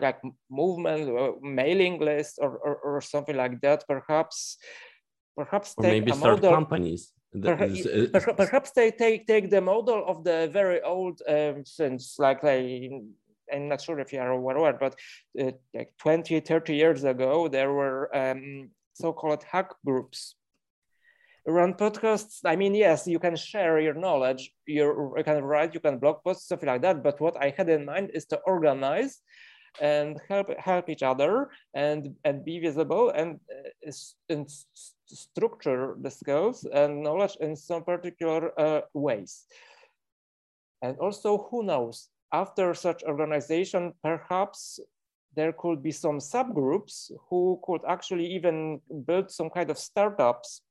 like 0.02 0.20
movement 0.50 1.08
or 1.08 1.38
mailing 1.42 2.00
list 2.00 2.40
or, 2.42 2.58
or, 2.58 2.76
or, 2.78 3.02
something 3.02 3.36
like 3.36 3.62
that 3.62 3.84
perhaps 3.88 4.58
perhaps 5.36 5.76
or 5.78 5.84
maybe 5.84 6.12
start 6.12 6.42
model, 6.42 6.52
companies 6.52 7.14
perhaps, 7.42 7.86
uh, 7.86 8.34
perhaps 8.36 8.72
they 8.72 8.92
take 8.92 9.28
take 9.28 9.50
the 9.50 9.62
model 9.62 10.04
of 10.08 10.24
the 10.24 10.50
very 10.52 10.82
old 10.82 11.22
um, 11.28 11.66
since 11.66 12.18
like 12.20 12.42
they 12.42 12.90
I'm 13.54 13.70
not 13.70 13.82
sure 13.82 14.00
if 14.00 14.12
you 14.12 14.20
are 14.20 14.32
aware, 14.32 14.74
but 14.74 14.96
uh, 15.40 15.52
like 15.74 15.94
20, 16.00 16.40
30 16.42 16.76
years 16.76 17.04
ago, 17.04 17.48
there 17.48 17.72
were 17.72 18.16
um, 18.16 18.72
so-called 18.94 19.44
hack 19.44 19.72
groups. 19.86 20.36
Around 21.48 21.78
podcasts 21.78 22.42
i 22.44 22.58
mean 22.58 22.76
yes 22.76 23.08
you 23.08 23.20
can 23.20 23.38
share 23.38 23.80
your 23.80 23.94
knowledge 23.94 24.52
you 24.66 25.16
can 25.24 25.42
write 25.46 25.74
you 25.74 25.80
can 25.80 25.98
blog 25.98 26.22
posts 26.22 26.44
stuff 26.44 26.62
like 26.62 26.82
that 26.82 27.02
but 27.02 27.22
what 27.22 27.42
i 27.42 27.54
had 27.58 27.70
in 27.70 27.86
mind 27.86 28.12
is 28.14 28.26
to 28.26 28.38
organize 28.46 29.22
and 29.80 30.20
help 30.28 30.48
help 30.60 30.90
each 30.90 31.04
other 31.04 31.50
and 31.74 32.16
and 32.26 32.44
be 32.44 32.60
visible 32.60 33.12
and, 33.12 33.40
uh, 33.50 33.92
and 34.28 34.50
structure 35.10 35.96
the 36.02 36.12
skills 36.12 36.66
and 36.74 37.04
knowledge 37.04 37.38
in 37.40 37.56
some 37.56 37.84
particular 37.84 38.52
uh, 38.60 38.82
ways 38.94 39.46
and 40.82 40.98
also 40.98 41.48
who 41.50 41.64
knows 41.64 42.10
after 42.34 42.74
such 42.74 43.04
organization 43.04 43.94
perhaps 44.04 44.80
there 45.36 45.54
could 45.54 45.84
be 45.84 45.92
some 45.92 46.18
subgroups 46.18 47.12
who 47.30 47.60
could 47.64 47.82
actually 47.88 48.26
even 48.26 48.82
build 49.06 49.32
some 49.32 49.50
kind 49.50 49.70
of 49.70 49.78
startups 49.78 50.62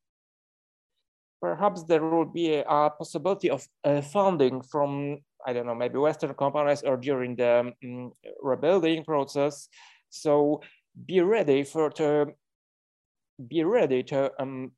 perhaps 1.40 1.84
there 1.84 2.02
will 2.02 2.24
be 2.24 2.56
a, 2.56 2.90
possibility 2.90 3.50
of 3.50 3.66
uh, 3.84 4.00
funding 4.00 4.62
from, 4.62 5.18
I 5.46 5.52
don't 5.52 5.66
know, 5.66 5.74
maybe 5.74 5.98
Western 5.98 6.34
companies 6.34 6.82
or 6.82 6.96
during 6.96 7.36
the 7.36 7.72
um, 7.84 8.12
rebuilding 8.42 9.04
process. 9.04 9.68
So 10.10 10.62
be 11.06 11.20
ready 11.20 11.62
for 11.64 11.90
to 11.90 12.34
be 13.38 13.64
ready 13.64 14.02
to, 14.04 14.30
um, 14.38 14.72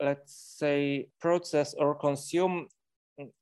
let's 0.00 0.34
say, 0.58 1.08
process 1.20 1.74
or 1.74 1.94
consume 1.94 2.68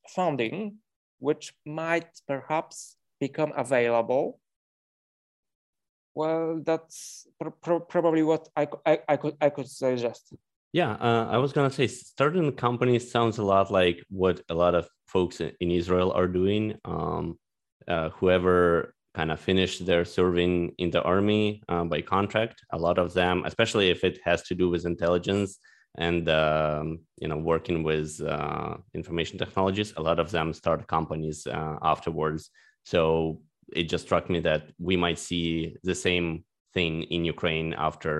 funding, 0.09 0.77
which 1.18 1.55
might 1.66 2.09
perhaps 2.27 2.97
become 3.21 3.53
available. 3.57 4.40
Well, 6.14 6.62
that's 6.64 7.27
pr 7.40 7.51
pr 7.51 7.75
probably 7.77 8.23
what 8.23 8.49
I, 8.57 8.66
I, 8.85 8.99
I, 9.09 9.16
could 9.16 9.37
I 9.40 9.51
could 9.51 9.68
suggest. 9.68 10.35
Yeah, 10.73 10.92
uh, 10.92 11.29
I 11.31 11.38
was 11.38 11.53
gonna 11.53 11.71
say 11.71 11.87
starting 11.87 12.53
companies 12.53 13.11
sounds 13.11 13.38
a 13.38 13.44
lot 13.44 13.71
like 13.71 14.05
what 14.11 14.40
a 14.49 14.55
lot 14.55 14.75
of 14.75 14.88
folks 15.07 15.40
in 15.40 15.71
Israel 15.71 16.12
are 16.12 16.27
doing. 16.27 16.77
Um, 16.85 17.38
uh, 17.87 18.11
whoever 18.11 18.94
kind 19.19 19.33
of 19.33 19.41
finish 19.41 19.73
their 19.81 20.05
serving 20.05 20.55
in 20.79 20.91
the 20.95 21.03
army 21.03 21.61
uh, 21.69 21.85
by 21.93 22.01
contract, 22.01 22.57
a 22.77 22.79
lot 22.87 22.99
of 23.05 23.09
them, 23.21 23.37
especially 23.51 23.87
if 23.95 24.01
it 24.09 24.17
has 24.29 24.41
to 24.49 24.55
do 24.55 24.67
with 24.73 24.87
intelligence 24.95 25.51
and 26.07 26.29
um, 26.29 26.87
you 27.23 27.29
know 27.31 27.41
working 27.53 27.79
with 27.91 28.11
uh, 28.35 28.75
information 28.95 29.37
technologies, 29.37 29.93
a 29.97 30.03
lot 30.09 30.19
of 30.21 30.29
them 30.31 30.49
start 30.53 30.87
companies 30.97 31.39
uh, 31.59 31.77
afterwards. 31.93 32.43
So 32.93 33.01
it 33.81 33.85
just 33.93 34.05
struck 34.09 34.25
me 34.31 34.39
that 34.49 34.63
we 34.89 34.97
might 35.05 35.19
see 35.19 35.49
the 35.91 35.99
same 36.09 36.45
thing 36.75 36.95
in 37.15 37.21
Ukraine 37.35 37.69
after 37.89 38.15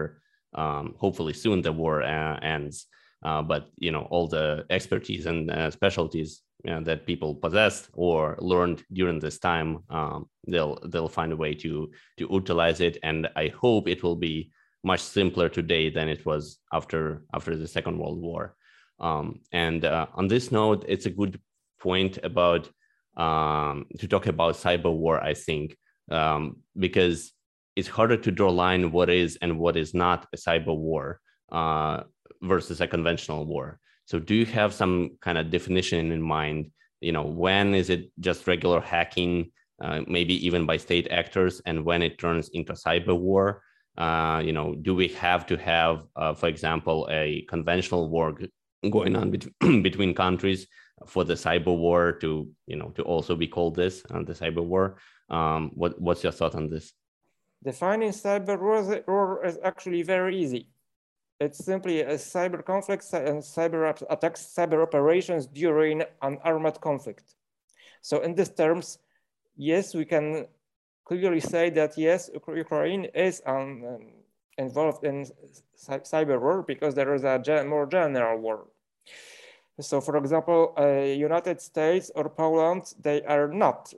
um, 0.63 0.85
hopefully 1.03 1.35
soon 1.45 1.59
the 1.63 1.75
war 1.83 1.97
uh, 2.03 2.39
ends. 2.55 2.77
Uh, 3.25 3.43
but 3.43 3.71
you 3.77 3.91
know 3.91 4.07
all 4.11 4.29
the 4.29 4.65
expertise 4.71 5.27
and 5.27 5.51
uh, 5.51 5.71
specialties 5.71 6.43
you 6.65 6.73
know, 6.73 6.81
that 6.83 7.07
people 7.07 7.35
possessed 7.35 7.89
or 7.93 8.37
learned 8.41 8.83
during 8.93 9.21
this 9.21 9.39
time, 9.39 9.79
um, 9.91 10.27
they'll 10.47 10.79
they'll 10.87 11.09
find 11.09 11.33
a 11.33 11.37
way 11.37 11.55
to 11.55 11.91
to 12.19 12.29
utilize 12.31 12.81
it. 12.81 12.99
And 13.03 13.29
I 13.37 13.49
hope 13.49 13.89
it 13.89 14.03
will 14.03 14.17
be 14.17 14.51
much 14.83 15.01
simpler 15.01 15.49
today 15.49 15.91
than 15.91 16.09
it 16.09 16.27
was 16.27 16.59
after 16.73 17.25
after 17.35 17.57
the 17.57 17.69
Second 17.69 17.99
World 17.99 18.21
War. 18.21 18.57
Um, 19.01 19.41
and 19.53 19.85
uh, 19.85 20.07
on 20.15 20.27
this 20.27 20.51
note, 20.51 20.85
it's 20.89 21.07
a 21.07 21.11
good 21.11 21.41
point 21.81 22.19
about 22.25 22.69
um, 23.17 23.87
to 23.99 24.09
talk 24.09 24.27
about 24.27 24.57
cyber 24.57 24.93
war. 24.93 25.23
I 25.23 25.35
think 25.35 25.77
um, 26.11 26.57
because 26.77 27.33
it's 27.77 27.89
harder 27.89 28.17
to 28.17 28.33
draw 28.33 28.51
line 28.51 28.91
what 28.91 29.09
is 29.09 29.39
and 29.41 29.61
what 29.61 29.77
is 29.77 29.95
not 29.95 30.27
a 30.33 30.37
cyber 30.37 30.77
war 30.77 31.21
uh, 31.53 32.03
versus 32.43 32.81
a 32.81 32.87
conventional 32.87 33.45
war. 33.45 33.79
So 34.07 34.19
do 34.19 34.35
you 34.35 34.47
have 34.47 34.73
some 34.73 35.19
kind 35.21 35.39
of 35.39 35.51
definition 35.51 36.13
in 36.13 36.23
mind? 36.23 36.71
You 37.01 37.13
know, 37.13 37.25
when 37.25 37.75
is 37.75 37.91
it 37.91 38.11
just 38.21 38.47
regular 38.47 38.81
hacking, 38.81 39.51
uh, 39.83 40.01
maybe 40.07 40.35
even 40.47 40.67
by 40.67 40.79
state 40.79 41.09
actors, 41.11 41.61
and 41.67 41.85
when 41.85 42.03
it 42.03 42.19
turns 42.19 42.49
into 42.51 42.73
cyber 42.73 43.19
war? 43.19 43.63
Uh, 43.97 44.41
you 44.45 44.53
know, 44.53 44.75
do 44.77 44.95
we 44.95 45.09
have 45.09 45.45
to 45.47 45.57
have, 45.57 46.05
uh, 46.17 46.33
for 46.33 46.49
example, 46.49 47.09
a 47.11 47.43
conventional 47.49 48.09
war 48.09 48.39
going 48.91 49.17
on 49.17 49.31
bet- 49.31 49.59
between 49.83 50.15
countries 50.15 50.67
for 51.07 51.25
the 51.25 51.35
cyber 51.35 51.77
war 51.77 52.13
to, 52.13 52.49
you 52.67 52.77
know, 52.77 52.91
to 52.91 53.03
also 53.03 53.37
be 53.37 53.47
called 53.47 53.75
this 53.75 54.03
uh, 54.11 54.23
the 54.23 54.33
cyber 54.33 54.65
war? 54.65 54.99
Um, 55.29 55.71
what, 55.75 56.01
what's 56.01 56.23
your 56.23 56.33
thought 56.33 56.55
on 56.55 56.71
this? 56.71 56.93
Defining 57.63 58.11
cyber 58.11 58.59
war 59.07 59.45
is 59.45 59.59
actually 59.63 60.03
very 60.03 60.41
easy. 60.41 60.69
It's 61.41 61.65
simply 61.65 62.01
a 62.01 62.15
cyber 62.15 62.65
conflict 62.65 63.05
and 63.13 63.41
cyber 63.43 63.95
attacks, 64.11 64.53
cyber 64.57 64.83
operations 64.83 65.47
during 65.47 66.03
an 66.23 66.39
armed 66.43 66.81
conflict. 66.81 67.35
So 68.03 68.21
in 68.23 68.35
these 68.35 68.49
terms, 68.49 68.99
yes, 69.57 69.95
we 69.95 70.05
can 70.05 70.47
clearly 71.05 71.41
say 71.41 71.71
that 71.71 71.97
yes, 71.97 72.29
Ukraine 72.35 73.05
is 73.15 73.41
um, 73.47 74.01
involved 74.59 75.05
in 75.05 75.27
cyber 75.77 76.41
war 76.41 76.63
because 76.63 76.95
there 76.95 77.15
is 77.15 77.25
a 77.25 77.39
gen 77.39 77.69
more 77.69 77.87
general 77.87 78.39
war. 78.39 78.67
So 79.81 80.01
for 80.01 80.17
example, 80.17 80.75
uh, 80.77 81.05
United 81.15 81.61
States 81.61 82.11
or 82.17 82.29
Poland, 82.29 82.95
they 83.01 83.23
are 83.23 83.47
not 83.47 83.95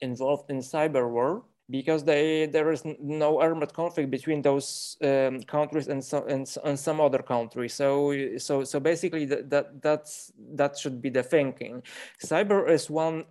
involved 0.00 0.50
in 0.50 0.58
cyber 0.58 1.10
war, 1.10 1.44
because 1.70 2.04
they, 2.04 2.46
there 2.46 2.72
is 2.72 2.82
no 2.98 3.40
armed 3.40 3.72
conflict 3.72 4.10
between 4.10 4.40
those 4.42 4.96
um, 5.02 5.40
countries 5.42 5.88
and, 5.88 6.02
so, 6.02 6.24
and, 6.24 6.48
and, 6.64 6.78
some 6.78 7.00
other 7.00 7.18
countries. 7.18 7.74
So, 7.74 8.38
so, 8.38 8.64
so 8.64 8.80
basically 8.80 9.26
that, 9.26 9.50
that, 9.50 9.82
that's, 9.82 10.32
that 10.54 10.78
should 10.78 11.02
be 11.02 11.10
the 11.10 11.22
thinking. 11.22 11.82
Cyber 12.24 12.68
is 12.70 12.88
one 12.88 13.24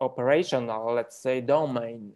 operational, 0.00 0.94
let's 0.94 1.16
say, 1.16 1.40
domain, 1.40 2.12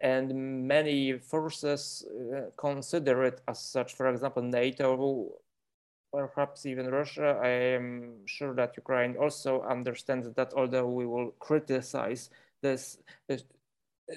and 0.00 0.68
many 0.68 1.18
forces 1.18 2.04
uh, 2.36 2.50
consider 2.56 3.24
it 3.24 3.40
as 3.48 3.60
such. 3.60 3.94
For 3.94 4.08
example, 4.08 4.42
NATO, 4.42 5.32
perhaps 6.12 6.66
even 6.66 6.86
Russia. 6.88 7.40
I 7.42 7.48
am 7.48 8.26
sure 8.26 8.54
that 8.54 8.76
Ukraine 8.76 9.16
also 9.16 9.62
understands 9.62 10.28
that 10.36 10.52
although 10.54 10.88
we 10.88 11.06
will 11.06 11.30
criticize 11.38 12.30
this, 12.60 12.98
this 13.26 13.44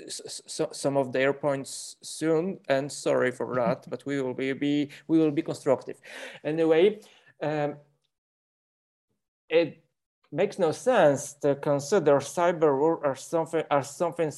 so, 0.07 0.69
some 0.71 0.97
of 0.97 1.11
their 1.11 1.33
points 1.33 1.97
soon 2.01 2.59
and 2.69 2.91
sorry 2.91 3.31
for 3.31 3.53
that 3.55 3.85
but 3.89 4.05
we 4.05 4.21
will 4.21 4.33
be, 4.33 4.53
be 4.53 4.89
we 5.07 5.17
will 5.17 5.31
be 5.31 5.41
constructive. 5.41 5.97
Anyway 6.43 6.99
um, 7.41 7.75
it 9.49 9.83
makes 10.31 10.59
no 10.59 10.71
sense 10.71 11.33
to 11.33 11.55
consider 11.55 12.17
cyber 12.17 12.77
war 12.77 13.05
as 13.05 13.21
something 13.21 13.63
as 13.71 13.95
something 13.95 14.31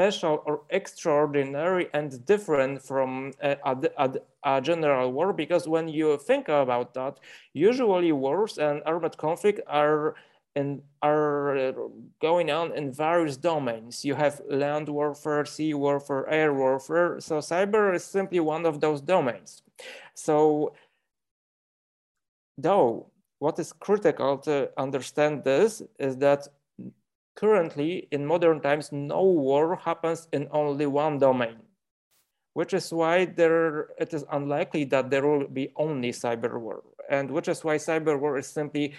special 0.00 0.42
or 0.46 0.62
extraordinary 0.70 1.88
and 1.92 2.24
different 2.24 2.82
from 2.82 3.32
a, 3.42 3.56
a, 3.98 4.10
a, 4.44 4.60
general 4.60 5.12
war 5.12 5.32
because 5.32 5.68
when 5.68 5.86
you 5.88 6.16
think 6.16 6.48
about 6.48 6.94
that 6.94 7.20
usually 7.52 8.10
wars 8.10 8.56
and 8.56 8.82
armed 8.86 9.14
conflict 9.18 9.60
are 9.66 10.14
and 10.56 10.82
are 11.02 11.72
going 12.20 12.50
on 12.50 12.76
in 12.76 12.92
various 12.92 13.36
domains. 13.36 14.04
You 14.04 14.14
have 14.16 14.40
land 14.50 14.88
warfare, 14.88 15.44
sea 15.44 15.74
warfare, 15.74 16.28
air 16.28 16.52
warfare. 16.52 17.20
So 17.20 17.38
cyber 17.38 17.94
is 17.94 18.04
simply 18.04 18.40
one 18.40 18.66
of 18.66 18.80
those 18.80 19.00
domains. 19.00 19.62
So 20.14 20.74
though 22.58 23.10
what 23.38 23.58
is 23.58 23.72
critical 23.72 24.38
to 24.38 24.70
understand 24.76 25.44
this 25.44 25.82
is 25.98 26.16
that 26.18 26.46
currently 27.34 28.06
in 28.10 28.26
modern 28.26 28.60
times, 28.60 28.92
no 28.92 29.22
war 29.22 29.76
happens 29.76 30.28
in 30.32 30.46
only 30.50 30.86
one 30.86 31.18
domain, 31.18 31.56
which 32.52 32.74
is 32.74 32.92
why 32.92 33.24
there 33.24 33.88
it 33.98 34.12
is 34.12 34.24
unlikely 34.30 34.84
that 34.84 35.10
there 35.10 35.26
will 35.26 35.48
be 35.48 35.72
only 35.76 36.12
cyber 36.12 36.60
war. 36.60 36.82
And 37.08 37.30
which 37.30 37.48
is 37.48 37.64
why 37.64 37.76
cyber 37.76 38.20
war 38.20 38.36
is 38.36 38.46
simply 38.46 38.92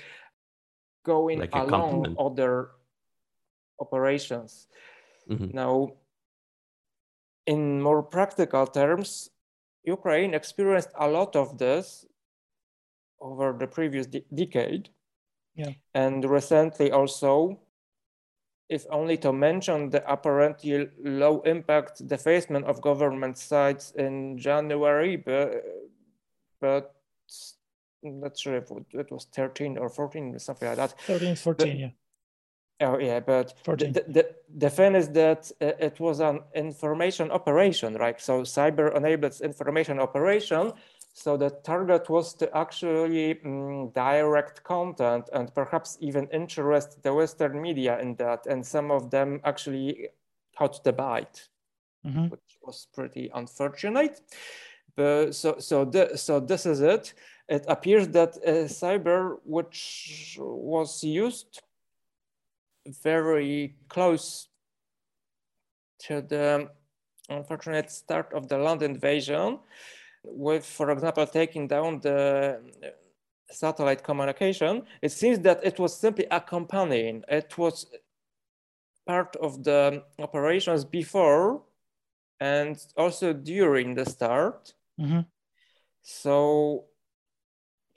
going 1.04 1.40
like 1.40 1.54
along 1.54 2.16
other 2.20 2.70
operations. 3.80 4.68
Mm-hmm. 5.30 5.56
Now, 5.56 5.94
in 7.46 7.82
more 7.82 8.04
practical 8.04 8.68
terms, 8.68 9.30
Ukraine 9.84 10.34
experienced 10.34 10.92
a 10.98 11.08
lot 11.08 11.36
of 11.36 11.58
this 11.58 12.06
over 13.20 13.56
the 13.58 13.68
previous 13.68 14.08
de- 14.08 14.26
decade. 14.34 14.90
Yeah. 15.56 15.74
And 15.94 16.24
recently 16.24 16.92
also, 16.92 17.60
if 18.70 18.86
only 18.90 19.18
to 19.18 19.34
mention 19.34 19.90
the 19.90 20.02
apparently 20.10 20.90
low 21.04 21.42
impact 21.42 22.08
defacement 22.08 22.66
of 22.66 22.82
government 22.82 23.38
sites 23.38 23.92
in 23.92 24.38
January, 24.38 25.18
but, 25.18 25.64
but 26.62 26.96
not 28.04 28.38
sure 28.38 28.56
if 28.56 28.72
it 28.94 29.12
was 29.12 29.26
13 29.26 29.78
or 29.78 29.90
14 29.90 30.40
something 30.40 30.68
like 30.68 30.78
that. 30.78 31.00
13, 31.02 31.36
14, 31.36 31.68
but, 31.68 31.78
yeah. 31.78 31.90
Oh 32.82 32.98
yeah, 32.98 33.20
but 33.20 33.54
the, 33.64 34.04
the, 34.08 34.36
the 34.58 34.70
thing 34.70 34.96
is 34.96 35.10
that 35.10 35.52
uh, 35.62 35.74
it 35.80 36.00
was 36.00 36.20
an 36.20 36.40
information 36.56 37.30
operation, 37.30 37.94
right? 37.94 38.20
So 38.20 38.42
cyber 38.42 38.96
enabled 38.96 39.40
information 39.42 40.00
operation. 40.00 40.74
So 41.14 41.38
the 41.38 41.52
target 41.64 42.10
was 42.10 42.34
to 42.36 42.58
actually 42.58 43.40
um, 43.46 43.90
direct 43.90 44.64
content 44.64 45.30
and 45.32 45.54
perhaps 45.54 45.98
even 46.00 46.28
interest 46.30 47.04
the 47.04 47.14
Western 47.14 47.62
media 47.62 48.00
in 48.00 48.16
that. 48.16 48.48
And 48.48 48.66
some 48.66 48.90
of 48.90 49.12
them 49.12 49.42
actually 49.44 50.10
caught 50.58 50.84
the 50.84 50.94
bite, 50.94 51.50
mm 52.04 52.14
-hmm. 52.14 52.30
which 52.32 52.58
was 52.62 52.88
pretty 52.96 53.30
unfortunate. 53.34 54.22
But 54.96 55.36
so 55.36 55.60
so 55.60 55.86
the, 55.86 56.18
so 56.18 56.40
this 56.40 56.66
is 56.66 56.80
it. 56.82 57.14
It 57.52 57.66
appears 57.68 58.08
that 58.10 58.42
cyber, 58.82 59.38
which 59.44 60.38
was 60.40 61.04
used 61.04 61.62
very 63.04 63.76
close 63.90 64.48
to 66.08 66.22
the 66.22 66.70
unfortunate 67.28 67.92
start 67.92 68.32
of 68.34 68.48
the 68.48 68.58
land 68.58 68.82
invasion 68.84 69.60
with, 70.24 70.66
for 70.66 70.92
example, 70.92 71.28
taking 71.28 71.68
down 71.68 72.00
the 72.00 72.62
satellite 73.50 74.02
communication, 74.02 74.84
it 75.02 75.12
seems 75.12 75.40
that 75.40 75.60
it 75.62 75.78
was 75.78 75.94
simply 75.94 76.28
accompanying. 76.32 77.22
It 77.28 77.58
was 77.58 77.86
part 79.06 79.36
of 79.36 79.62
the 79.66 80.04
operations 80.20 80.86
before 80.86 81.64
and 82.40 82.78
also 82.96 83.34
during 83.34 83.94
the 83.96 84.06
start. 84.06 84.74
Mm 84.98 85.08
-hmm. 85.10 85.26
So, 86.02 86.91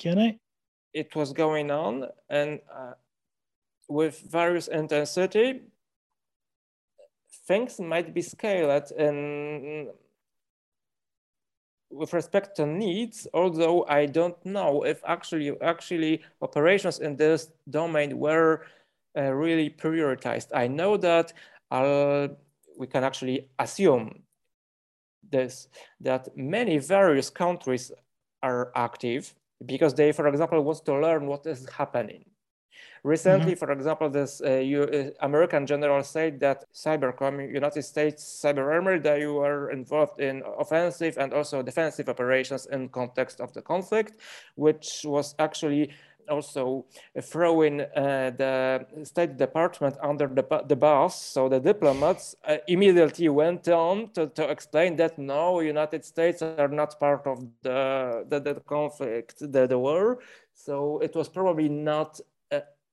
can 0.05 0.19
I? 0.19 0.38
It 0.93 1.17
was 1.17 1.33
going 1.33 1.71
on, 1.71 2.05
and 2.29 2.61
uh, 2.71 2.93
with 3.88 4.21
various 4.31 4.69
intensity, 4.69 5.62
things 7.49 7.81
might 7.81 8.12
be 8.12 8.21
scaled 8.21 8.93
in 8.99 9.88
with 11.90 12.12
respect 12.12 12.57
to 12.57 12.67
needs, 12.67 13.27
although 13.33 13.87
I 13.88 14.05
don't 14.07 14.38
know 14.45 14.85
if 14.85 15.01
actually 15.07 15.49
actually 15.62 16.23
operations 16.43 16.99
in 16.99 17.17
this 17.17 17.51
domain 17.71 18.19
were 18.19 18.67
uh, 19.17 19.33
really 19.33 19.71
prioritized. 19.71 20.49
I 20.55 20.67
know 20.69 20.99
that 20.99 21.33
uh, 21.71 22.29
we 22.79 22.87
can 22.87 23.05
actually 23.05 23.49
assume 23.59 24.23
this, 25.31 25.69
that 26.01 26.37
many 26.37 26.79
various 26.79 27.31
countries 27.31 27.90
are 28.43 28.71
active 28.77 29.35
because 29.64 29.95
they, 29.95 30.12
for 30.12 30.29
example, 30.29 30.62
want 30.62 30.85
to 30.85 30.95
learn 30.99 31.27
what 31.27 31.47
is 31.47 31.69
happening. 31.69 32.25
Recently, 33.05 33.53
mm 33.53 33.53
-hmm. 33.53 33.59
for 33.59 33.71
example, 33.71 34.09
this 34.11 34.40
uh, 34.40 34.51
you, 34.71 34.83
uh, 34.83 35.11
American 35.21 35.67
general 35.67 36.03
said 36.03 36.40
that 36.40 36.64
cybercom, 36.73 37.35
United 37.61 37.85
States 37.85 38.40
cyber 38.43 38.64
army, 38.77 38.99
that 39.01 39.19
you 39.21 39.45
are 39.45 39.71
involved 39.71 40.21
in 40.21 40.43
offensive 40.59 41.21
and 41.23 41.33
also 41.35 41.62
defensive 41.62 42.09
operations 42.09 42.67
in 42.67 42.88
context 42.88 43.40
of 43.40 43.53
the 43.53 43.62
conflict, 43.62 44.12
which 44.57 44.88
was 45.05 45.35
actually 45.38 45.93
also 46.29 46.87
throwing 47.21 47.81
uh, 47.81 48.31
the 48.37 48.87
State 49.05 49.37
Department 49.37 49.97
under 50.03 50.27
the, 50.27 50.65
the 50.67 50.77
bus. 50.77 51.21
So 51.21 51.49
the 51.49 51.61
diplomats 51.61 52.35
uh, 52.47 52.57
immediately 52.69 53.29
went 53.29 53.69
on 53.69 54.11
to, 54.13 54.27
to 54.29 54.49
explain 54.51 54.97
that 54.97 55.19
no, 55.19 55.61
United 55.61 56.05
States 56.05 56.43
are 56.43 56.69
not 56.69 56.99
part 56.99 57.27
of 57.27 57.45
the, 57.63 58.25
the, 58.29 58.41
the 58.41 58.55
conflict, 58.61 59.39
the, 59.41 59.67
the 59.67 59.79
war. 59.79 60.19
So 60.55 60.99
it 61.01 61.15
was 61.15 61.29
probably 61.29 61.69
not 61.69 62.21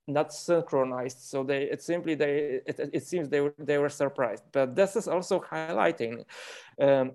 not 0.07 0.33
synchronized. 0.33 1.19
So 1.21 1.43
they 1.43 1.63
it 1.63 1.81
simply 1.81 2.15
they 2.15 2.61
it, 2.65 2.79
it 2.93 3.03
seems 3.03 3.29
they 3.29 3.41
were 3.41 3.53
they 3.57 3.77
were 3.77 3.89
surprised. 3.89 4.43
But 4.51 4.75
this 4.75 4.95
is 4.95 5.07
also 5.07 5.39
highlighting 5.39 6.25
um, 6.79 7.13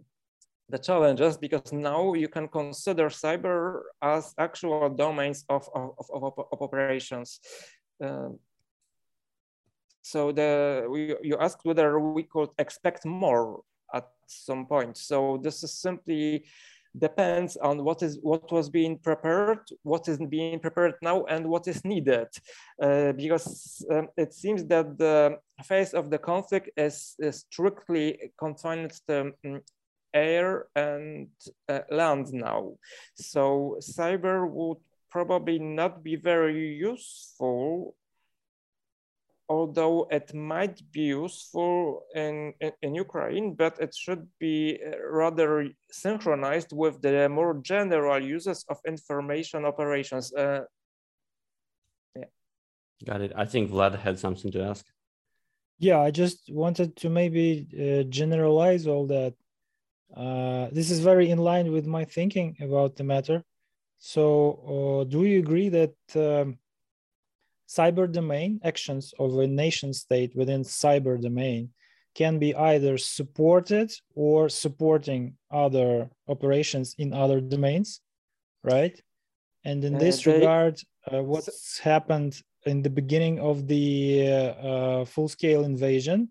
the 0.68 0.79
challenges 0.79 1.37
because 1.37 1.72
now 1.72 2.14
you 2.14 2.29
can 2.29 2.48
consider 2.48 3.09
cyber 3.09 3.83
as 4.02 4.35
actual 4.38 4.88
domains 4.88 5.44
of 5.48 5.68
of, 5.74 5.94
of, 6.12 6.33
of 6.52 6.62
operations. 6.62 7.40
Um, 8.02 8.38
so 10.02 10.33
the 10.33 10.87
we, 10.88 11.16
you 11.22 11.37
asked 11.38 11.64
whether 11.64 11.98
we 11.98 12.24
could 12.24 12.50
expect 12.59 13.05
more 13.05 13.62
at 13.94 14.09
some 14.26 14.66
point. 14.66 14.96
So 14.96 15.40
this 15.42 15.62
is 15.62 15.72
simply 15.72 16.44
depends 16.98 17.57
on 17.57 17.85
what 17.85 18.02
is 18.02 18.18
what 18.22 18.50
was 18.50 18.70
being 18.70 18.98
prepared, 18.98 19.61
what 19.83 20.09
is 20.09 20.18
being 20.18 20.59
prepared 20.59 20.94
now, 21.02 21.24
and 21.24 21.46
what 21.46 21.68
is 21.68 21.85
needed. 21.85 22.29
Uh, 22.81 23.12
because 23.12 23.85
um, 23.92 24.09
it 24.16 24.33
seems 24.33 24.64
that 24.66 24.98
the 24.98 25.38
phase 25.64 25.94
of 25.94 26.11
the 26.11 26.18
conflict 26.18 26.70
is, 26.76 27.14
is 27.18 27.44
strictly 27.50 28.33
confined 28.38 28.92
to 29.07 29.33
um, 29.44 29.61
air 30.14 30.66
and 30.74 31.28
uh, 31.68 31.80
land 31.90 32.32
now. 32.32 32.74
So 33.14 33.78
cyber 33.80 34.48
would 34.48 34.78
probably 35.10 35.58
not 35.58 36.02
be 36.02 36.16
very 36.16 36.76
useful 36.76 37.94
although 39.48 40.08
it 40.10 40.34
might 40.34 40.80
be 40.92 41.02
useful 41.02 42.02
in, 42.14 42.52
in, 42.60 42.72
in, 42.82 42.94
Ukraine, 42.94 43.54
but 43.54 43.78
it 43.80 43.94
should 43.94 44.26
be 44.38 44.78
uh, 44.84 44.96
rather 45.08 45.68
synchronized 45.90 46.72
with 46.72 47.00
the 47.00 47.28
more 47.28 47.54
general 47.62 48.22
uses 48.22 48.64
of 48.68 48.78
information 48.86 49.64
operations. 49.64 50.32
Uh, 50.32 50.62
yeah. 52.16 52.24
Got 53.04 53.20
it. 53.20 53.32
I 53.36 53.44
think 53.44 53.70
Vlad 53.70 53.98
had 53.98 54.18
something 54.18 54.50
to 54.52 54.62
ask. 54.62 54.84
Yeah, 55.78 56.00
I 56.00 56.10
just 56.10 56.50
wanted 56.52 56.96
to 56.96 57.10
maybe 57.10 57.66
uh, 57.74 58.08
generalize 58.08 58.86
all 58.86 59.06
that. 59.08 59.34
Uh, 60.14 60.68
this 60.72 60.90
is 60.90 61.00
very 61.00 61.30
in 61.30 61.38
line 61.38 61.72
with 61.72 61.86
my 61.86 62.04
thinking 62.04 62.56
about 62.60 62.96
the 62.96 63.04
matter. 63.04 63.42
So, 63.98 65.00
uh, 65.02 65.04
do 65.04 65.24
you 65.24 65.38
agree 65.38 65.68
that 65.70 65.94
um, 66.14 66.58
cyber 67.68 68.10
domain 68.10 68.60
actions 68.62 69.14
of 69.18 69.38
a 69.38 69.46
nation 69.46 69.92
state 69.92 70.36
within 70.36 70.62
cyber 70.62 71.20
domain 71.20 71.70
can 72.14 72.38
be 72.38 72.54
either 72.54 72.96
supported 72.96 73.92
or 74.14 74.48
supporting 74.48 75.34
other 75.50 76.08
operations 76.28 76.94
in 76.98 77.12
other 77.12 77.40
domains, 77.40 78.00
right? 78.64 78.98
And 79.64 79.84
in 79.84 79.96
uh, 79.96 79.98
this 79.98 80.22
they, 80.22 80.34
regard, 80.34 80.80
uh, 81.12 81.22
what's 81.22 81.78
happened 81.78 82.40
in 82.64 82.82
the 82.82 82.90
beginning 82.90 83.38
of 83.38 83.66
the 83.66 84.28
uh, 84.28 84.32
uh, 84.32 85.04
full-scale 85.04 85.64
invasion 85.64 86.30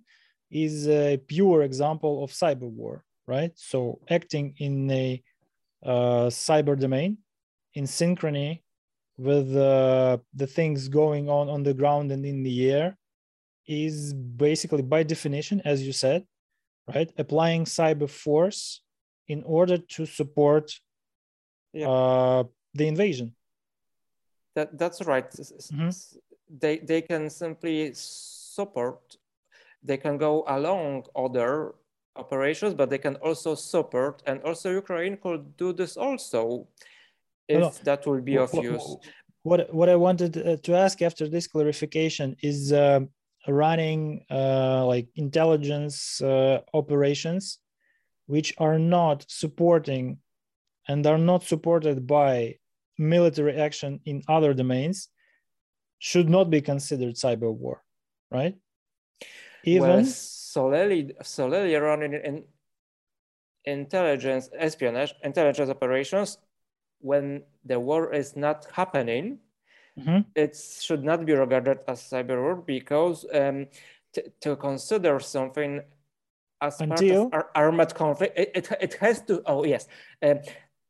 is 0.49 0.87
a 0.87 1.17
pure 1.27 1.63
example 1.63 2.23
of 2.23 2.31
cyber 2.31 2.69
war, 2.69 3.03
right? 3.27 3.51
So 3.55 3.99
acting 4.09 4.55
in 4.57 4.89
a 4.91 5.23
uh, 5.83 6.29
cyber 6.29 6.79
domain 6.79 7.17
in 7.73 7.85
synchrony 7.85 8.61
with 9.17 9.55
uh, 9.55 10.17
the 10.33 10.47
things 10.47 10.89
going 10.89 11.29
on 11.29 11.49
on 11.49 11.63
the 11.63 11.73
ground 11.73 12.11
and 12.11 12.25
in 12.25 12.43
the 12.43 12.71
air 12.71 12.97
is 13.67 14.13
basically 14.13 14.81
by 14.81 15.03
definition 15.03 15.61
as 15.65 15.85
you 15.85 15.93
said 15.93 16.23
right 16.93 17.11
applying 17.17 17.65
cyber 17.65 18.09
force 18.09 18.81
in 19.27 19.41
order 19.43 19.77
to 19.77 20.05
support 20.05 20.71
yeah. 21.73 21.89
uh, 21.89 22.43
the 22.73 22.87
invasion 22.87 23.33
that 24.53 24.77
that's 24.77 25.01
right 25.03 25.31
mm-hmm. 25.31 25.89
they 26.49 26.77
they 26.79 27.01
can 27.01 27.29
simply 27.29 27.91
support 27.93 29.17
they 29.83 29.97
can 29.97 30.17
go 30.17 30.43
along 30.47 31.03
other 31.15 31.73
operations 32.15 32.73
but 32.73 32.89
they 32.89 32.97
can 32.97 33.15
also 33.17 33.55
support 33.55 34.21
and 34.25 34.41
also 34.43 34.71
ukraine 34.71 35.17
could 35.17 35.55
do 35.57 35.73
this 35.73 35.97
also 35.97 36.67
if 37.47 37.59
no, 37.59 37.67
no. 37.67 37.73
that 37.83 38.05
will 38.05 38.21
be 38.21 38.37
of 38.37 38.53
what, 38.53 38.63
use. 38.63 38.97
What 39.43 39.73
what 39.73 39.89
I 39.89 39.95
wanted 39.95 40.37
uh, 40.37 40.57
to 40.63 40.75
ask 40.75 41.01
after 41.01 41.27
this 41.27 41.47
clarification 41.47 42.35
is 42.41 42.73
uh, 42.73 43.01
running 43.47 44.25
uh, 44.31 44.85
like 44.85 45.07
intelligence 45.15 46.21
uh, 46.21 46.61
operations, 46.73 47.59
which 48.25 48.53
are 48.57 48.79
not 48.79 49.25
supporting 49.27 50.17
and 50.87 51.05
are 51.05 51.17
not 51.17 51.43
supported 51.43 52.07
by 52.07 52.55
military 52.97 53.55
action 53.57 53.99
in 54.05 54.23
other 54.27 54.53
domains, 54.53 55.09
should 55.99 56.29
not 56.29 56.49
be 56.49 56.61
considered 56.61 57.15
cyber 57.15 57.53
war, 57.53 57.83
right? 58.31 58.55
Even 59.63 59.89
well, 59.89 60.05
solely 60.55 60.99
solely 61.21 61.75
running 61.75 62.13
in 62.13 62.35
intelligence 63.65 64.49
espionage 64.67 65.13
intelligence 65.23 65.69
operations 65.69 66.37
when 66.99 67.43
the 67.65 67.79
war 67.79 68.13
is 68.13 68.35
not 68.35 68.65
happening, 68.73 69.37
mm-hmm. 69.99 70.21
it 70.33 70.55
should 70.55 71.03
not 71.03 71.25
be 71.25 71.33
regarded 71.33 71.79
as 71.87 72.01
cyber 72.01 72.41
war 72.41 72.55
because 72.55 73.25
um, 73.33 73.67
to 74.41 74.55
consider 74.55 75.19
something 75.19 75.81
as 76.61 76.79
until, 76.81 77.29
part 77.29 77.43
of 77.43 77.49
ar- 77.55 77.63
armed 77.63 77.93
conflict, 77.93 78.33
it, 78.37 78.51
it, 78.55 78.65
it, 78.81 78.93
has 78.95 79.21
to. 79.23 79.41
Oh 79.45 79.65
yes. 79.65 79.87
Um, 80.23 80.39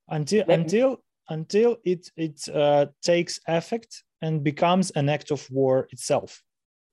until 0.07 0.43
until 0.47 0.89
until 1.27 1.77
it 1.83 2.11
it 2.15 2.47
uh, 2.49 2.85
takes 3.01 3.39
effect 3.47 4.03
and 4.21 4.43
becomes 4.43 4.91
an 4.91 5.09
act 5.09 5.31
of 5.31 5.41
war 5.51 5.87
itself. 5.91 6.43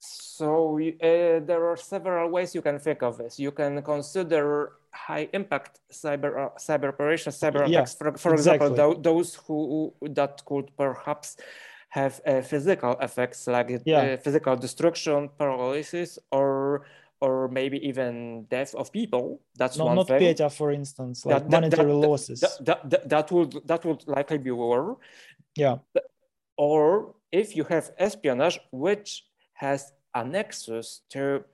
So 0.03 0.79
uh, 0.81 1.39
there 1.47 1.65
are 1.71 1.77
several 1.77 2.29
ways 2.31 2.55
you 2.55 2.63
can 2.63 2.79
think 2.81 3.03
of 3.03 3.19
this. 3.19 3.39
You 3.39 3.53
can 3.53 3.83
consider 3.83 4.73
high 4.91 5.29
impact 5.33 5.79
cyber 5.93 6.47
uh, 6.47 6.51
cyber 6.59 6.89
operations, 6.89 7.39
cyber 7.39 7.69
yeah, 7.69 7.79
attacks. 7.79 7.95
For, 7.95 8.13
for 8.19 8.35
exactly. 8.35 8.71
example, 8.71 8.95
th 8.95 9.03
those 9.03 9.31
who 9.47 9.95
that 10.19 10.43
could 10.45 10.75
perhaps 10.77 11.37
have 11.91 12.21
uh, 12.27 12.43
physical 12.43 12.97
effects 13.01 13.47
like 13.47 13.69
yeah. 13.87 14.01
Uh, 14.03 14.17
physical 14.17 14.57
destruction, 14.57 15.31
paralysis, 15.39 16.19
or 16.33 16.83
or 17.23 17.47
maybe 17.47 17.79
even 17.87 18.45
death 18.51 18.75
of 18.75 18.91
people. 18.91 19.39
That's 19.55 19.79
no, 19.79 19.87
one 19.87 19.97
not 19.97 20.09
thing. 20.09 20.19
Petya, 20.19 20.51
for 20.51 20.73
instance, 20.73 21.25
like 21.25 21.47
that, 21.47 21.51
monetary 21.51 21.93
that, 21.93 22.09
losses. 22.09 22.41
That, 22.41 22.91
that, 22.91 23.09
that, 23.09 23.31
would 23.31 23.53
that 23.71 23.85
would 23.85 24.03
likely 24.09 24.39
be 24.39 24.51
war. 24.51 24.99
Yeah. 25.55 25.77
Or 26.59 27.15
if 27.31 27.55
you 27.55 27.63
have 27.71 27.93
espionage, 27.99 28.59
which 28.73 29.23
has 29.63 29.93
a 30.15 30.25
nexus 30.25 31.03
to 31.11 31.45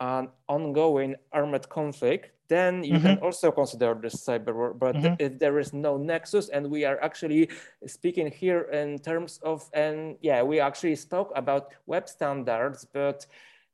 an 0.00 0.28
ongoing 0.48 1.14
armed 1.32 1.68
conflict, 1.68 2.32
then 2.48 2.82
you 2.82 2.94
mm-hmm. 2.94 3.06
can 3.06 3.18
also 3.18 3.50
consider 3.52 3.94
this 3.94 4.16
cyber 4.26 4.52
war. 4.52 4.74
But 4.74 4.96
mm-hmm. 4.96 5.14
if 5.18 5.38
there 5.38 5.58
is 5.58 5.72
no 5.72 5.96
nexus, 5.96 6.50
and 6.50 6.66
we 6.68 6.84
are 6.84 6.98
actually 7.00 7.48
speaking 7.86 8.28
here 8.30 8.62
in 8.80 8.98
terms 8.98 9.38
of, 9.42 9.70
and 9.72 10.16
yeah, 10.20 10.42
we 10.42 10.58
actually 10.60 10.96
spoke 10.96 11.30
about 11.36 11.72
web 11.86 12.08
standards, 12.08 12.84
but 12.92 13.26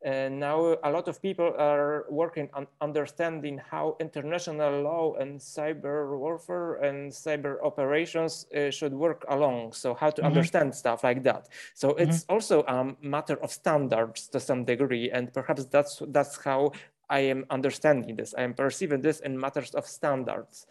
and 0.02 0.38
now 0.38 0.76
a 0.84 0.90
lot 0.90 1.08
of 1.08 1.20
people 1.20 1.54
are 1.58 2.06
working 2.08 2.48
on 2.54 2.68
understanding 2.80 3.60
how 3.70 3.96
international 3.98 4.82
law 4.82 5.14
and 5.14 5.40
cyber 5.40 6.16
warfare 6.16 6.74
and 6.76 7.10
cyber 7.10 7.56
operations 7.64 8.46
uh, 8.56 8.70
should 8.70 8.92
work 8.92 9.24
along. 9.28 9.72
So 9.72 9.94
how 9.94 10.10
to 10.10 10.22
mm 10.22 10.24
-hmm. 10.24 10.30
understand 10.30 10.74
stuff 10.74 11.02
like 11.02 11.22
that. 11.22 11.48
So 11.74 11.88
it's 11.96 12.22
mm 12.22 12.28
-hmm. 12.28 12.34
also 12.34 12.62
a 12.66 12.94
matter 13.00 13.38
of 13.42 13.50
standards 13.50 14.28
to 14.28 14.38
some 14.38 14.64
degree. 14.64 15.10
And 15.12 15.32
perhaps 15.32 15.68
that's, 15.68 16.02
that's 16.12 16.44
how 16.44 16.70
I 17.10 17.30
am 17.30 17.44
understanding 17.50 18.16
this. 18.16 18.34
I 18.38 18.42
am 18.42 18.54
perceiving 18.54 19.02
this 19.02 19.20
in 19.20 19.40
matters 19.40 19.74
of 19.74 19.86
standards. 19.86 20.66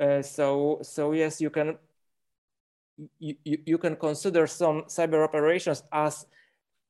Uh, 0.00 0.22
so, 0.22 0.78
so 0.82 1.12
yes, 1.12 1.40
you 1.40 1.50
can, 1.50 1.78
you, 3.18 3.36
you 3.66 3.78
can 3.78 3.96
consider 3.96 4.46
some 4.46 4.82
cyber 4.88 5.22
operations 5.24 5.82
as 5.90 6.26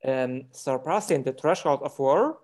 um, 0.04 0.44
surpassing 0.50 1.22
the 1.22 1.32
threshold 1.32 1.82
of 1.82 1.98
war. 1.98 2.38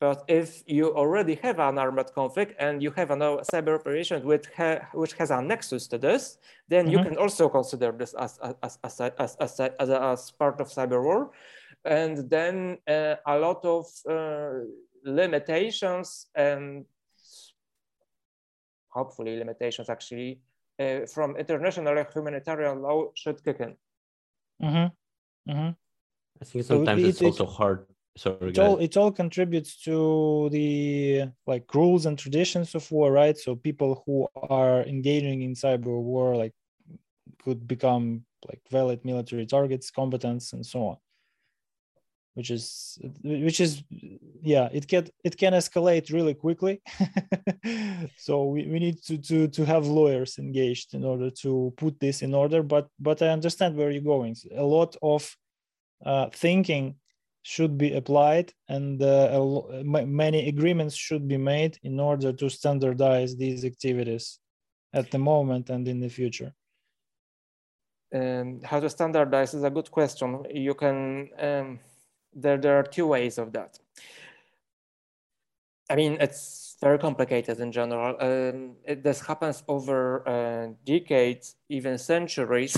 But 0.00 0.22
if 0.28 0.62
you 0.66 0.94
already 0.94 1.34
have 1.42 1.58
an 1.58 1.76
armed 1.76 2.12
conflict 2.14 2.54
and 2.60 2.80
you 2.80 2.92
have 2.92 3.10
a 3.10 3.16
cyber 3.16 3.80
operation 3.80 4.24
which, 4.24 4.46
ha 4.56 4.78
which 4.94 5.14
has 5.14 5.30
a 5.30 5.42
nexus 5.42 5.88
to 5.88 5.98
this, 5.98 6.38
then 6.68 6.84
mm 6.84 6.88
-hmm. 6.88 6.92
you 6.92 6.98
mm-hmm. 6.98 7.14
can 7.14 7.22
also 7.22 7.48
consider 7.48 7.92
this 7.92 8.14
as, 8.14 8.38
as, 8.38 8.78
as, 8.82 9.00
as, 9.00 9.36
as, 9.40 9.60
as, 9.60 9.90
as 9.90 10.30
part 10.30 10.60
of 10.60 10.68
cyber 10.68 11.02
war. 11.02 11.30
And 11.84 12.30
then 12.30 12.78
uh, 12.86 13.16
a 13.24 13.38
lot 13.38 13.64
of 13.64 13.86
uh, 14.06 14.62
limitations 15.02 16.30
and 16.34 16.86
hopefully 18.88 19.36
limitations 19.36 19.88
actually 19.88 20.40
uh, 20.78 21.06
from 21.06 21.36
international 21.36 22.04
humanitarian 22.14 22.82
law 22.82 23.10
should 23.14 23.42
kick 23.42 23.60
in. 23.60 23.76
Mm 24.58 24.72
-hmm. 24.72 24.90
Mm 25.44 25.54
-hmm. 25.54 25.74
I 26.40 26.44
think 26.44 26.64
sometimes 26.64 27.02
so 27.02 27.06
it, 27.06 27.10
it's 27.10 27.22
it, 27.22 27.24
also 27.26 27.46
hard. 27.46 27.86
Sorry, 28.16 28.50
it 28.50 28.58
all, 28.58 28.78
it 28.78 28.96
all 28.96 29.12
contributes 29.12 29.80
to 29.84 30.48
the 30.50 31.30
like 31.46 31.72
rules 31.72 32.04
and 32.06 32.18
traditions 32.18 32.74
of 32.74 32.90
war, 32.90 33.12
right? 33.12 33.38
So 33.38 33.54
people 33.54 34.02
who 34.04 34.26
are 34.34 34.82
engaging 34.82 35.42
in 35.42 35.54
cyber 35.54 35.86
war 35.86 36.36
like 36.36 36.52
could 37.44 37.68
become 37.68 38.24
like 38.48 38.60
valid 38.70 39.04
military 39.04 39.46
targets, 39.46 39.90
combatants, 39.90 40.52
and 40.52 40.64
so 40.66 40.80
on. 40.88 40.96
Which 42.34 42.50
is 42.50 42.98
which 43.22 43.60
is 43.60 43.82
yeah, 44.42 44.68
it 44.72 44.86
can 44.86 45.08
it 45.24 45.36
can 45.36 45.52
escalate 45.52 46.12
really 46.12 46.34
quickly. 46.34 46.82
so 48.16 48.44
we, 48.44 48.66
we 48.66 48.78
need 48.78 49.02
to, 49.04 49.18
to 49.18 49.48
to 49.48 49.64
have 49.64 49.86
lawyers 49.86 50.38
engaged 50.38 50.94
in 50.94 51.04
order 51.04 51.30
to 51.42 51.72
put 51.76 51.98
this 51.98 52.22
in 52.22 52.34
order. 52.34 52.62
But 52.62 52.88
but 52.98 53.22
I 53.22 53.28
understand 53.28 53.76
where 53.76 53.90
you're 53.90 54.02
going. 54.02 54.36
A 54.56 54.62
lot 54.62 54.96
of 55.02 55.36
uh, 56.04 56.28
thinking 56.32 56.96
should 57.42 57.78
be 57.78 57.94
applied 57.94 58.52
and 58.68 59.02
uh, 59.02 59.40
many 59.84 60.48
agreements 60.48 60.94
should 60.94 61.26
be 61.26 61.38
made 61.38 61.78
in 61.82 61.98
order 61.98 62.32
to 62.32 62.50
standardize 62.50 63.36
these 63.36 63.64
activities 63.64 64.38
at 64.92 65.10
the 65.10 65.18
moment 65.18 65.70
and 65.70 65.88
in 65.88 66.00
the 66.00 66.08
future. 66.08 66.52
Um, 68.14 68.60
how 68.62 68.80
to 68.80 68.90
standardize 68.90 69.54
is 69.54 69.62
a 69.64 69.70
good 69.70 69.90
question. 69.90 70.44
You 70.50 70.74
can 70.74 71.28
um, 71.38 71.78
there, 72.34 72.58
there 72.58 72.78
are 72.78 72.82
two 72.82 73.06
ways 73.06 73.38
of 73.38 73.52
that. 73.52 73.78
I 75.90 75.96
mean 75.96 76.18
it's 76.20 76.67
very 76.80 76.98
complicated 76.98 77.58
in 77.60 77.72
general 77.72 78.16
um, 78.20 78.76
it, 78.84 79.02
this 79.02 79.20
happens 79.20 79.62
over 79.68 80.26
uh, 80.28 80.68
decades 80.84 81.56
even 81.68 81.98
centuries 81.98 82.76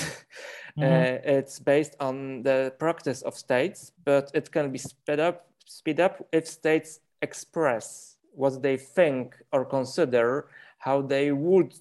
Mm 0.77 0.83
-hmm. 0.89 1.23
uh, 1.25 1.39
it's 1.39 1.59
based 1.61 1.95
on 1.99 2.43
the 2.43 2.75
practice 2.79 3.25
of 3.25 3.35
states, 3.35 3.93
but 4.05 4.31
it 4.35 4.51
can 4.51 4.71
be 4.71 4.79
sped 4.79 5.21
up, 5.21 5.47
speed 5.67 6.01
up 6.01 6.27
if 6.33 6.47
states 6.47 7.01
express 7.21 8.17
what 8.35 8.63
they 8.63 8.79
think 8.79 9.35
or 9.51 9.67
consider, 9.67 10.47
how 10.79 11.07
they 11.07 11.33
would 11.33 11.75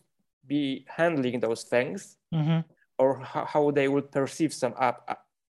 be 0.48 0.84
handling 0.88 1.42
those 1.42 1.68
things, 1.68 2.18
mm 2.32 2.44
-hmm. 2.46 2.64
or 2.98 3.20
how 3.54 3.72
they 3.72 3.88
would 3.88 4.10
perceive 4.12 4.54
some 4.54 4.74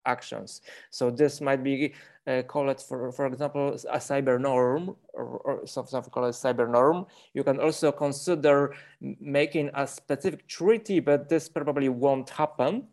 actions. 0.06 0.62
So 0.90 1.10
this 1.10 1.40
might 1.40 1.62
be 1.62 1.94
uh, 2.26 2.42
call 2.42 2.68
it, 2.70 2.80
for, 2.80 3.10
for 3.12 3.26
example, 3.26 3.74
a 3.90 3.98
cyber 3.98 4.40
norm 4.40 4.94
or, 5.14 5.24
or 5.24 5.66
something 5.66 6.02
called 6.02 6.26
a 6.26 6.30
cyber 6.30 6.70
norm. 6.70 7.06
You 7.34 7.42
can 7.42 7.58
also 7.58 7.90
consider 7.90 8.74
making 9.20 9.70
a 9.74 9.86
specific 9.86 10.46
treaty, 10.46 11.00
but 11.00 11.28
this 11.28 11.48
probably 11.48 11.88
won't 11.88 12.30
happen. 12.30 12.86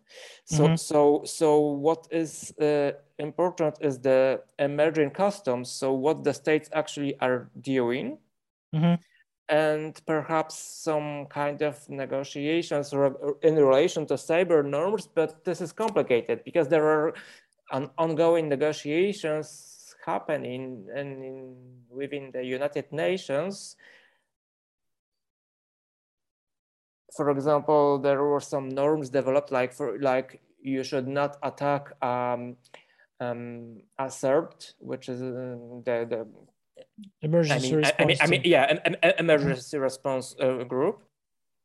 So, 0.46 0.64
mm 0.64 0.70
-hmm. 0.70 0.78
so, 0.78 1.22
so 1.26 1.60
what 1.60 2.08
is 2.12 2.54
uh, 2.60 2.92
important 3.18 3.78
is 3.82 4.00
the 4.00 4.42
emerging 4.58 5.12
customs. 5.12 5.70
So 5.70 5.94
what 5.94 6.24
the 6.24 6.34
states 6.34 6.70
actually 6.72 7.16
are 7.20 7.50
doing. 7.54 8.18
Mm 8.72 8.82
-hmm. 8.82 8.98
And 9.50 10.00
perhaps 10.06 10.58
some 10.58 11.26
kind 11.28 11.62
of 11.62 11.90
negotiations 11.90 12.92
in 13.42 13.56
relation 13.56 14.06
to 14.08 14.16
cyber 14.16 14.66
norms, 14.66 15.08
but 15.08 15.46
this 15.46 15.62
is 15.62 15.72
complicated 15.72 16.44
because 16.44 16.68
there 16.68 16.86
are 16.86 17.14
ongoing 17.98 18.50
negotiations 18.50 19.96
happening 20.06 20.88
and 20.96 21.24
in, 21.24 21.56
within 21.90 22.32
the 22.34 22.44
United 22.44 22.92
Nations. 22.92 23.76
For 27.16 27.30
example, 27.30 28.00
there 28.00 28.24
were 28.24 28.40
some 28.40 28.70
norms 28.70 29.10
developed 29.10 29.52
like 29.52 29.74
for 29.74 30.00
like 30.00 30.42
you 30.62 30.84
should 30.84 31.08
not 31.08 31.38
attack 31.44 31.92
um, 32.04 32.58
um, 33.20 33.82
a 33.98 34.06
CERT, 34.06 34.74
which 34.80 35.10
is 35.10 35.22
uh, 35.22 35.58
the, 35.86 36.06
the 36.12 36.28
emergency 37.22 37.68
I 37.68 37.70
mean, 37.70 37.78
response. 37.78 38.00
I 38.00 38.06
mean, 38.06 38.18
I 38.22 38.28
mean, 38.28 38.42
yeah, 38.46 38.76
an, 38.86 38.96
an 39.04 39.14
emergency 39.20 39.78
response 39.78 40.36
uh, 40.40 40.64
group. 40.64 41.04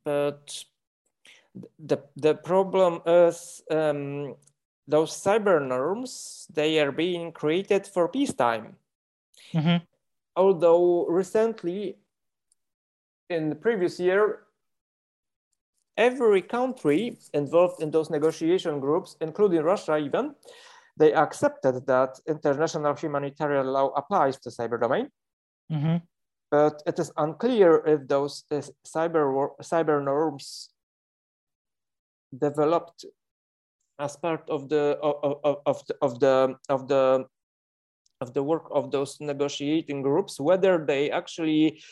But 0.05 0.65
the 1.79 1.99
the 2.17 2.35
problem 2.35 3.01
is 3.07 3.63
um, 3.71 4.35
those 4.87 5.13
cyber 5.13 5.61
norms, 5.67 6.47
they 6.53 6.81
are 6.81 6.93
being 6.93 7.33
created 7.33 7.87
for 7.87 8.09
peacetime. 8.09 8.77
Mm-hmm. 9.55 9.85
Although 10.37 11.07
recently, 11.07 11.97
in 13.29 13.49
the 13.51 13.55
previous 13.57 14.01
year, 14.01 14.41
every 15.97 16.43
country 16.43 17.19
involved 17.35 17.83
in 17.83 17.91
those 17.91 18.11
negotiation 18.11 18.81
groups, 18.81 19.17
including 19.21 19.63
Russia 19.63 19.97
even, 19.99 20.35
they 20.97 21.13
accepted 21.13 21.87
that 21.87 22.19
international 22.27 22.95
humanitarian 22.95 23.67
law 23.67 23.89
applies 23.97 24.39
to 24.41 24.51
cyber 24.51 24.81
domain. 24.81 25.09
Mm-hmm. 25.73 25.97
But 26.51 26.83
it 26.87 26.99
is 26.99 27.11
unclear 27.17 27.83
if 27.87 28.07
those 28.07 28.45
uh, 28.51 28.61
cyber, 28.87 29.57
cyber 29.63 30.05
norms 30.05 30.69
developed 32.37 33.05
as 33.99 34.17
part 34.17 34.49
of 34.49 34.69
the 34.69 34.99
of, 35.03 35.41
of, 35.45 35.57
of 35.67 35.87
the 35.87 35.95
of 36.03 36.21
the 36.21 36.57
of 36.69 36.89
the 36.89 37.25
of 38.21 38.35
the 38.35 38.43
work 38.43 38.69
of 38.71 38.91
those 38.91 39.19
negotiating 39.21 40.03
groups, 40.03 40.39
whether 40.39 40.85
they 40.85 41.11
actually 41.11 41.83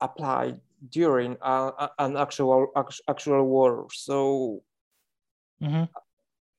apply 0.00 0.54
during 0.90 1.36
a, 1.40 1.72
a, 1.78 1.90
an 1.98 2.16
actual 2.16 2.68
actual 3.08 3.44
war. 3.44 3.86
So 3.92 4.16
mm 5.62 5.68
-hmm. 5.68 5.86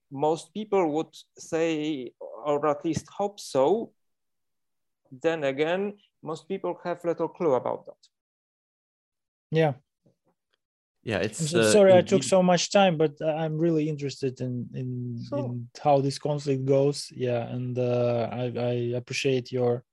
most 0.10 0.53
people 0.53 0.84
would 0.95 1.14
say, 1.38 1.70
or 2.20 2.68
at 2.68 2.84
least 2.84 3.06
hope 3.18 3.38
so. 3.39 3.91
Then 5.22 5.43
again, 5.43 6.01
most 6.26 6.48
people 6.48 6.78
have 6.84 7.04
little 7.06 7.28
clue 7.30 7.54
about 7.54 7.86
that. 7.86 8.02
Yeah. 9.52 9.74
Yeah, 11.04 11.20
it's 11.20 11.52
so, 11.52 11.60
uh, 11.60 11.72
sorry 11.72 11.94
I 11.94 12.02
took 12.02 12.24
so 12.24 12.42
much 12.42 12.72
time, 12.72 12.98
but 12.98 13.14
uh, 13.22 13.28
I'm 13.28 13.60
really 13.60 13.88
interested 13.88 14.42
in 14.42 14.68
in, 14.74 14.90
Sure. 15.30 15.38
in 15.46 15.70
how 15.84 16.02
this 16.02 16.18
conflict 16.18 16.66
goes. 16.66 17.12
Yeah, 17.12 17.46
and 17.56 17.78
uh, 17.78 18.28
I 18.32 18.44
I 18.72 18.74
appreciate 18.98 19.52
your 19.52 19.84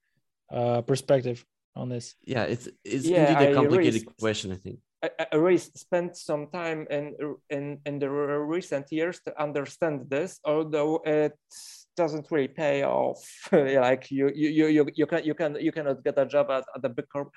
uh, 0.51 0.81
perspective 0.83 1.45
on 1.77 1.91
this. 1.91 2.15
Yeah, 2.25 2.45
it's 2.49 2.67
it's 2.85 3.05
Yeah, 3.05 3.29
indeed 3.29 3.37
a 3.37 3.45
really 3.45 3.55
complicated 3.55 4.03
s- 4.09 4.15
question. 4.19 4.53
I 4.53 4.57
think. 4.57 4.79
I, 5.05 5.11
I 5.21 5.27
I 5.33 5.37
really 5.37 5.59
spent 5.59 6.17
some 6.17 6.49
time 6.49 6.87
in 6.89 7.05
in 7.51 7.81
in 7.85 7.99
the 7.99 8.09
recent 8.09 8.87
years 8.91 9.21
to 9.25 9.31
understand 9.37 10.09
this, 10.09 10.41
although 10.45 11.03
it 11.05 11.37
doesn't 11.97 12.31
really 12.31 12.49
pay 12.49 12.85
off. 12.85 13.23
like 13.53 14.11
you 14.11 14.31
you 14.35 14.49
you 14.49 14.67
you 14.67 14.87
you 14.95 15.07
can 15.07 15.25
you 15.25 15.35
can 15.35 15.57
you 15.61 15.73
cannot 15.73 16.03
get 16.05 16.19
a 16.19 16.27
job 16.27 16.51
at, 16.51 16.65
at 16.75 16.85
a 16.85 16.89
big 16.89 17.09
corp, 17.09 17.31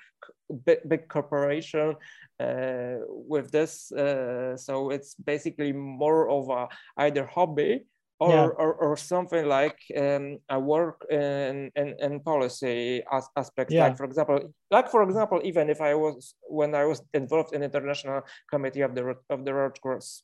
big, 0.64 0.78
big 0.88 1.08
corporation 1.08 1.94
uh, 2.40 2.96
with 3.08 3.50
this. 3.50 3.92
Uh, 3.92 4.56
so 4.56 4.90
it's 4.90 5.14
basically 5.14 5.72
more 5.72 6.28
of 6.30 6.48
a 6.48 6.68
either 6.98 7.26
hobby 7.26 7.86
or, 8.18 8.30
Yeah. 8.30 8.46
or, 8.46 8.74
or 8.74 8.96
something 8.96 9.44
like 9.46 9.78
um, 9.96 10.38
a 10.48 10.58
work 10.58 11.04
in, 11.10 11.70
in, 11.76 11.94
in 12.00 12.20
policy 12.20 13.02
as, 13.12 13.28
aspects. 13.36 13.74
Yeah. 13.74 13.84
Like 13.84 13.96
for 13.96 14.04
example, 14.04 14.54
like 14.70 14.90
for 14.90 15.02
example, 15.02 15.40
even 15.44 15.68
if 15.68 15.80
I 15.80 15.94
was 15.94 16.34
when 16.48 16.74
I 16.74 16.84
was 16.86 17.02
involved 17.12 17.54
in 17.54 17.62
international 17.62 18.22
committee 18.50 18.80
of 18.82 18.94
the 18.94 19.16
of 19.30 19.44
the 19.44 19.54
Red 19.54 19.80
Cross. 19.80 20.22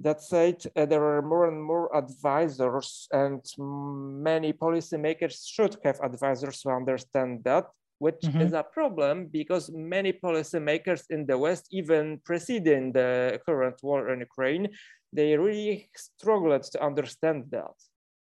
That 0.00 0.22
said, 0.22 0.62
uh, 0.76 0.86
there 0.86 1.02
are 1.02 1.22
more 1.22 1.48
and 1.48 1.60
more 1.62 1.94
advisors, 1.96 3.08
and 3.12 3.42
many 3.58 4.52
policymakers 4.52 5.44
should 5.44 5.76
have 5.84 6.00
advisors 6.00 6.62
who 6.62 6.70
understand 6.70 7.42
that, 7.44 7.66
which 7.98 8.22
Mhm. 8.22 8.40
is 8.40 8.52
a 8.52 8.62
problem 8.62 9.26
because 9.26 9.72
many 9.72 10.12
policymakers 10.12 11.02
in 11.10 11.26
the 11.26 11.36
West, 11.36 11.66
even 11.72 12.20
preceding 12.24 12.92
the 12.92 13.40
current 13.44 13.82
war 13.82 14.08
in 14.12 14.20
Ukraine, 14.20 14.68
they 15.12 15.36
really 15.36 15.90
struggled 15.96 16.62
to 16.72 16.78
understand 16.80 17.50
that. 17.50 17.74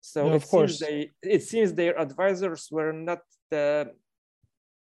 So 0.00 0.20
it 0.30 0.34
of 0.36 0.46
course. 0.48 0.78
seems 0.78 0.86
they 0.86 1.12
it 1.36 1.42
seems 1.42 1.74
their 1.74 1.98
advisors 1.98 2.68
were 2.70 2.92
not 2.92 3.22
the 3.50 3.92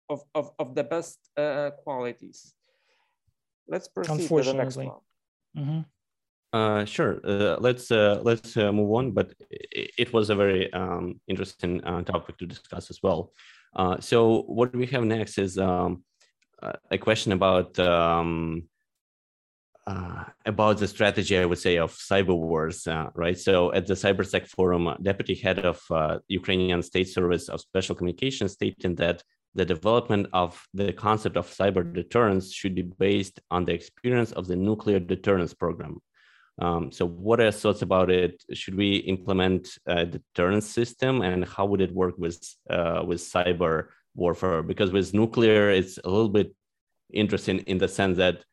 of, 0.08 0.20
of, 0.34 0.46
of 0.58 0.74
the 0.74 0.84
best 0.84 1.18
uh, 1.36 1.70
qualities. 1.82 2.54
Let's 3.66 3.88
proceed 3.88 4.28
to 4.28 4.42
the 4.42 4.54
next 4.54 4.76
one. 4.76 5.00
Mhm. 5.56 5.84
Uh, 6.52 6.84
sure. 6.84 7.20
Uh, 7.24 7.56
let's 7.60 7.90
uh, 7.90 8.20
let's 8.22 8.56
uh, 8.56 8.72
move 8.72 8.90
on. 8.92 9.12
But 9.12 9.34
it, 9.50 10.12
was 10.12 10.30
a 10.30 10.34
very 10.34 10.72
um, 10.72 11.20
interesting 11.28 11.82
uh, 11.84 12.02
topic 12.02 12.38
to 12.38 12.46
discuss 12.46 12.90
as 12.90 13.00
well. 13.02 13.32
Uh, 13.76 14.00
so 14.00 14.42
what 14.42 14.74
we 14.74 14.86
have 14.86 15.04
next 15.04 15.38
is 15.38 15.58
um, 15.58 16.02
a 16.90 16.98
question 16.98 17.32
about 17.32 17.78
um, 17.78 18.64
about 20.44 20.78
the 20.78 20.88
strategy, 20.88 21.38
I 21.38 21.44
would 21.44 21.58
say, 21.58 21.76
of 21.78 21.92
cyber 21.92 22.36
wars, 22.36 22.86
right? 23.14 23.38
So 23.38 23.72
at 23.72 23.86
the 23.86 23.94
CyberSec 23.94 24.46
Forum, 24.48 24.88
deputy 25.02 25.34
head 25.34 25.60
of 25.60 25.80
Ukrainian 26.28 26.82
State 26.82 27.08
Service 27.08 27.48
of 27.48 27.60
Special 27.60 27.94
Communications 27.94 28.52
stated 28.52 28.96
that 28.98 29.22
the 29.54 29.64
development 29.64 30.28
of 30.32 30.64
the 30.74 30.92
concept 30.92 31.36
of 31.36 31.48
cyber 31.48 31.92
deterrence 31.92 32.52
should 32.52 32.74
be 32.74 32.82
based 32.82 33.40
on 33.50 33.64
the 33.64 33.72
experience 33.72 34.30
of 34.32 34.46
the 34.46 34.54
nuclear 34.54 35.00
deterrence 35.00 35.54
program. 35.54 36.00
Um, 36.60 36.92
so, 36.92 37.06
what 37.06 37.40
are 37.40 37.44
your 37.44 37.52
thoughts 37.52 37.82
about 37.82 38.10
it? 38.10 38.44
Should 38.52 38.74
we 38.74 38.96
implement 38.96 39.78
a 39.86 40.04
deterrence 40.04 40.66
system, 40.66 41.22
and 41.22 41.44
how 41.44 41.64
would 41.66 41.80
it 41.80 41.92
work 41.92 42.14
with 42.18 42.38
uh, 42.68 43.02
with 43.06 43.20
cyber 43.20 43.88
warfare? 44.14 44.62
Because 44.62 44.92
with 44.92 45.14
nuclear, 45.14 45.70
it's 45.70 45.98
a 46.04 46.08
little 46.08 46.28
bit 46.28 46.54
interesting 47.12 47.60
in 47.60 47.78
the 47.78 47.88
sense 47.88 48.18
that 48.18 48.44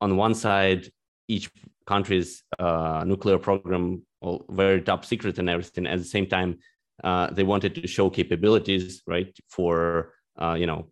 on 0.00 0.16
one 0.16 0.34
side, 0.34 0.88
each 1.28 1.50
country's 1.86 2.44
uh, 2.58 3.02
nuclear 3.06 3.38
program, 3.38 4.02
well, 4.20 4.44
very 4.50 4.80
top 4.80 5.04
secret 5.04 5.38
and 5.38 5.50
everything. 5.50 5.86
At 5.86 5.98
the 5.98 6.04
same 6.04 6.26
time, 6.26 6.58
uh, 7.02 7.30
they 7.30 7.42
wanted 7.42 7.74
to 7.74 7.86
show 7.88 8.10
capabilities, 8.10 9.02
right? 9.06 9.36
For 9.48 10.12
uh, 10.40 10.54
you 10.54 10.66
know, 10.66 10.86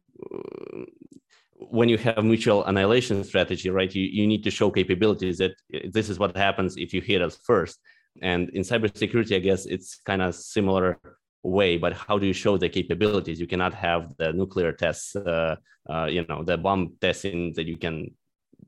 when 1.71 1.89
you 1.89 1.99
have 1.99 2.25
mutual 2.25 2.65
annihilation 2.65 3.25
strategy, 3.25 3.71
right? 3.71 3.93
You 3.95 4.05
you 4.05 4.27
need 4.27 4.43
to 4.45 4.51
show 4.51 4.71
capabilities 4.71 5.39
that 5.39 5.53
uh, 5.75 5.79
this 5.91 6.09
is 6.09 6.19
what 6.19 6.37
happens 6.37 6.77
if 6.77 6.93
you 6.95 7.01
hit 7.01 7.23
us 7.23 7.37
first. 7.45 7.79
And 8.21 8.51
in 8.51 8.63
cybersecurity, 8.63 9.37
I 9.37 9.39
guess 9.39 9.65
it's 9.67 10.01
kind 10.05 10.21
of 10.23 10.35
similar 10.35 10.99
way. 11.43 11.79
But 11.79 11.93
how 11.95 12.19
do 12.19 12.27
you 12.27 12.33
show 12.33 12.57
the 12.57 12.69
capabilities? 12.69 13.41
You 13.41 13.47
cannot 13.47 13.75
have 13.75 14.15
the 14.19 14.33
nuclear 14.33 14.73
tests, 14.73 15.17
uh, 15.17 15.57
uh, 15.89 16.07
you 16.07 16.25
know, 16.29 16.45
the 16.45 16.59
bomb 16.59 16.93
testing 17.01 17.55
that 17.57 17.67
you 17.67 17.79
can 17.79 18.15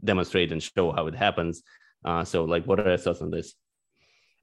demonstrate 0.03 0.51
and 0.53 0.63
show 0.63 0.93
how 0.93 1.07
it 1.07 1.15
happens. 1.15 1.63
Uh, 2.05 2.25
so, 2.25 2.45
like, 2.45 2.67
what 2.67 2.81
are 2.81 2.89
your 2.89 2.99
thoughts 2.99 3.21
on 3.21 3.31
this? 3.31 3.55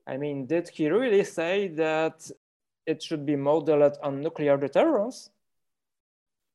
I 0.08 0.18
mean, 0.18 0.46
did 0.46 0.70
he 0.70 0.90
really 0.90 1.24
say 1.24 1.68
that 1.70 2.30
it 2.86 3.04
should 3.04 3.26
be 3.26 3.36
modeled 3.36 3.98
on 4.04 4.22
nuclear 4.22 4.58
deterrence? 4.58 5.30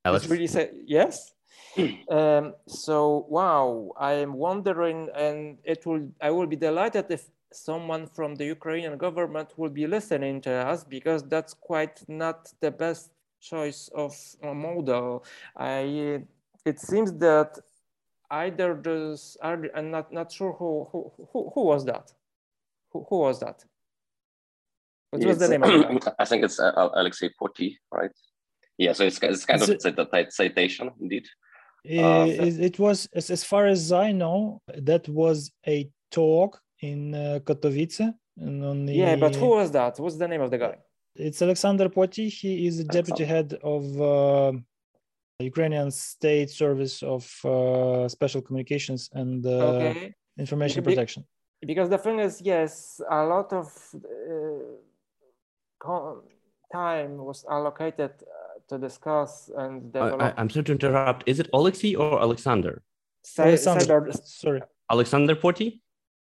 Alex? 0.04 0.22
Did 0.22 0.28
he 0.28 0.34
really 0.34 0.46
say 0.46 0.70
yes? 0.86 1.32
um, 2.10 2.54
so 2.66 3.26
wow, 3.28 3.92
I 3.98 4.12
am 4.14 4.34
wondering, 4.34 5.08
and 5.14 5.58
it 5.64 5.84
will. 5.86 6.08
I 6.20 6.30
will 6.30 6.46
be 6.46 6.56
delighted 6.56 7.06
if 7.10 7.24
someone 7.52 8.06
from 8.06 8.34
the 8.34 8.44
Ukrainian 8.44 8.96
government 8.96 9.54
will 9.56 9.70
be 9.70 9.86
listening 9.86 10.40
to 10.42 10.50
us 10.50 10.84
because 10.84 11.22
that's 11.24 11.54
quite 11.54 12.02
not 12.08 12.52
the 12.60 12.70
best 12.70 13.10
choice 13.40 13.90
of 13.94 14.16
a 14.42 14.54
model. 14.54 15.24
I. 15.56 16.22
It 16.64 16.80
seems 16.80 17.12
that 17.18 17.58
either 18.30 18.74
this. 18.74 19.36
I'm 19.42 19.90
not 19.90 20.12
not 20.12 20.32
sure 20.32 20.52
who 20.52 20.88
who 20.90 21.12
who, 21.32 21.52
who 21.54 21.62
was 21.64 21.84
that. 21.84 22.12
Who, 22.92 23.06
who 23.08 23.18
was 23.20 23.40
that? 23.40 23.64
What 25.10 25.24
was 25.24 25.38
the 25.38 25.48
name? 25.48 25.62
I 26.18 26.24
think 26.24 26.44
it's 26.44 26.58
uh, 26.58 26.72
Alexei 26.94 27.30
Potii, 27.40 27.76
right? 27.92 28.10
Yeah, 28.78 28.92
so 28.92 29.04
it's, 29.04 29.18
it's 29.22 29.44
kind 29.44 29.62
Is 29.62 29.68
of 29.68 29.80
cit- 29.80 29.96
cit- 29.96 30.32
citation, 30.32 30.90
indeed. 31.00 31.26
Uh, 31.88 32.26
it, 32.28 32.60
it 32.60 32.78
was, 32.78 33.08
as, 33.14 33.30
as 33.30 33.44
far 33.44 33.66
as 33.66 33.92
I 33.92 34.12
know, 34.12 34.60
that 34.90 35.08
was 35.08 35.52
a 35.66 35.88
talk 36.10 36.60
in 36.80 37.14
uh, 37.14 37.38
Katowice. 37.44 38.12
And 38.38 38.64
on 38.64 38.86
the, 38.86 38.92
Yeah, 38.94 39.16
but 39.16 39.34
who 39.34 39.48
was 39.58 39.70
that? 39.70 39.98
What's 39.98 40.16
the 40.16 40.28
name 40.28 40.42
of 40.42 40.50
the 40.50 40.58
guy? 40.58 40.76
It's 41.14 41.40
Alexander 41.40 41.88
Potii. 41.88 42.28
He 42.28 42.66
is 42.66 42.78
the 42.78 42.84
deputy 42.84 43.24
head 43.24 43.54
of 43.62 43.82
uh, 44.00 44.52
Ukrainian 45.40 45.90
State 45.90 46.50
Service 46.50 47.02
of 47.02 47.22
uh, 47.44 48.08
Special 48.08 48.42
Communications 48.42 49.08
and 49.12 49.44
uh, 49.46 49.50
Okay. 49.50 50.14
Information 50.38 50.82
Be- 50.82 50.90
Protection. 50.90 51.24
because 51.72 51.88
the 51.94 52.00
thing 52.04 52.18
is 52.28 52.34
yes 52.52 52.72
a 53.20 53.22
lot 53.34 53.48
of 53.60 53.66
uh, 53.94 53.98
time 56.72 57.12
was 57.28 57.38
allocated 57.56 58.12
uh, 58.22 58.26
to 58.68 58.78
discuss 58.78 59.50
and 59.56 59.96
I, 59.96 60.10
develop 60.10 60.22
I, 60.22 60.34
I'm 60.36 60.50
sorry 60.50 60.64
to 60.64 60.72
interrupt. 60.72 61.24
Is 61.26 61.40
it 61.40 61.48
Alexei 61.52 61.94
or 61.94 62.20
Alexander? 62.20 62.82
cy- 63.22 63.44
Alexander, 63.44 64.00
cyber- 64.00 64.26
sorry. 64.26 64.62
Alexander 64.90 65.34
Potii? 65.34 65.80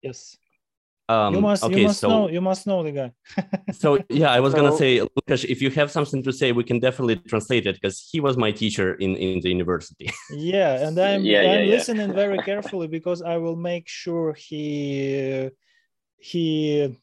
Yes. 0.02 0.36
Um, 1.08 1.34
you 1.36 1.40
must, 1.40 1.62
okay, 1.62 1.80
you 1.80 1.86
must 1.86 2.00
so, 2.00 2.08
know, 2.08 2.28
you 2.28 2.40
must 2.40 2.66
know 2.66 2.82
the 2.82 2.90
guy. 2.90 3.12
so 3.72 4.02
yeah, 4.08 4.30
I 4.32 4.40
was 4.40 4.54
gonna 4.54 4.76
say, 4.76 4.98
Lukasz, 4.98 5.44
if 5.44 5.62
you 5.62 5.70
have 5.70 5.88
something 5.92 6.20
to 6.24 6.32
say, 6.32 6.50
we 6.50 6.64
can 6.64 6.80
definitely 6.80 7.14
translate 7.14 7.64
it 7.68 7.76
because 7.76 8.08
he 8.10 8.18
was 8.18 8.36
my 8.36 8.50
teacher 8.50 8.94
in, 8.94 9.14
in 9.14 9.40
the 9.40 9.48
university. 9.48 10.10
yeah 10.32 10.84
and 10.86 10.98
i'm, 10.98 11.24
Yeah, 11.24 11.42
yeah, 11.42 11.52
I'm 11.52 11.64
yeah. 11.66 11.74
listening 11.76 12.12
very 12.12 12.38
carefully 12.50 12.88
because 12.88 13.22
i 13.22 13.36
will 13.36 13.54
make 13.54 13.86
sure 13.86 14.32
he 14.34 15.50
he 16.18 16.98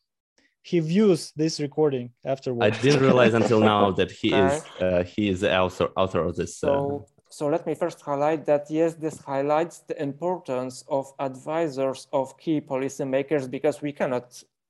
he 0.63 0.79
views 0.79 1.31
this 1.35 1.59
recording 1.59 2.11
afterwards 2.25 2.77
I 2.77 2.81
didn't 2.81 3.01
realize 3.01 3.33
until 3.33 3.59
now 3.59 3.91
that 3.99 4.11
he 4.11 4.29
is 4.29 4.53
Okay. 4.61 4.99
uh, 4.99 5.03
he 5.03 5.29
is 5.29 5.41
the 5.41 5.51
author 5.63 5.87
author 5.95 6.21
of 6.27 6.35
this. 6.35 6.63
Uh, 6.63 6.67
so 6.67 7.05
so 7.29 7.47
let 7.47 7.65
me 7.67 7.73
first 7.75 7.99
highlight 8.01 8.45
that 8.45 8.63
yes 8.69 8.93
this 8.93 9.17
highlights 9.19 9.79
the 9.89 9.97
importance 10.01 10.75
of 10.87 11.13
advisors 11.19 12.07
of 12.13 12.37
key 12.37 12.61
policymakers 12.61 13.49
because 13.49 13.81
we 13.81 13.91
cannot 13.91 14.27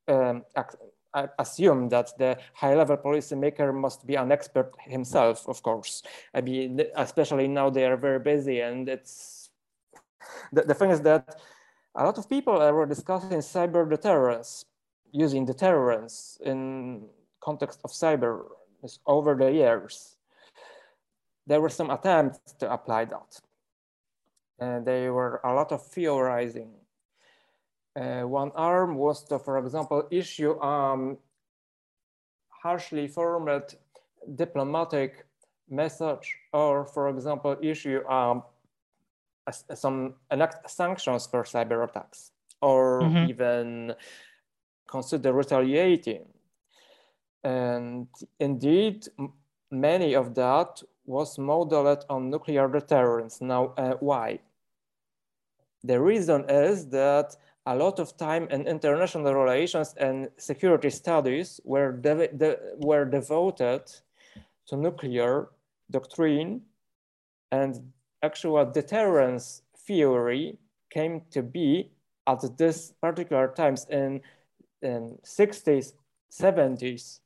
um, 0.08 0.44
ac- 0.58 0.78
assume 1.38 1.90
that 1.90 2.08
the 2.18 2.38
high 2.54 2.76
level 2.76 2.98
policymaker 2.98 3.74
must 3.74 4.08
be 4.08 4.16
an 4.16 4.32
expert 4.32 4.72
himself 4.80 5.48
of 5.48 5.62
course 5.62 6.02
i 6.34 6.42
mean 6.42 6.82
especially 6.96 7.48
now 7.48 7.70
they 7.70 7.86
are 7.86 7.98
very 7.98 8.20
busy 8.20 8.62
and 8.62 8.90
it's 8.90 9.50
the, 10.52 10.62
the 10.64 10.74
thing 10.74 10.90
is 10.90 11.02
that 11.02 11.40
a 11.96 12.04
lot 12.04 12.18
of 12.18 12.28
people 12.28 12.58
are 12.60 12.86
discussing 12.86 13.40
cyber 13.40 13.88
deterrence 13.88 14.66
using 15.14 15.46
deterrence 15.46 16.38
in 16.44 17.08
context 17.40 17.80
of 17.86 17.92
cyber 17.92 18.44
over 19.08 19.36
the 19.36 19.50
years 19.50 20.18
there 21.46 21.62
were 21.62 21.70
some 21.70 21.90
attempts 21.90 22.54
to 22.60 22.72
apply 22.72 23.06
that. 23.06 23.40
And 24.60 24.86
there 24.86 25.14
were 25.14 25.42
a 25.44 25.54
lot 25.54 25.72
of 25.72 25.86
theorizing. 25.86 26.72
Uh, 27.96 28.22
one 28.22 28.52
arm 28.56 28.96
was 28.96 29.24
to, 29.26 29.40
for 29.40 29.58
example, 29.58 30.08
issue 30.10 30.60
um, 30.62 31.18
harshly 32.50 33.08
formatted 33.08 33.78
diplomatic 34.36 35.26
message, 35.70 36.36
or 36.54 36.86
for 36.86 37.10
example, 37.10 37.58
issue 37.62 38.06
um, 38.08 38.44
some 39.76 40.16
enact 40.32 40.70
sanctions 40.70 41.28
for 41.28 41.44
cyber 41.44 41.88
attacks, 41.88 42.32
or 42.62 43.02
mm-hmm. 43.02 43.30
even 43.30 43.94
consider 44.88 45.34
retaliating. 45.34 46.26
And 47.44 48.08
indeed, 48.40 49.08
many 49.72 50.16
of 50.16 50.36
that 50.36 50.82
was 51.06 51.38
modeled 51.38 52.06
on 52.10 52.30
nuclear 52.30 52.68
deterrence. 52.68 53.42
Now, 53.42 53.74
uh, 53.78 53.96
why? 54.00 54.40
The 55.84 56.00
reason 56.00 56.50
is 56.50 56.88
that 56.90 57.36
a 57.66 57.76
lot 57.76 58.00
of 58.00 58.16
time 58.18 58.48
in 58.50 58.68
international 58.68 59.34
relations 59.34 59.94
and 59.98 60.30
security 60.38 60.90
studies 60.90 61.60
were, 61.64 61.92
de 61.92 62.28
de 62.28 62.58
were 62.78 63.06
devoted 63.06 63.82
to 64.68 64.78
nuclear 64.78 65.50
doctrine 65.92 66.62
and 67.52 67.92
actual 68.22 68.66
deterrence 68.66 69.62
theory 69.86 70.58
came 70.90 71.22
to 71.32 71.44
be 71.44 71.92
at 72.28 72.58
this 72.58 72.94
particular 73.02 73.48
times 73.50 73.86
in, 73.90 74.22
in 74.84 75.18
60s, 75.26 75.94
70s. 76.32 77.20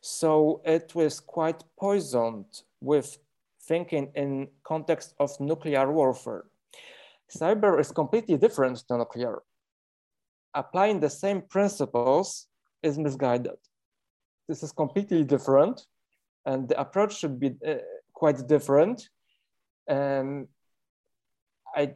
So 0.00 0.60
it 0.64 0.94
was 0.94 1.20
quite 1.20 1.62
poisoned 1.78 2.46
with 2.80 3.18
thinking 3.62 4.10
in 4.14 4.48
context 4.64 5.14
of 5.20 5.38
nuclear 5.40 5.90
warfare. 5.90 6.44
Cyber 7.30 7.80
is 7.80 7.92
completely 7.92 8.36
different 8.36 8.78
to 8.88 8.98
nuclear. 8.98 9.42
Applying 10.54 11.00
the 11.00 11.08
same 11.08 11.42
principles 11.42 12.48
is 12.82 12.98
misguided. 12.98 13.56
This 14.48 14.62
is 14.62 14.72
completely 14.72 15.24
different 15.24 15.86
and 16.44 16.68
the 16.68 16.78
approach 16.80 17.18
should 17.18 17.38
be 17.38 17.54
uh, 17.66 17.76
quite 18.12 18.46
different. 18.48 19.08
Um, 19.88 20.48
I, 21.74 21.94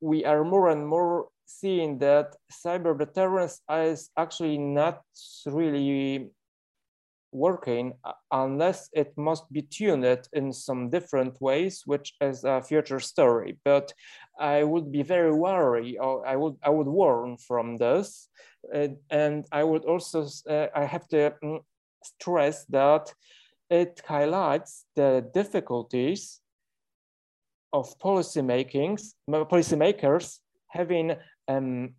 we 0.00 0.24
are 0.24 0.44
more 0.44 0.68
and 0.68 0.86
more 0.86 1.28
seeing 1.60 1.98
that 1.98 2.36
cyber 2.50 2.98
deterrence 2.98 3.60
is 3.70 4.10
actually 4.16 4.58
not 4.58 5.02
really 5.46 6.30
working 7.32 7.94
uh, 8.04 8.12
unless 8.30 8.90
it 8.92 9.16
must 9.16 9.50
be 9.50 9.62
tuned 9.62 10.28
in 10.32 10.52
some 10.52 10.90
different 10.90 11.40
ways, 11.40 11.82
which 11.86 12.14
is 12.20 12.44
a 12.44 12.62
future 12.62 13.00
story. 13.00 13.58
But 13.64 13.92
I 14.38 14.64
would 14.64 14.92
be 14.92 15.02
very 15.02 15.32
wary, 15.32 15.98
or 15.98 16.26
I 16.26 16.36
would 16.36 16.56
I 16.62 16.70
would 16.70 16.86
warn 16.86 17.38
from 17.38 17.78
this, 17.78 18.28
and 19.10 19.46
I 19.50 19.64
would 19.64 19.84
also 19.84 20.26
uh, 20.48 20.66
I 20.74 20.84
have 20.84 21.08
to 21.08 21.34
um, 21.42 21.60
stress 22.04 22.64
that 22.66 23.14
it 23.70 24.02
highlights 24.06 24.84
the 24.94 25.24
difficulties 25.32 26.40
of 27.72 27.98
policymakers 27.98 29.14
having 30.68 31.16
um, 31.48 31.94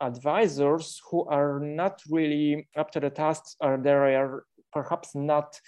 advisors 0.00 1.00
who 1.10 1.24
are 1.26 1.60
not 1.60 2.02
really 2.10 2.68
up 2.76 2.90
to 2.92 3.00
the 3.00 3.10
tasks 3.10 3.56
or 3.60 3.78
they 3.78 3.92
are 3.92 4.44
perhaps 4.72 5.14
not, 5.14 5.60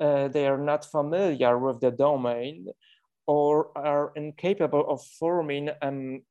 uh, 0.00 0.28
they 0.28 0.46
are 0.46 0.58
not 0.58 0.84
familiar 0.84 1.58
with 1.58 1.80
the 1.80 1.90
domain 1.90 2.66
or 3.26 3.76
are 3.76 4.12
incapable 4.16 4.84
of 4.88 5.02
forming 5.18 5.70
um, 5.82 6.22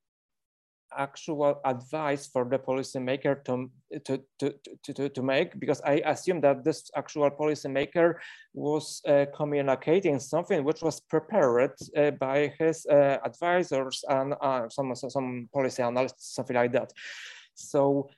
actual 0.98 1.62
advice 1.66 2.28
for 2.28 2.46
the 2.46 2.58
policymaker 2.58 3.44
to, 3.46 3.70
to, 4.06 4.24
to, 4.40 4.54
to, 4.84 5.10
to, 5.10 5.22
make, 5.22 5.60
because 5.60 5.82
I 5.82 6.02
assume 6.06 6.42
that 6.42 6.64
this 6.64 6.90
actual 6.96 7.30
policymaker 7.32 8.16
was 8.54 9.02
uh, 9.08 9.26
communicating 9.36 10.20
something 10.20 10.64
which 10.64 10.82
was 10.82 11.00
prepared 11.00 11.74
uh, 11.96 12.12
by 12.12 12.54
his 12.60 12.86
uh, 12.86 13.18
advisors 13.26 14.04
and 14.08 14.36
uh, 14.42 14.70
some, 14.70 14.96
some 14.96 15.50
policy 15.54 15.84
analysts, 15.84 16.36
something 16.36 16.56
like 16.56 16.72
that. 16.74 16.92
So 17.54 18.10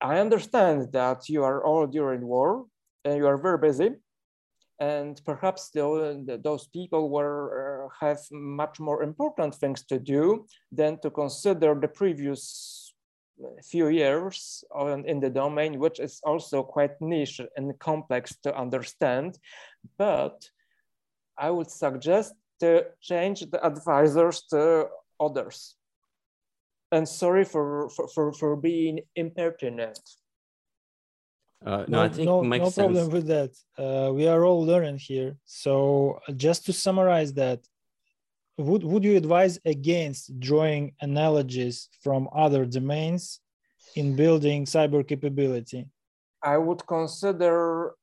I 0.00 0.18
understand 0.18 0.92
that 0.92 1.28
you 1.28 1.42
are 1.44 1.64
all 1.64 1.86
during 1.86 2.26
war 2.26 2.66
and 3.04 3.16
you 3.16 3.26
are 3.26 3.36
very 3.36 3.58
busy 3.58 3.90
and 4.80 5.20
perhaps 5.24 5.70
the, 5.70 6.40
those 6.42 6.68
people 6.68 7.10
were 7.10 7.86
uh, 7.86 7.88
have 8.00 8.20
much 8.30 8.78
more 8.78 9.02
important 9.02 9.54
things 9.54 9.84
to 9.84 9.98
do 9.98 10.46
than 10.70 10.98
to 11.00 11.10
consider 11.10 11.74
the 11.74 11.88
previous 11.88 12.94
few 13.64 13.88
years 13.88 14.64
on, 14.74 15.04
in 15.04 15.20
the 15.20 15.30
domain, 15.30 15.78
which 15.78 16.00
is 16.00 16.20
also 16.24 16.62
quite 16.62 17.00
niche 17.00 17.40
and 17.56 17.78
complex 17.78 18.36
to 18.42 18.56
understand. 18.56 19.38
But 19.96 20.48
I 21.36 21.50
would 21.50 21.70
suggest 21.70 22.34
to 22.60 22.86
change 23.00 23.40
the 23.50 23.64
advisors 23.64 24.42
to 24.50 24.88
others. 25.20 25.76
And 26.90 27.08
sorry 27.08 27.44
for, 27.44 27.90
for, 27.90 28.08
for, 28.08 28.32
for 28.32 28.56
being 28.56 29.00
impertinent. 29.14 30.00
Uh, 31.64 31.84
no, 31.88 31.98
no, 31.98 32.02
I 32.02 32.08
think 32.08 32.26
no, 32.26 32.42
no 32.42 32.64
sense. 32.64 32.74
problem 32.74 33.10
with 33.10 33.26
that. 33.26 33.52
Uh, 33.76 34.12
we 34.12 34.26
are 34.28 34.44
all 34.44 34.64
learning 34.64 34.98
here. 34.98 35.36
So 35.44 36.20
just 36.36 36.64
to 36.66 36.72
summarize 36.72 37.32
that, 37.34 37.60
would 38.56 38.84
would 38.84 39.04
you 39.04 39.16
advise 39.16 39.58
against 39.64 40.38
drawing 40.40 40.92
analogies 41.00 41.88
from 42.02 42.28
other 42.34 42.64
domains 42.64 43.40
in 43.94 44.16
building 44.16 44.64
cyber 44.64 45.06
capability? 45.06 45.88
I 46.42 46.58
would 46.58 46.86
consider 46.86 47.94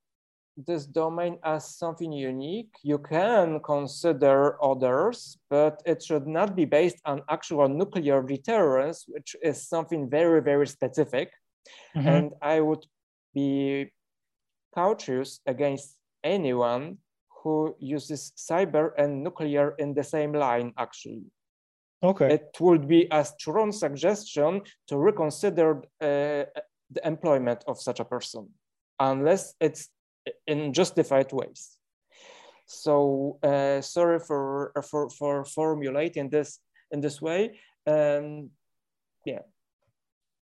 this 0.57 0.85
domain 0.85 1.37
as 1.43 1.77
something 1.77 2.11
unique. 2.11 2.73
You 2.83 2.97
can 2.97 3.59
consider 3.59 4.61
others, 4.63 5.37
but 5.49 5.81
it 5.85 6.01
should 6.03 6.27
not 6.27 6.55
be 6.55 6.65
based 6.65 7.01
on 7.05 7.23
actual 7.29 7.67
nuclear 7.67 8.21
deterrence, 8.23 9.05
which 9.07 9.35
is 9.41 9.67
something 9.67 10.09
very, 10.09 10.41
very 10.41 10.67
specific. 10.67 11.31
Mm 11.95 12.01
-hmm. 12.01 12.13
And 12.13 12.27
I 12.41 12.59
would 12.61 12.85
be 13.35 13.91
cautious 14.73 15.39
against 15.45 15.97
anyone 16.23 16.97
who 17.43 17.75
uses 17.79 18.31
cyber 18.35 18.91
and 18.97 19.23
nuclear 19.23 19.75
in 19.77 19.93
the 19.93 20.03
same 20.03 20.33
line, 20.33 20.73
actually. 20.77 21.25
Okay. 22.01 22.33
It 22.33 22.57
would 22.59 22.87
be 22.87 23.07
a 23.11 23.23
strong 23.23 23.71
suggestion 23.71 24.61
to 24.87 24.97
reconsider 24.97 25.83
uh, 26.01 26.45
the 26.95 27.01
employment 27.03 27.63
of 27.67 27.79
such 27.79 27.99
a 27.99 28.05
person, 28.05 28.49
unless 28.99 29.53
it's 29.59 29.89
in 30.47 30.73
justified 30.73 31.31
ways. 31.31 31.77
So 32.65 33.37
uh, 33.43 33.81
sorry 33.81 34.19
for, 34.19 34.71
for, 34.89 35.09
for 35.09 35.45
formulating 35.45 36.29
this 36.29 36.59
in 36.91 37.01
this 37.01 37.21
way. 37.21 37.59
Um, 37.85 38.49
yeah 39.25 39.41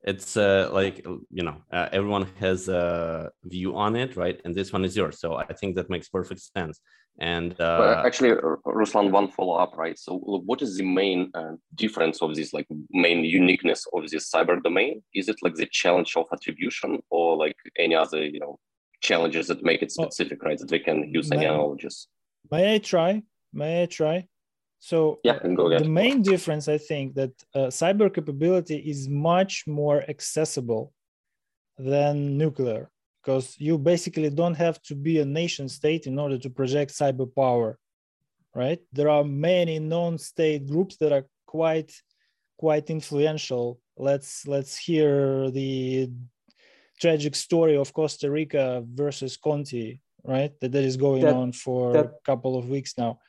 it's 0.04 0.38
uh, 0.38 0.70
like 0.72 1.06
you 1.30 1.43
know 1.43 1.58
uh, 1.72 1.89
everyone 1.91 2.28
has 2.39 2.70
a 2.70 3.32
view 3.43 3.76
on 3.76 3.95
it 3.95 4.16
right? 4.16 4.39
And 4.45 4.54
this 4.56 4.72
one 4.72 4.86
is 4.86 4.95
yours. 4.95 5.20
So 5.20 5.36
i 5.36 5.54
think 5.54 5.76
that 5.76 5.89
makes 5.89 6.10
perfect 6.10 6.41
sense. 6.56 6.80
And 7.20 7.54
uh, 7.54 7.78
well, 7.80 8.06
actually 8.06 8.34
ruslan 8.66 9.12
one 9.12 9.30
follow-up 9.30 9.76
right? 9.76 9.98
So 9.98 10.18
what 10.18 10.62
is 10.62 10.78
the 10.78 10.86
main 10.86 11.32
uh, 11.34 11.54
difference 11.76 12.22
of 12.22 12.36
this 12.36 12.54
like 12.54 12.68
main 12.91 13.24
uniqueness 13.24 13.86
of 13.93 14.10
this 14.10 14.30
cyber 14.32 14.62
domain? 14.62 15.02
Is 15.16 15.28
it 15.28 15.38
like 15.41 15.56
the 15.56 15.68
challenge 15.72 16.16
of 16.16 16.26
attribution 16.32 17.00
or 17.10 17.36
like 17.36 17.58
any 17.78 17.95
other 17.95 18.24
you 18.26 18.39
know 18.39 18.60
challenges 19.02 19.48
that 19.48 19.64
make 19.64 19.82
it 19.82 19.91
specific 19.91 20.39
oh, 20.43 20.48
right 20.48 20.60
that 20.60 20.72
we 20.72 20.80
can 20.80 21.12
use 21.12 21.32
any 21.32 21.45
analogies? 21.45 22.08
May 22.52 22.76
i 22.76 22.78
try? 22.78 23.24
May 23.52 23.84
i 23.84 23.86
try 23.88 24.28
so 24.80 25.20
yeah, 25.24 25.40
the 25.42 25.88
main 25.88 26.22
difference, 26.22 26.68
I 26.68 26.78
think, 26.78 27.16
that 27.16 27.32
uh, 27.56 27.68
cyber 27.68 28.14
capability 28.14 28.78
is 28.78 29.10
much 29.10 29.64
more 29.66 30.04
accessible 30.08 30.94
than 31.78 32.38
nuclear 32.38 32.90
because 33.22 33.56
you 33.58 33.78
basically 33.78 34.30
don't 34.30 34.56
have 34.56 34.82
to 34.84 34.96
be 34.96 35.20
a 35.20 35.26
nation 35.26 35.68
state 35.68 36.06
in 36.06 36.20
order 36.20 36.38
to 36.38 36.50
project 36.50 36.92
cyber 36.92 37.28
power, 37.36 37.78
right? 38.54 38.80
There 38.94 39.10
are 39.10 39.24
many 39.24 39.80
non-state 39.80 40.68
groups 40.68 40.98
that 40.98 41.12
are 41.12 41.26
quite 41.48 41.92
quite 42.58 42.90
influential. 42.90 43.80
Let's 43.98 44.48
let's 44.48 44.78
hear 44.78 45.50
the 45.50 46.12
tragic 47.00 47.36
story 47.36 47.78
of 47.78 47.94
Costa 47.94 48.30
Rica 48.30 48.84
versus 48.86 49.38
Conti, 49.38 50.02
right? 50.24 50.54
That 50.62 50.72
that 50.72 50.84
is 50.84 50.98
going 50.98 51.24
that, 51.24 51.34
on 51.34 51.52
for 51.52 51.94
that, 51.94 52.06
a 52.06 52.12
couple 52.24 52.58
of 52.58 52.70
weeks 52.70 52.94
now 52.96 53.20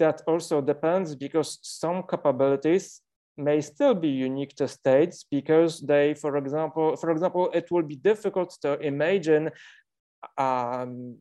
that 0.00 0.22
also 0.26 0.60
depends 0.60 1.14
because 1.14 1.58
some 1.62 2.02
capabilities 2.02 3.02
may 3.36 3.60
still 3.60 3.94
be 3.94 4.08
unique 4.08 4.54
to 4.56 4.66
states 4.66 5.24
because 5.30 5.80
they, 5.80 6.14
for 6.14 6.36
example, 6.36 6.96
for 6.96 7.10
example, 7.10 7.50
it 7.54 7.70
will 7.70 7.86
be 7.94 7.96
difficult 7.96 8.50
to 8.62 8.70
imagine 8.80 9.50
a 10.38 10.42
um, 10.42 11.16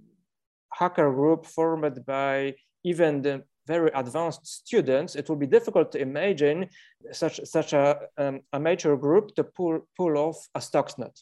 hacker 0.73 1.11
group 1.11 1.45
formed 1.45 2.03
by 2.05 2.55
even 2.83 3.21
the 3.21 3.43
very 3.67 3.91
advanced 3.93 4.43
students, 4.47 5.15
it 5.15 5.29
will 5.29 5.41
be 5.45 5.55
difficult 5.57 5.91
to 5.91 5.99
imagine 6.01 6.67
such, 7.11 7.39
such 7.45 7.73
a, 7.73 7.85
um, 8.17 8.41
a 8.53 8.59
major 8.59 8.97
group 8.97 9.35
to 9.35 9.43
pull, 9.43 9.87
pull 9.95 10.17
off 10.17 10.37
a 10.55 10.59
Stuxnet. 10.59 11.15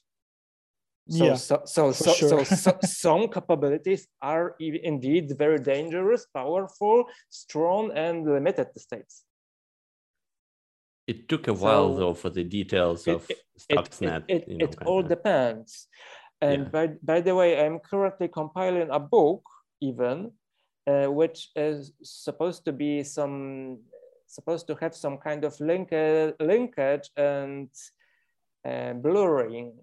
So, 1.10 1.26
yeah, 1.26 1.36
so, 1.36 1.62
so, 1.66 1.92
so, 1.94 2.14
sure. 2.14 2.44
so, 2.46 2.56
so 2.56 2.78
some 2.84 3.28
capabilities 3.30 4.08
are 4.22 4.56
indeed 4.60 5.32
very 5.38 5.60
dangerous, 5.60 6.26
powerful, 6.34 7.06
strong, 7.30 7.92
and 7.96 8.26
limited 8.26 8.68
to 8.74 8.80
states. 8.80 9.24
It 11.08 11.30
took 11.30 11.48
a 11.48 11.54
while 11.54 11.94
So- 11.94 12.00
though 12.00 12.14
for 12.14 12.30
the 12.30 12.44
details 12.44 13.08
It- 13.08 13.16
of 13.16 13.30
It, 13.30 13.38
Stuxnet. 13.58 14.24
it, 14.28 14.42
it, 14.44 14.48
you 14.50 14.58
know, 14.58 14.66
it 14.66 14.76
all 14.86 15.02
kinda. 15.02 15.16
depends. 15.16 15.88
And 16.42 16.64
Yeah. 16.64 16.70
by, 16.70 16.88
by 17.02 17.22
the 17.22 17.34
way, 17.34 17.60
I'm 17.66 17.80
currently 17.80 18.28
compiling 18.28 18.90
a 18.92 19.00
book 19.00 19.44
even, 19.82 20.32
uh, 20.86 21.08
which 21.08 21.50
is 21.56 21.94
supposed 22.04 22.66
to 22.66 22.74
be 22.74 23.04
some, 23.04 23.80
supposed 24.28 24.68
to 24.68 24.76
have 24.76 24.94
some 24.94 25.18
kind 25.18 25.46
of 25.46 25.58
link, 25.60 25.94
uh, 25.94 26.34
linkage 26.40 27.10
and 27.16 27.70
uh, 28.66 28.94
blurring, 28.94 29.80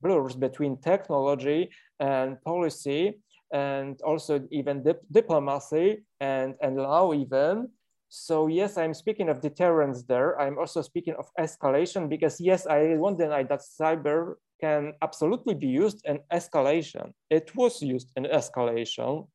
blurs 0.00 0.36
between 0.36 0.76
technology 0.80 1.70
and 2.00 2.40
policy 2.42 3.20
and 3.52 4.00
also 4.02 4.46
even 4.50 4.82
dip- 4.82 5.06
diplomacy 5.10 6.04
and, 6.20 6.54
and 6.60 6.76
law 6.76 7.12
even. 7.12 7.68
So 8.08 8.46
yes, 8.46 8.78
I'm 8.78 8.94
speaking 8.94 9.28
of 9.28 9.40
deterrence 9.40 10.02
there. 10.02 10.40
I'm 10.40 10.58
also 10.58 10.80
speaking 10.82 11.14
of 11.18 11.26
escalation 11.38 12.08
because 12.08 12.40
yes, 12.40 12.66
I 12.66 12.96
won't 12.96 13.18
deny 13.18 13.42
that 13.44 13.60
cyber 13.60 14.34
can 14.60 14.94
absolutely 15.02 15.54
be 15.54 15.66
used 15.66 16.00
in 16.04 16.20
escalation. 16.32 17.12
It 17.30 17.54
was 17.54 17.82
used 17.82 18.10
in 18.16 18.24
escalation 18.24 19.28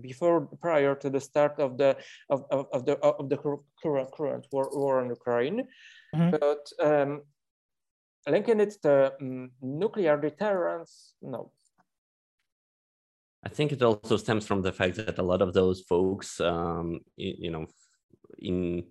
before, 0.00 0.48
prior 0.60 0.94
to 0.94 1.10
the 1.10 1.20
start 1.20 1.58
of 1.58 1.78
the 1.78 1.96
of, 2.30 2.44
of, 2.50 2.66
of 2.72 2.84
the 2.84 2.98
of 2.98 3.28
the 3.28 3.38
current 3.82 4.10
current 4.12 4.46
war, 4.52 4.68
war 4.72 5.02
in 5.02 5.08
Ukraine. 5.08 5.68
Mhm. 6.14 6.30
But 6.30 6.62
um, 6.80 7.22
linking 8.26 8.60
it 8.60 8.76
to 8.82 9.12
mm, 9.20 9.50
nuclear 9.62 10.16
deterrence, 10.16 11.14
no. 11.22 11.52
I 13.44 13.48
think 13.48 13.72
it 13.72 13.82
also 13.82 14.16
stems 14.16 14.46
from 14.46 14.62
the 14.62 14.72
fact 14.72 14.96
that 14.96 15.18
a 15.18 15.22
lot 15.22 15.40
of 15.40 15.52
those 15.52 15.82
folks, 15.82 16.40
um, 16.40 17.00
y- 17.16 17.38
you 17.38 17.50
know, 17.50 17.66
in 18.38 18.84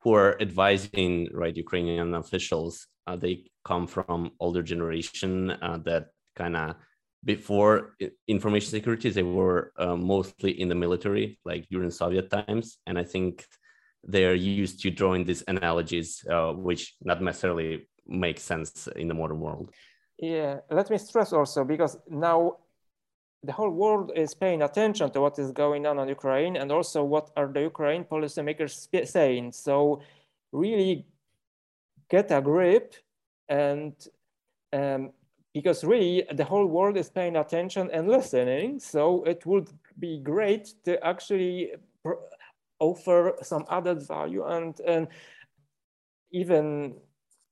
who 0.00 0.14
are 0.14 0.40
advising 0.40 1.28
right 1.32 1.56
Ukrainian 1.56 2.14
officials, 2.14 2.86
uh, 3.06 3.16
they 3.16 3.44
come 3.64 3.86
from 3.86 4.30
older 4.40 4.62
generation 4.62 5.50
uh, 5.50 5.78
that 5.84 6.06
kind 6.36 6.56
of 6.56 6.76
before 7.24 7.96
information 8.28 8.70
security 8.70 9.10
they 9.10 9.24
were 9.24 9.72
uh, 9.76 9.96
mostly 9.96 10.58
in 10.60 10.68
the 10.68 10.74
military, 10.74 11.38
like 11.44 11.66
during 11.68 11.90
Soviet 11.90 12.30
times, 12.30 12.78
and 12.86 12.96
I 12.98 13.04
think 13.04 13.44
they're 14.04 14.34
used 14.34 14.80
to 14.82 14.90
drawing 14.90 15.24
these 15.24 15.42
analogies, 15.48 16.24
uh, 16.30 16.52
which 16.52 16.94
not 17.02 17.20
necessarily 17.20 17.88
make 18.08 18.40
sense 18.40 18.88
in 18.96 19.08
the 19.08 19.14
modern 19.14 19.40
world. 19.40 19.70
Yeah, 20.18 20.60
let 20.70 20.90
me 20.90 20.98
stress 20.98 21.32
also 21.32 21.64
because 21.64 21.96
now 22.08 22.56
the 23.44 23.52
whole 23.52 23.70
world 23.70 24.10
is 24.16 24.34
paying 24.34 24.62
attention 24.62 25.10
to 25.12 25.20
what 25.20 25.38
is 25.38 25.52
going 25.52 25.86
on 25.86 25.98
in 26.00 26.08
Ukraine 26.08 26.56
and 26.56 26.72
also 26.72 27.04
what 27.04 27.30
are 27.36 27.46
the 27.46 27.62
Ukraine 27.62 28.04
policymakers 28.04 28.88
saying. 29.06 29.52
So 29.52 30.02
really 30.50 31.06
get 32.10 32.32
a 32.32 32.40
grip 32.40 32.94
and 33.48 33.94
um, 34.72 35.12
because 35.54 35.84
really 35.84 36.24
the 36.34 36.44
whole 36.44 36.66
world 36.66 36.96
is 36.96 37.10
paying 37.10 37.36
attention 37.36 37.90
and 37.92 38.08
listening. 38.08 38.80
So 38.80 39.22
it 39.24 39.46
would 39.46 39.68
be 39.98 40.18
great 40.18 40.74
to 40.84 41.04
actually 41.06 41.72
offer 42.80 43.36
some 43.42 43.64
added 43.70 44.06
value 44.06 44.44
and, 44.44 44.78
and 44.80 45.08
even 46.32 46.94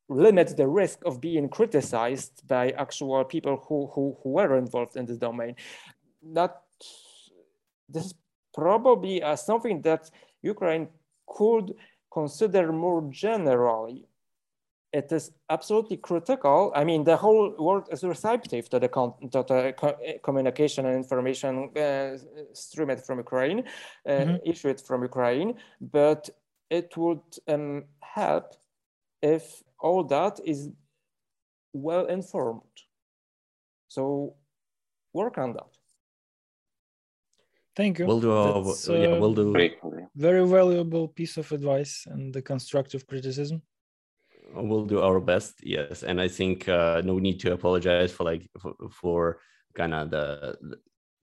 limit 0.09 0.57
the 0.57 0.67
risk 0.69 0.99
of 1.05 1.21
being 1.21 1.49
criticized 1.49 2.47
by 2.47 2.71
actual 2.71 3.25
people 3.25 3.57
who, 3.69 3.87
who, 3.93 4.17
who 4.23 4.31
were 4.31 4.57
involved 4.57 4.97
in 4.97 5.07
this 5.07 5.19
domain. 5.19 5.55
That 6.23 6.63
this 7.89 8.07
is 8.07 8.15
probably 8.55 9.23
uh, 9.23 9.37
something 9.37 9.83
that 9.83 10.11
Ukraine 10.43 10.89
could 11.27 11.75
consider 12.13 12.73
more 12.73 13.03
generally. 13.11 14.07
It 14.93 15.13
is 15.13 15.33
absolutely 15.51 15.99
critical. 15.99 16.73
I 16.75 16.85
mean, 16.85 17.05
the 17.05 17.17
whole 17.17 17.55
world 17.59 17.89
is 17.91 18.03
receptive 18.03 18.71
to 18.71 18.79
the, 18.79 18.89
con- 18.89 19.15
to 19.33 19.43
the 19.43 19.75
co- 19.77 19.99
communication 20.23 20.87
and 20.87 20.97
information 20.97 21.71
uh, 21.77 22.17
streamed 22.55 23.05
from 23.05 23.19
Ukraine, 23.19 23.65
uh, 24.07 24.11
Mhm. 24.11 24.41
issued 24.45 24.81
from 24.81 25.03
Ukraine, 25.03 25.59
but 25.81 26.31
it 26.71 26.97
would 26.97 27.27
um, 27.49 27.85
help 28.01 28.55
if 29.21 29.63
all 29.81 30.05
that 30.05 30.41
is 30.45 30.71
well 31.73 32.07
informed. 32.07 32.77
So 33.89 34.35
work 35.13 35.39
on 35.39 35.53
that. 35.55 35.73
Thank 37.77 37.99
you. 37.99 38.07
We'll 38.07 38.21
do. 38.21 38.33
Our, 38.33 38.65
That's, 38.65 38.89
yeah, 38.89 39.09
uh, 39.09 39.21
we'll 39.21 39.35
do. 39.35 39.55
Very 40.15 40.47
valuable 40.49 41.09
piece 41.09 41.37
of 41.37 41.53
advice 41.53 42.07
and 42.07 42.33
the 42.33 42.41
constructive 42.41 43.07
criticism. 43.07 43.63
we'll 44.55 44.85
do 44.85 45.01
our 45.01 45.21
best 45.21 45.55
yes 45.63 46.03
and 46.03 46.21
i 46.21 46.29
think 46.29 46.69
uh, 46.69 47.03
no 47.05 47.19
need 47.19 47.39
to 47.41 47.53
apologize 47.53 48.13
for 48.13 48.25
like 48.25 48.49
for, 48.61 48.75
for 48.91 49.39
kind 49.75 49.95
of 49.95 50.11
the 50.11 50.57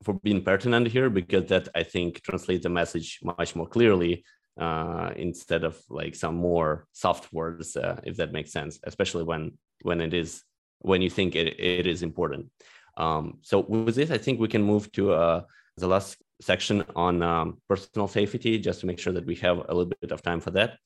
for 0.03 0.13
being 0.15 0.43
pertinent 0.43 0.87
here 0.87 1.09
because 1.09 1.45
that 1.45 1.67
i 1.75 1.83
think 1.83 2.21
translates 2.21 2.63
the 2.63 2.69
message 2.69 3.19
much 3.23 3.55
more 3.55 3.67
clearly 3.67 4.23
uh, 4.59 5.11
instead 5.15 5.63
of 5.63 5.81
like 5.89 6.15
some 6.15 6.35
more 6.35 6.85
soft 6.91 7.31
words 7.33 7.75
uh, 7.75 7.99
if 8.03 8.17
that 8.17 8.31
makes 8.31 8.51
sense 8.51 8.79
especially 8.83 9.23
when 9.23 9.57
when 9.81 9.99
it 10.01 10.13
is 10.13 10.43
when 10.79 11.01
you 11.01 11.09
think 11.09 11.35
it, 11.35 11.59
it 11.59 11.87
is 11.87 12.03
important. 12.03 12.49
Um, 12.97 13.39
so 13.41 13.61
with 13.61 13.95
this 13.95 14.11
i 14.11 14.17
think 14.17 14.39
we 14.39 14.47
can 14.47 14.63
move 14.63 14.91
to 14.91 15.13
uh, 15.13 15.41
the 15.77 15.87
last 15.87 16.17
section 16.41 16.83
on 16.95 17.23
um, 17.23 17.61
personal 17.67 18.07
safety 18.07 18.59
just 18.59 18.81
to 18.81 18.85
make 18.85 18.99
sure 18.99 19.13
that 19.13 19.25
we 19.25 19.35
have 19.35 19.57
a 19.57 19.73
little 19.73 19.91
bit 20.01 20.11
of 20.11 20.21
time 20.21 20.39
for 20.39 20.51
that. 20.51 20.77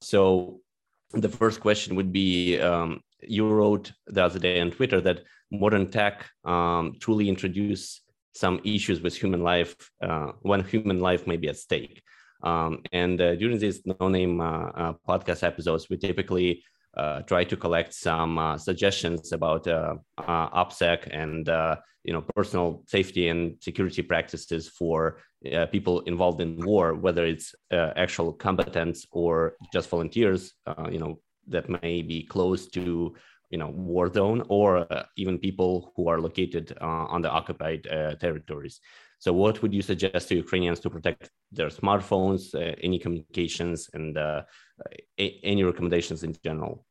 So 0.00 0.60
the 1.12 1.28
first 1.28 1.60
question 1.60 1.96
would 1.96 2.12
be 2.12 2.60
um, 2.60 3.00
you 3.20 3.48
wrote 3.48 3.92
the 4.06 4.24
other 4.24 4.38
day 4.38 4.60
on 4.60 4.70
twitter 4.70 5.00
that 5.00 5.20
modern 5.50 5.88
tech 5.90 6.26
um, 6.44 6.94
truly 7.00 7.28
introduce 7.28 8.02
some 8.34 8.60
issues 8.64 9.00
with 9.00 9.16
human 9.16 9.42
life 9.42 9.74
uh, 10.02 10.32
when 10.42 10.62
human 10.64 11.00
life 11.00 11.26
may 11.26 11.36
be 11.36 11.48
at 11.48 11.56
stake 11.56 12.02
um, 12.42 12.82
and 12.92 13.20
uh, 13.20 13.34
during 13.36 13.58
these 13.58 13.80
no 13.86 14.08
name 14.08 14.40
uh, 14.40 14.68
uh, 14.68 14.92
podcast 15.08 15.42
episodes 15.42 15.88
we 15.88 15.96
typically 15.96 16.62
uh, 16.96 17.20
try 17.22 17.44
to 17.44 17.56
collect 17.56 17.92
some 17.92 18.38
uh, 18.38 18.56
suggestions 18.56 19.32
about 19.32 19.64
OPSEC 20.18 21.08
and 21.10 21.46
you 22.04 22.12
know 22.12 22.22
personal 22.34 22.82
safety 22.86 23.28
and 23.28 23.56
security 23.60 24.00
practices 24.00 24.68
for 24.68 25.18
people 25.72 26.00
involved 26.02 26.40
in 26.40 26.64
war, 26.64 26.94
whether 26.94 27.26
it's 27.26 27.54
actual 27.72 28.32
combatants 28.32 29.04
or 29.10 29.56
just 29.72 29.90
volunteers, 29.90 30.54
you 30.90 30.98
know 30.98 31.18
that 31.48 31.68
may 31.82 32.00
be 32.02 32.22
close 32.22 32.66
to 32.68 33.14
you 33.50 33.58
know 33.58 33.68
war 33.68 34.12
zone 34.12 34.42
or 34.48 34.92
uh, 34.92 35.04
even 35.16 35.38
people 35.38 35.92
who 35.96 36.08
are 36.08 36.20
located 36.20 36.76
uh, 36.80 37.06
on 37.14 37.22
the 37.22 37.30
occupied 37.30 37.86
uh, 37.86 38.14
territories. 38.16 38.80
So, 39.18 39.32
what 39.32 39.62
would 39.62 39.72
you 39.72 39.82
suggest 39.82 40.28
to 40.28 40.36
Ukrainians 40.36 40.80
to 40.80 40.90
protect 40.90 41.30
their 41.50 41.68
smartphones, 41.68 42.54
uh, 42.54 42.74
any 42.82 42.98
communications, 42.98 43.88
and 43.94 44.16
uh, 44.18 44.42
any 45.18 45.64
recommendations 45.64 46.22
in 46.22 46.36
general? 46.44 46.84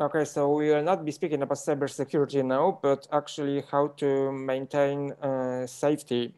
Okay, 0.00 0.24
so 0.24 0.50
we 0.50 0.70
will 0.70 0.82
not 0.82 1.04
be 1.04 1.12
speaking 1.12 1.42
about 1.42 1.58
cybersecurity 1.58 2.44
now, 2.44 2.78
but 2.82 3.06
actually 3.12 3.62
how 3.70 3.88
to 3.98 4.32
maintain 4.32 5.12
uh, 5.12 5.66
safety 5.66 6.34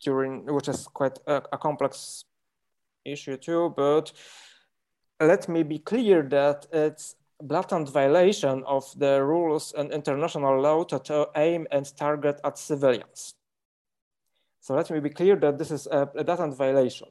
during, 0.00 0.44
which 0.46 0.68
is 0.68 0.86
quite 0.86 1.18
a, 1.26 1.42
a 1.52 1.58
complex 1.58 2.24
issue 3.04 3.36
too. 3.36 3.72
But 3.76 4.12
let 5.20 5.48
me 5.48 5.62
be 5.62 5.78
clear 5.78 6.22
that 6.30 6.66
it's 6.72 7.14
blatant 7.42 7.88
violation 7.88 8.62
of 8.66 8.84
the 8.98 9.22
rules 9.22 9.72
and 9.72 9.92
international 9.92 10.60
law 10.60 10.84
to, 10.84 10.98
to 10.98 11.28
aim 11.36 11.66
and 11.70 11.96
target 11.96 12.40
at 12.44 12.58
civilians. 12.58 13.34
So 14.60 14.74
let 14.74 14.90
me 14.90 15.00
be 15.00 15.10
clear 15.10 15.36
that 15.36 15.58
this 15.58 15.70
is 15.70 15.88
a, 15.90 16.06
blatant 16.06 16.56
violation. 16.56 17.08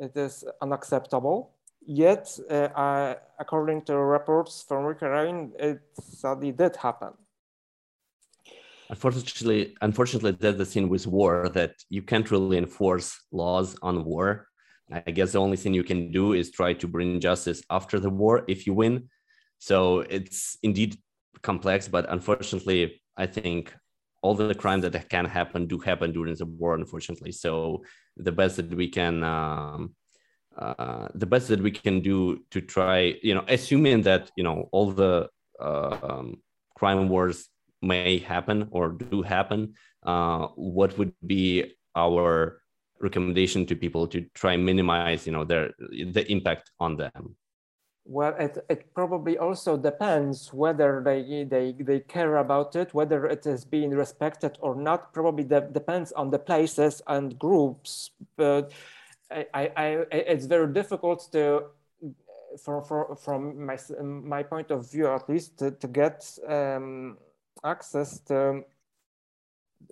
It 0.00 0.16
is 0.16 0.44
unacceptable. 0.60 1.54
Yet, 1.86 2.38
uh, 2.50 2.54
uh, 2.54 3.14
according 3.38 3.82
to 3.82 3.96
reports 3.96 4.64
from 4.66 4.86
Ukraine, 4.86 5.52
it 5.58 5.80
sadly 6.00 6.52
did 6.52 6.76
happen. 6.76 7.12
Unfortunately, 8.90 9.76
unfortunately, 9.80 10.32
that's 10.32 10.58
the 10.58 10.64
thing 10.64 10.88
with 10.88 11.06
war 11.06 11.48
that 11.50 11.74
you 11.88 12.02
can't 12.02 12.30
really 12.30 12.58
enforce 12.58 13.18
laws 13.32 13.76
on 13.82 14.04
war. 14.04 14.48
I 14.90 15.10
guess 15.10 15.32
the 15.32 15.40
only 15.40 15.58
thing 15.58 15.74
you 15.74 15.84
can 15.84 16.10
do 16.10 16.32
is 16.32 16.50
try 16.50 16.72
to 16.72 16.88
bring 16.88 17.20
justice 17.20 17.62
after 17.70 18.00
the 18.00 18.10
war 18.10 18.44
if 18.48 18.66
you 18.66 18.72
win. 18.72 19.08
So 19.58 20.00
it's 20.00 20.56
indeed 20.62 20.96
complex, 21.42 21.86
but 21.86 22.06
unfortunately, 22.08 23.00
I 23.16 23.26
think 23.26 23.74
all 24.28 24.34
the 24.34 24.54
crimes 24.54 24.82
that 24.82 25.08
can 25.08 25.24
happen 25.24 25.66
do 25.66 25.78
happen 25.78 26.12
during 26.12 26.34
the 26.34 26.44
war, 26.44 26.74
unfortunately. 26.74 27.32
So 27.32 27.82
the 28.18 28.34
best 28.40 28.56
that 28.56 28.74
we 28.74 28.88
can 28.88 29.24
um, 29.24 29.94
uh, 30.58 31.08
the 31.14 31.24
best 31.34 31.48
that 31.48 31.62
we 31.62 31.70
can 31.70 32.00
do 32.00 32.44
to 32.50 32.60
try, 32.60 33.14
you 33.22 33.34
know, 33.34 33.44
assuming 33.48 34.02
that 34.02 34.30
you 34.36 34.44
know 34.44 34.68
all 34.72 34.90
the 34.90 35.28
uh, 35.60 35.96
um, 36.02 36.42
crime 36.76 37.08
wars 37.08 37.48
may 37.80 38.18
happen 38.18 38.68
or 38.70 38.84
do 38.90 39.22
happen, 39.22 39.60
uh, 40.02 40.48
what 40.56 40.98
would 40.98 41.14
be 41.26 41.46
our 41.96 42.60
recommendation 43.00 43.64
to 43.64 43.74
people 43.76 44.06
to 44.08 44.26
try 44.34 44.56
minimize, 44.56 45.26
you 45.26 45.32
know, 45.32 45.44
their 45.44 45.72
the 46.16 46.24
impact 46.30 46.70
on 46.78 46.96
them? 46.96 47.24
Well, 48.10 48.34
it, 48.38 48.56
it 48.70 48.94
probably 48.94 49.36
also 49.36 49.76
depends 49.76 50.50
whether 50.50 51.02
they, 51.04 51.44
they, 51.44 51.74
they 51.78 52.00
care 52.00 52.36
about 52.36 52.74
it, 52.74 52.94
whether 52.94 53.26
it 53.26 53.44
is 53.44 53.66
being 53.66 53.90
respected 53.90 54.56
or 54.62 54.74
not. 54.74 55.12
Probably 55.12 55.44
de 55.44 55.60
depends 55.60 56.12
on 56.12 56.30
the 56.30 56.38
places 56.38 57.02
and 57.06 57.38
groups. 57.38 58.12
But 58.36 58.72
I, 59.30 59.70
I, 59.76 59.86
it's 60.10 60.46
very 60.46 60.72
difficult 60.72 61.30
to, 61.32 61.64
for, 62.64 62.80
for, 62.80 63.14
from 63.14 63.66
my, 63.66 63.76
my 64.02 64.42
point 64.42 64.70
of 64.70 64.90
view 64.90 65.08
at 65.08 65.28
least, 65.28 65.58
to, 65.58 65.72
to 65.72 65.86
get 65.86 66.24
um, 66.48 67.18
access 67.62 68.20
to 68.20 68.64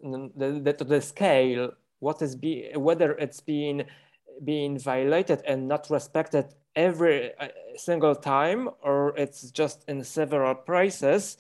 the, 0.03 0.61
the, 0.65 0.73
to 0.73 0.85
the 0.85 1.03
scale, 1.03 1.73
what 1.99 2.23
is 2.23 2.35
be, 2.35 2.71
whether 2.77 3.13
it's 3.13 3.41
being, 3.41 3.85
being 4.45 4.79
violated 4.79 5.43
and 5.47 5.69
not 5.69 5.89
respected 5.91 6.55
every 6.75 7.33
uh, 7.39 7.49
single 7.77 8.15
time 8.15 8.69
or 8.83 9.17
it's 9.17 9.51
just 9.51 9.85
in 9.89 10.05
several 10.05 10.55
places. 10.55 11.39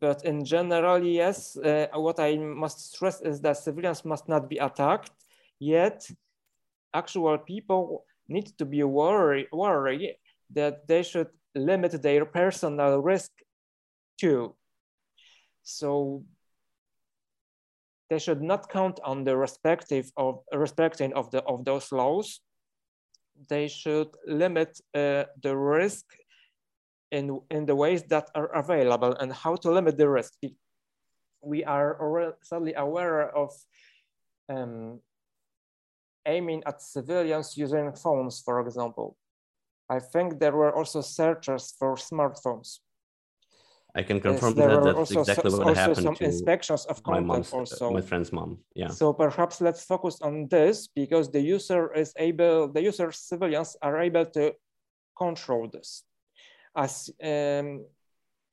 But 0.00 0.24
in 0.24 0.44
general, 0.44 1.02
yes, 1.02 1.56
uh, 1.56 1.86
what 1.94 2.18
I 2.18 2.36
must 2.36 2.92
stress 2.92 3.20
is 3.20 3.40
that 3.42 3.56
civilians 3.56 4.04
must 4.04 4.28
not 4.28 4.48
be 4.48 4.58
attacked, 4.58 5.12
yet 5.60 6.08
actual 6.92 7.38
people 7.38 8.04
need 8.28 8.46
to 8.58 8.64
be 8.64 8.82
worried, 8.82 9.46
worried 9.52 10.16
that 10.50 10.88
they 10.88 11.02
should 11.02 11.28
limit 11.54 12.02
their 12.02 12.24
personal 12.24 12.98
risk 13.00 13.30
too. 14.18 14.54
So 15.62 16.24
they 18.08 18.18
should 18.18 18.42
not 18.42 18.68
count 18.70 19.00
on 19.04 19.24
the 19.24 19.36
respective 19.36 20.10
of 20.16 20.40
respecting 20.52 21.12
of 21.14 21.30
the 21.30 21.42
of 21.44 21.64
those 21.64 21.92
laws 21.92 22.40
they 23.48 23.68
should 23.68 24.08
limit 24.26 24.80
uh, 24.94 25.24
the 25.42 25.56
risk 25.56 26.04
in, 27.10 27.40
in 27.50 27.66
the 27.66 27.76
ways 27.76 28.02
that 28.04 28.30
are 28.34 28.52
available 28.54 29.14
and 29.14 29.32
how 29.32 29.56
to 29.56 29.70
limit 29.70 29.96
the 29.96 30.08
risk. 30.08 30.34
We 31.42 31.64
are 31.64 32.36
sadly 32.42 32.74
aware 32.74 33.28
of 33.36 33.52
um, 34.48 35.00
aiming 36.26 36.62
at 36.66 36.82
civilians 36.82 37.56
using 37.56 37.92
phones, 37.92 38.40
for 38.40 38.60
example. 38.60 39.16
I 39.88 40.00
think 40.00 40.40
there 40.40 40.52
were 40.52 40.74
also 40.74 41.00
searchers 41.00 41.74
for 41.78 41.94
smartphones. 41.94 42.80
I 43.96 44.02
can 44.02 44.20
confirm 44.20 44.54
yes, 44.56 44.68
that 44.68 44.94
that's 44.94 45.10
exactly 45.10 45.50
so, 45.50 45.64
what 45.64 45.76
happened 45.76 46.04
some 46.04 46.14
to 46.16 46.24
inspections 46.24 46.84
of 46.84 47.02
content 47.02 47.26
my 47.26 47.34
mom's, 47.34 47.52
also. 47.52 47.90
my 47.90 48.02
friend's 48.02 48.30
mom. 48.30 48.58
Yeah. 48.74 48.88
So 48.88 49.14
perhaps 49.14 49.62
let's 49.62 49.84
focus 49.84 50.20
on 50.20 50.48
this 50.48 50.86
because 50.86 51.30
the 51.30 51.40
user 51.40 51.94
is 51.94 52.12
able, 52.18 52.68
the 52.70 52.82
user 52.82 53.10
civilians 53.10 53.74
are 53.80 53.98
able 53.98 54.26
to 54.26 54.52
control 55.16 55.70
this. 55.72 56.04
As 56.76 57.08
um, 57.22 57.86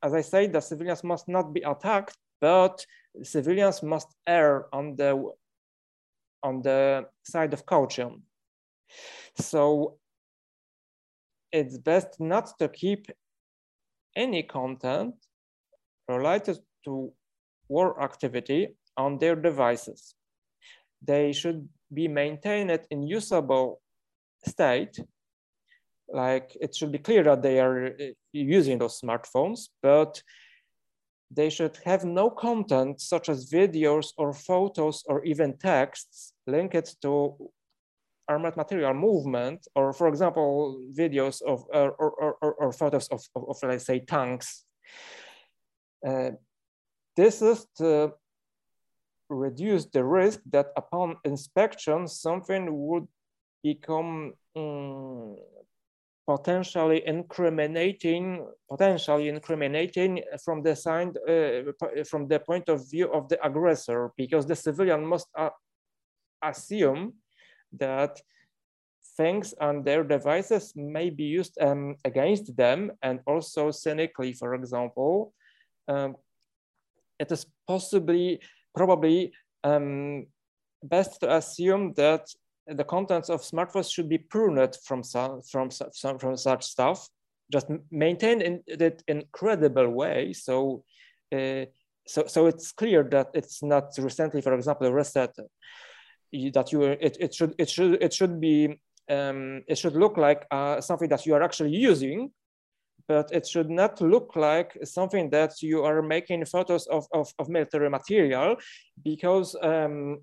as 0.02 0.14
I 0.14 0.22
say, 0.22 0.48
the 0.48 0.62
civilians 0.62 1.04
must 1.04 1.28
not 1.28 1.54
be 1.54 1.62
attacked, 1.62 2.18
but 2.40 2.86
civilians 3.22 3.84
must 3.84 4.08
err 4.26 4.68
on 4.72 4.96
the 4.96 5.12
on 6.42 6.62
the 6.62 7.06
side 7.24 7.52
of 7.54 7.66
caution. 7.66 8.24
So 9.40 9.98
it's 11.52 11.78
best 11.78 12.22
not 12.22 12.58
to 12.60 12.70
keep 12.70 13.12
any 14.16 14.44
content 14.44 15.16
related 16.08 16.58
to 16.86 17.12
war 17.68 18.02
activity 18.02 18.76
on 18.98 19.18
their 19.18 19.36
devices. 19.36 20.16
They 21.02 21.34
should 21.34 21.68
be 21.94 22.08
maintained 22.08 22.80
in 22.90 23.04
usable 23.04 23.82
state. 24.46 25.00
Like 26.08 26.56
it 26.60 26.76
should 26.76 26.92
be 26.92 27.00
clear 27.00 27.24
that 27.24 27.42
they 27.42 27.60
are 27.60 27.88
uh, 27.88 28.14
using 28.32 28.78
those 28.78 29.00
smartphones, 29.00 29.70
but 29.82 30.22
they 31.32 31.50
should 31.50 31.78
have 31.86 32.06
no 32.06 32.30
content 32.30 33.02
such 33.02 33.30
as 33.30 33.50
videos 33.50 34.08
or 34.18 34.34
photos 34.34 35.04
or 35.08 35.24
even 35.24 35.58
texts 35.58 36.34
linked 36.46 37.02
to 37.02 37.36
armored 38.28 38.56
material 38.56 38.94
movement, 38.94 39.68
or 39.76 39.94
for 39.94 40.08
example, 40.08 40.80
videos 40.98 41.42
of 41.42 41.66
or, 41.74 41.92
or, 41.92 42.36
or, 42.42 42.54
or, 42.54 42.72
photos 42.72 43.08
of, 43.10 43.22
of, 43.36 43.44
of, 43.50 43.58
let's 43.64 43.86
say, 43.86 44.00
tanks 44.00 44.66
uh, 46.06 46.32
this 47.16 47.42
is 47.42 47.66
to 47.78 48.14
reduce 49.30 49.86
the 49.86 50.04
risk 50.04 50.40
that 50.52 50.68
upon 50.78 51.18
inspection, 51.24 52.08
something 52.08 52.68
would 52.72 53.08
become 53.64 54.34
um, 54.56 55.36
potentially 56.28 57.06
incriminating, 57.06 58.46
potentially 58.70 59.28
incriminating 59.30 60.22
from 60.44 60.62
the 60.64 60.76
side, 60.76 61.18
uh, 61.28 61.72
from 62.06 62.28
the 62.28 62.40
point 62.40 62.70
of 62.70 62.90
view 62.90 63.12
of 63.12 63.28
the 63.30 63.44
aggressor, 63.46 64.12
because 64.18 64.46
the 64.46 64.56
civilian 64.56 65.06
must 65.06 65.28
uh, 65.38 65.50
assume 66.42 67.14
that 67.72 68.22
things 69.18 69.54
on 69.60 69.84
their 69.84 70.04
devices 70.04 70.74
may 70.76 71.10
be 71.10 71.24
used 71.24 71.58
um, 71.62 71.96
against 72.06 72.56
them 72.56 72.92
and 73.02 73.20
also 73.26 73.72
cynically, 73.72 74.34
for 74.34 74.56
example, 74.56 75.34
um, 75.88 76.16
it 77.20 77.32
is 77.32 77.46
possibly, 77.68 78.42
probably 78.76 79.34
um, 79.64 80.28
best 80.84 81.22
to 81.22 81.36
assume 81.36 81.94
that 81.94 82.28
the 82.68 82.84
contents 82.84 83.30
of 83.30 83.42
smartphones 83.42 83.92
should 83.92 84.10
be 84.10 84.18
pruned 84.18 84.76
from 84.86 85.04
some, 85.04 85.42
from, 85.42 85.70
some, 85.70 86.18
from 86.18 86.38
such 86.38 86.64
stuff, 86.64 87.08
just 87.52 87.68
maintained 87.92 88.42
in 88.42 88.64
that 88.78 89.04
incredible 89.08 89.90
way. 89.90 90.34
So, 90.34 90.84
uh, 91.32 91.66
so, 92.08 92.26
so 92.28 92.48
it's 92.48 92.72
clear 92.72 93.04
that 93.12 93.30
it's 93.34 93.64
not 93.64 93.94
recently, 93.98 94.42
for 94.42 94.54
example, 94.54 94.92
reset 94.92 95.36
that 96.54 96.72
you 96.72 96.82
it, 96.84 97.18
it 97.20 97.34
should 97.34 97.54
it 97.58 97.70
should 97.70 98.02
it 98.02 98.14
should 98.14 98.42
be 98.42 98.80
um, 99.10 99.64
it 99.68 99.78
should 99.78 99.96
look 99.96 100.18
like 100.18 100.46
uh, 100.52 100.82
something 100.82 101.10
that 101.10 101.26
you 101.26 101.36
are 101.36 101.44
actually 101.44 101.76
using 101.76 102.32
but 103.08 103.32
it 103.32 103.48
should 103.48 103.70
not 103.70 104.02
look 104.02 104.36
like 104.36 104.78
something 104.84 105.30
that 105.30 105.62
you 105.62 105.84
are 105.84 106.02
making 106.02 106.46
photos 106.46 106.88
of, 106.88 107.06
of, 107.14 107.34
of 107.40 107.50
military 107.50 107.90
material 107.90 108.56
because 109.04 109.56
um, 109.62 110.20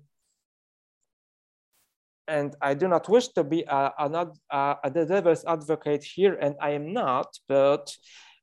and 2.27 2.55
I 2.61 2.73
do 2.73 2.87
not 2.87 3.09
wish 3.09 3.27
to 3.29 3.43
be 3.43 3.63
a, 3.63 3.91
a, 3.97 4.27
a, 4.51 4.77
a 4.85 4.89
devil's 4.89 5.43
advocate 5.45 6.03
here, 6.03 6.35
and 6.35 6.55
I 6.61 6.71
am 6.71 6.93
not, 6.93 7.27
but 7.47 7.93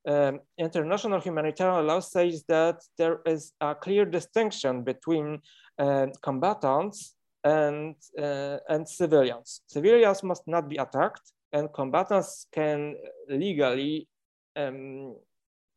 um, 0.06 0.40
international 0.58 1.20
humanitarian 1.20 1.86
law 1.86 2.00
says 2.00 2.44
that 2.48 2.82
there 2.98 3.20
is 3.24 3.52
a 3.60 3.74
clear 3.74 4.04
distinction 4.04 4.82
between 4.82 5.40
uh, 5.78 6.06
combatants 6.22 7.14
and, 7.44 7.94
uh, 8.18 8.58
and 8.68 8.88
civilians. 8.88 9.62
Civilians 9.66 10.22
must 10.22 10.42
not 10.46 10.68
be 10.68 10.76
attacked, 10.76 11.32
and 11.52 11.72
combatants 11.72 12.46
can 12.52 12.94
legally 13.28 14.08
um, 14.58 15.14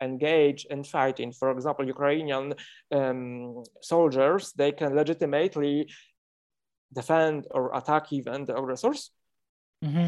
engage 0.01 0.65
in 0.65 0.83
fighting. 0.83 1.31
For 1.31 1.51
example, 1.51 1.85
Ukrainian 1.85 2.53
um, 2.91 3.63
soldiers, 3.81 4.51
they 4.53 4.71
can 4.71 4.95
legitimately 4.95 5.87
defend 6.93 7.47
or 7.51 7.75
attack 7.75 8.11
even 8.11 8.45
the 8.45 8.57
aggressors. 8.57 9.11
Mm-hmm. 9.85 10.07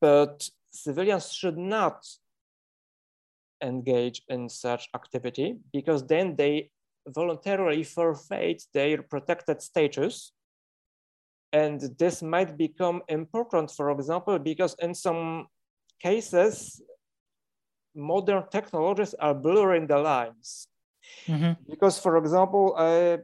But 0.00 0.48
civilians 0.70 1.32
should 1.32 1.56
not 1.56 2.04
engage 3.62 4.22
in 4.28 4.48
such 4.48 4.88
activity 4.94 5.56
because 5.72 6.06
then 6.06 6.36
they 6.36 6.70
voluntarily 7.08 7.82
forfeit 7.84 8.62
their 8.74 9.02
protected 9.02 9.62
status. 9.62 10.32
And 11.52 11.80
this 11.98 12.22
might 12.22 12.56
become 12.56 13.02
important, 13.08 13.70
for 13.70 13.90
example, 13.90 14.38
because 14.38 14.74
in 14.80 14.92
some 14.92 15.46
cases, 16.02 16.82
modern 17.94 18.44
technologies 18.50 19.14
are 19.14 19.34
blurring 19.34 19.86
the 19.86 19.98
lines. 19.98 20.68
Mm-hmm. 21.26 21.52
Because, 21.68 21.98
for 21.98 22.16
example, 22.16 22.74
uh, 22.76 23.18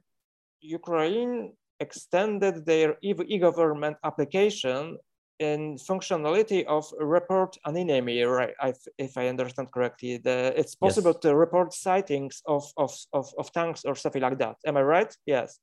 Ukraine 0.60 1.52
extended 1.80 2.66
their 2.66 2.96
e-government 3.02 3.96
application 4.04 4.98
in 5.38 5.76
functionality 5.78 6.66
of 6.66 6.84
report 7.00 7.56
an 7.64 7.76
enemy, 7.76 8.22
right? 8.22 8.52
If 8.98 9.16
I 9.16 9.28
understand 9.28 9.72
correctly, 9.72 10.18
the, 10.18 10.52
it's 10.54 10.74
possible 10.74 11.12
yes. 11.12 11.22
to 11.22 11.34
report 11.34 11.72
sightings 11.72 12.42
of, 12.46 12.70
of, 12.76 12.94
of, 13.14 13.32
of 13.38 13.50
tanks 13.52 13.86
or 13.86 13.94
something 13.94 14.20
like 14.20 14.38
that. 14.38 14.56
Am 14.66 14.76
I 14.76 14.82
right? 14.82 15.16
Yes. 15.24 15.58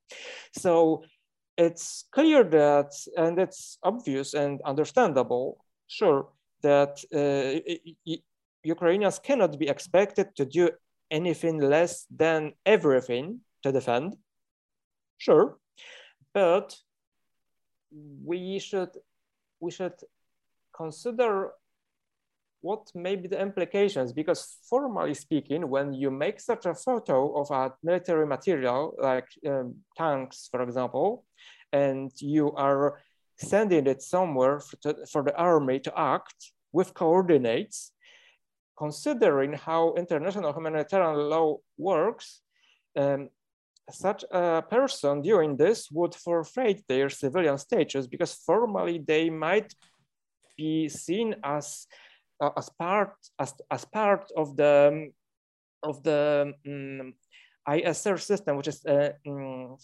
So 0.58 1.04
it's 1.58 2.06
clear 2.12 2.44
that, 2.44 2.92
and 3.16 3.38
it's 3.38 3.78
obvious 3.84 4.34
and 4.34 4.60
understandable, 4.66 5.64
sure, 5.86 6.30
that 6.64 6.98
uh, 7.14 8.18
Ukrainians 8.64 9.20
cannot 9.20 9.58
be 9.58 9.68
expected 9.68 10.36
to 10.36 10.46
do 10.46 10.70
anything 11.10 11.60
less 11.60 12.06
than 12.10 12.54
everything 12.66 13.42
to 13.64 13.72
defend. 13.72 14.18
Sure, 15.18 15.58
but 16.34 16.76
we 18.24 18.60
should 18.60 18.90
we 19.60 19.72
should 19.72 19.94
consider 20.76 21.52
what 22.62 22.92
may 22.96 23.16
be 23.16 23.28
the 23.28 23.40
implications 23.40 24.12
because 24.12 24.58
formally 24.70 25.14
speaking 25.14 25.70
when 25.70 25.94
you 25.94 26.10
make 26.12 26.40
such 26.40 26.66
a 26.66 26.74
photo 26.74 27.34
of 27.40 27.50
a 27.52 27.74
military 27.84 28.26
material 28.26 28.96
like 29.00 29.28
um, 29.48 29.76
tanks 29.96 30.48
for 30.52 30.62
example 30.62 31.24
and 31.72 32.12
you 32.20 32.52
are 32.54 33.00
sending 33.38 33.86
it 33.86 34.02
somewhere 34.02 34.60
for, 34.60 34.76
to, 34.78 35.06
for 35.12 35.24
the 35.24 35.36
army 35.38 35.80
to 35.80 35.94
act 35.98 36.52
with 36.72 36.94
coordinates 36.94 37.94
considering 38.78 39.54
how 39.54 39.94
international 39.96 40.54
humanitarian 40.54 41.30
law 41.30 41.58
works 41.78 42.42
um, 42.96 43.30
such 43.90 44.24
a 44.32 44.62
person 44.70 45.22
doing 45.22 45.56
this 45.56 45.90
would 45.92 46.14
forfeit 46.14 46.84
their 46.88 47.10
civilian 47.10 47.58
status 47.58 48.06
because 48.06 48.34
formally 48.34 48.98
they 49.00 49.30
might 49.30 49.74
be 50.58 50.90
seen 50.90 51.36
as 51.44 51.88
uh, 52.42 52.52
as 52.58 52.70
part 52.78 53.14
as, 53.40 53.54
as 53.72 53.86
part 53.86 54.30
of 54.36 54.56
the 54.58 55.10
of 55.84 56.04
the 56.04 56.54
um, 56.68 57.14
ISR 57.70 58.20
system, 58.20 58.58
which 58.58 58.68
is 58.68 58.84
a 58.86 59.14
um, 59.28 59.78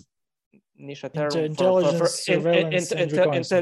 niche 0.75 1.05
term 1.13 1.31
intelligence, 1.37 1.97
for, 1.97 2.05
for, 2.05 2.07
surveillance, 2.07 2.91
in, 2.91 2.99
in, 2.99 3.09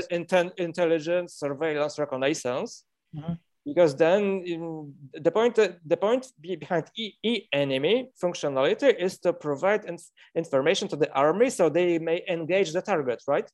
in, 0.10 0.52
intelligence, 0.58 1.36
surveillance, 1.36 2.00
reconnaissance. 2.00 2.86
Mm 3.14 3.24
-hmm 3.24 3.51
because 3.66 3.95
then 3.95 4.43
in, 4.45 4.93
the 5.14 5.32
point 5.32 5.55
the 5.55 5.97
point 5.97 6.28
behind 6.41 6.86
e, 6.97 7.14
e 7.24 7.47
enemy 7.53 8.09
functionality 8.22 8.95
is 8.97 9.20
to 9.20 9.34
provide 9.34 9.86
inf 9.86 10.01
information 10.36 10.88
to 10.88 10.95
the 10.95 11.12
army 11.14 11.49
so 11.49 11.70
they 11.70 11.99
may 11.99 12.24
engage 12.28 12.72
the 12.74 12.82
target, 12.82 13.22
right? 13.28 13.49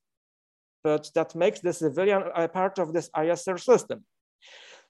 But 0.83 1.09
that 1.15 1.35
makes 1.35 1.59
the 1.59 1.73
civilian 1.73 2.23
a 2.35 2.47
part 2.47 2.79
of 2.79 2.93
this 2.93 3.09
ISR 3.09 3.59
system. 3.59 4.05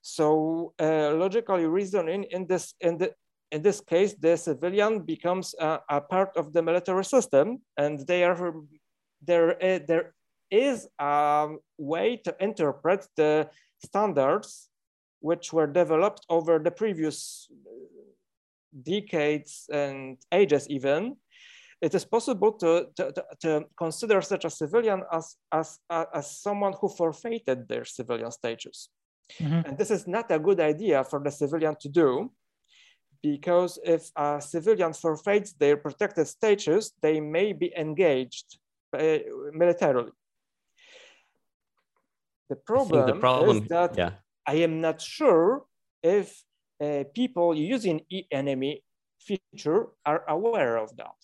So 0.01 0.73
uh, 0.79 1.13
logically 1.15 1.65
reasoning 1.65 2.25
in 2.31 2.45
this 2.47 2.75
in 2.79 2.97
the 2.97 3.13
in 3.51 3.61
this 3.61 3.79
case, 3.79 4.13
the 4.13 4.35
civilian 4.35 4.99
becomes 4.99 5.55
a, 5.59 5.79
a 5.89 6.01
part 6.01 6.35
of 6.35 6.51
the 6.51 6.61
military 6.61 7.05
system, 7.05 7.61
and 7.77 8.05
they 8.05 8.23
are 8.23 8.53
there. 9.21 9.51
Uh, 9.63 9.79
there 9.87 10.13
is 10.49 10.87
a 10.99 11.49
way 11.77 12.21
to 12.23 12.35
interpret 12.39 13.05
the 13.17 13.49
standards 13.83 14.69
which 15.29 15.45
were 15.55 15.69
developed 15.81 16.23
over 16.29 16.53
the 16.59 16.71
previous 16.81 17.17
decades 18.95 19.51
and 19.81 20.17
ages 20.31 20.63
even, 20.69 21.01
it 21.81 21.93
is 21.93 22.05
possible 22.05 22.51
to, 22.53 22.87
to, 22.97 23.05
to, 23.43 23.49
consider 23.77 24.21
such 24.21 24.45
a 24.45 24.49
civilian 24.49 25.03
as, 25.11 25.35
as, 25.51 25.79
as 26.19 26.25
someone 26.45 26.73
who 26.79 26.87
forfeited 26.89 27.67
their 27.67 27.85
civilian 27.85 28.31
status. 28.31 28.77
Mm 29.39 29.47
-hmm. 29.47 29.61
And 29.65 29.73
this 29.77 29.91
is 29.97 30.03
not 30.05 30.31
a 30.31 30.39
good 30.47 30.59
idea 30.73 31.03
for 31.03 31.19
the 31.25 31.31
civilian 31.41 31.75
to 31.83 31.89
do 32.03 32.09
because 33.21 33.81
if 33.83 34.03
a 34.15 34.39
civilian 34.53 34.93
forfeits 34.93 35.49
their 35.61 35.77
protected 35.85 36.27
status, 36.27 36.83
they 37.05 37.17
may 37.21 37.53
be 37.53 37.69
engaged 37.85 38.47
uh, 38.93 39.19
militarily. 39.51 40.13
The 42.49 42.55
problem, 42.55 43.05
the 43.05 43.19
problem 43.19 43.57
is 43.57 43.67
that 43.67 43.97
yeah. 43.97 44.13
I 44.47 44.55
am 44.63 44.79
not 44.81 45.01
sure 45.01 45.65
if 46.01 46.43
uh, 46.81 47.03
people 47.13 47.53
using 47.53 48.01
e-enemy 48.09 48.83
feature 49.19 49.87
are 50.05 50.23
aware 50.29 50.77
of 50.77 50.95
that. 50.95 51.15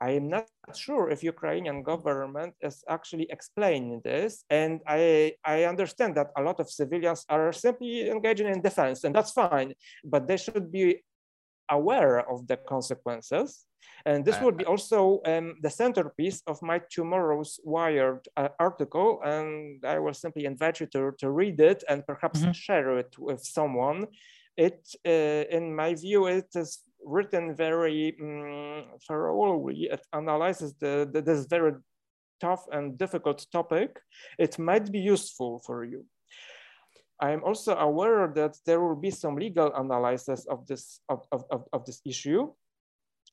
I 0.00 0.10
am 0.10 0.28
not 0.28 0.50
sure 0.74 1.08
if 1.08 1.22
Ukrainian 1.22 1.82
government 1.82 2.54
is 2.60 2.84
actually 2.88 3.26
explaining 3.30 4.02
this. 4.04 4.44
And 4.50 4.80
I, 4.86 5.34
I 5.44 5.64
understand 5.64 6.16
that 6.16 6.30
a 6.36 6.42
lot 6.42 6.60
of 6.60 6.68
civilians 6.68 7.24
are 7.30 7.52
simply 7.52 8.10
engaging 8.10 8.48
in 8.48 8.60
defense 8.60 9.04
and 9.04 9.14
that's 9.14 9.32
fine, 9.32 9.72
but 10.04 10.26
they 10.26 10.36
should 10.36 10.70
be 10.70 11.02
aware 11.70 12.28
of 12.30 12.46
the 12.46 12.56
consequences. 12.56 13.66
And 14.06 14.24
this 14.24 14.40
would 14.40 14.56
be 14.56 14.64
also 14.64 15.20
um, 15.26 15.56
the 15.62 15.70
centerpiece 15.70 16.42
of 16.46 16.60
my 16.62 16.80
tomorrow's 16.90 17.60
Wired 17.64 18.26
uh, 18.36 18.48
article. 18.58 19.20
And 19.24 19.84
I 19.84 19.98
will 19.98 20.14
simply 20.14 20.44
invite 20.44 20.80
you 20.80 20.86
to, 20.86 21.12
to 21.18 21.30
read 21.30 21.60
it 21.60 21.84
and 21.88 22.04
perhaps 22.06 22.40
mm 22.40 22.46
-hmm. 22.46 22.54
share 22.54 22.98
it 22.98 23.18
with 23.18 23.40
someone. 23.40 24.06
It, 24.56 24.80
uh, 25.06 25.56
in 25.56 25.74
my 25.74 25.94
view, 25.94 26.28
it 26.28 26.54
is 26.54 26.84
written 27.04 27.54
very 27.54 28.14
um, 28.20 28.84
thoroughly. 29.06 29.88
It 29.92 30.06
analyzes 30.10 30.74
the, 30.78 31.08
the, 31.12 31.22
this 31.22 31.46
very 31.46 31.72
tough 32.40 32.64
and 32.72 32.98
difficult 32.98 33.46
topic. 33.50 34.00
It 34.38 34.58
might 34.58 34.90
be 34.90 34.98
useful 35.14 35.60
for 35.66 35.84
you. 35.84 36.04
I'm 37.20 37.44
also 37.44 37.76
aware 37.76 38.32
that 38.34 38.56
there 38.66 38.80
will 38.80 38.96
be 38.96 39.10
some 39.10 39.36
legal 39.36 39.72
analysis 39.74 40.46
of 40.46 40.66
this 40.66 41.00
of, 41.08 41.26
of, 41.30 41.64
of, 41.72 41.84
this 41.84 42.00
issue. 42.04 42.52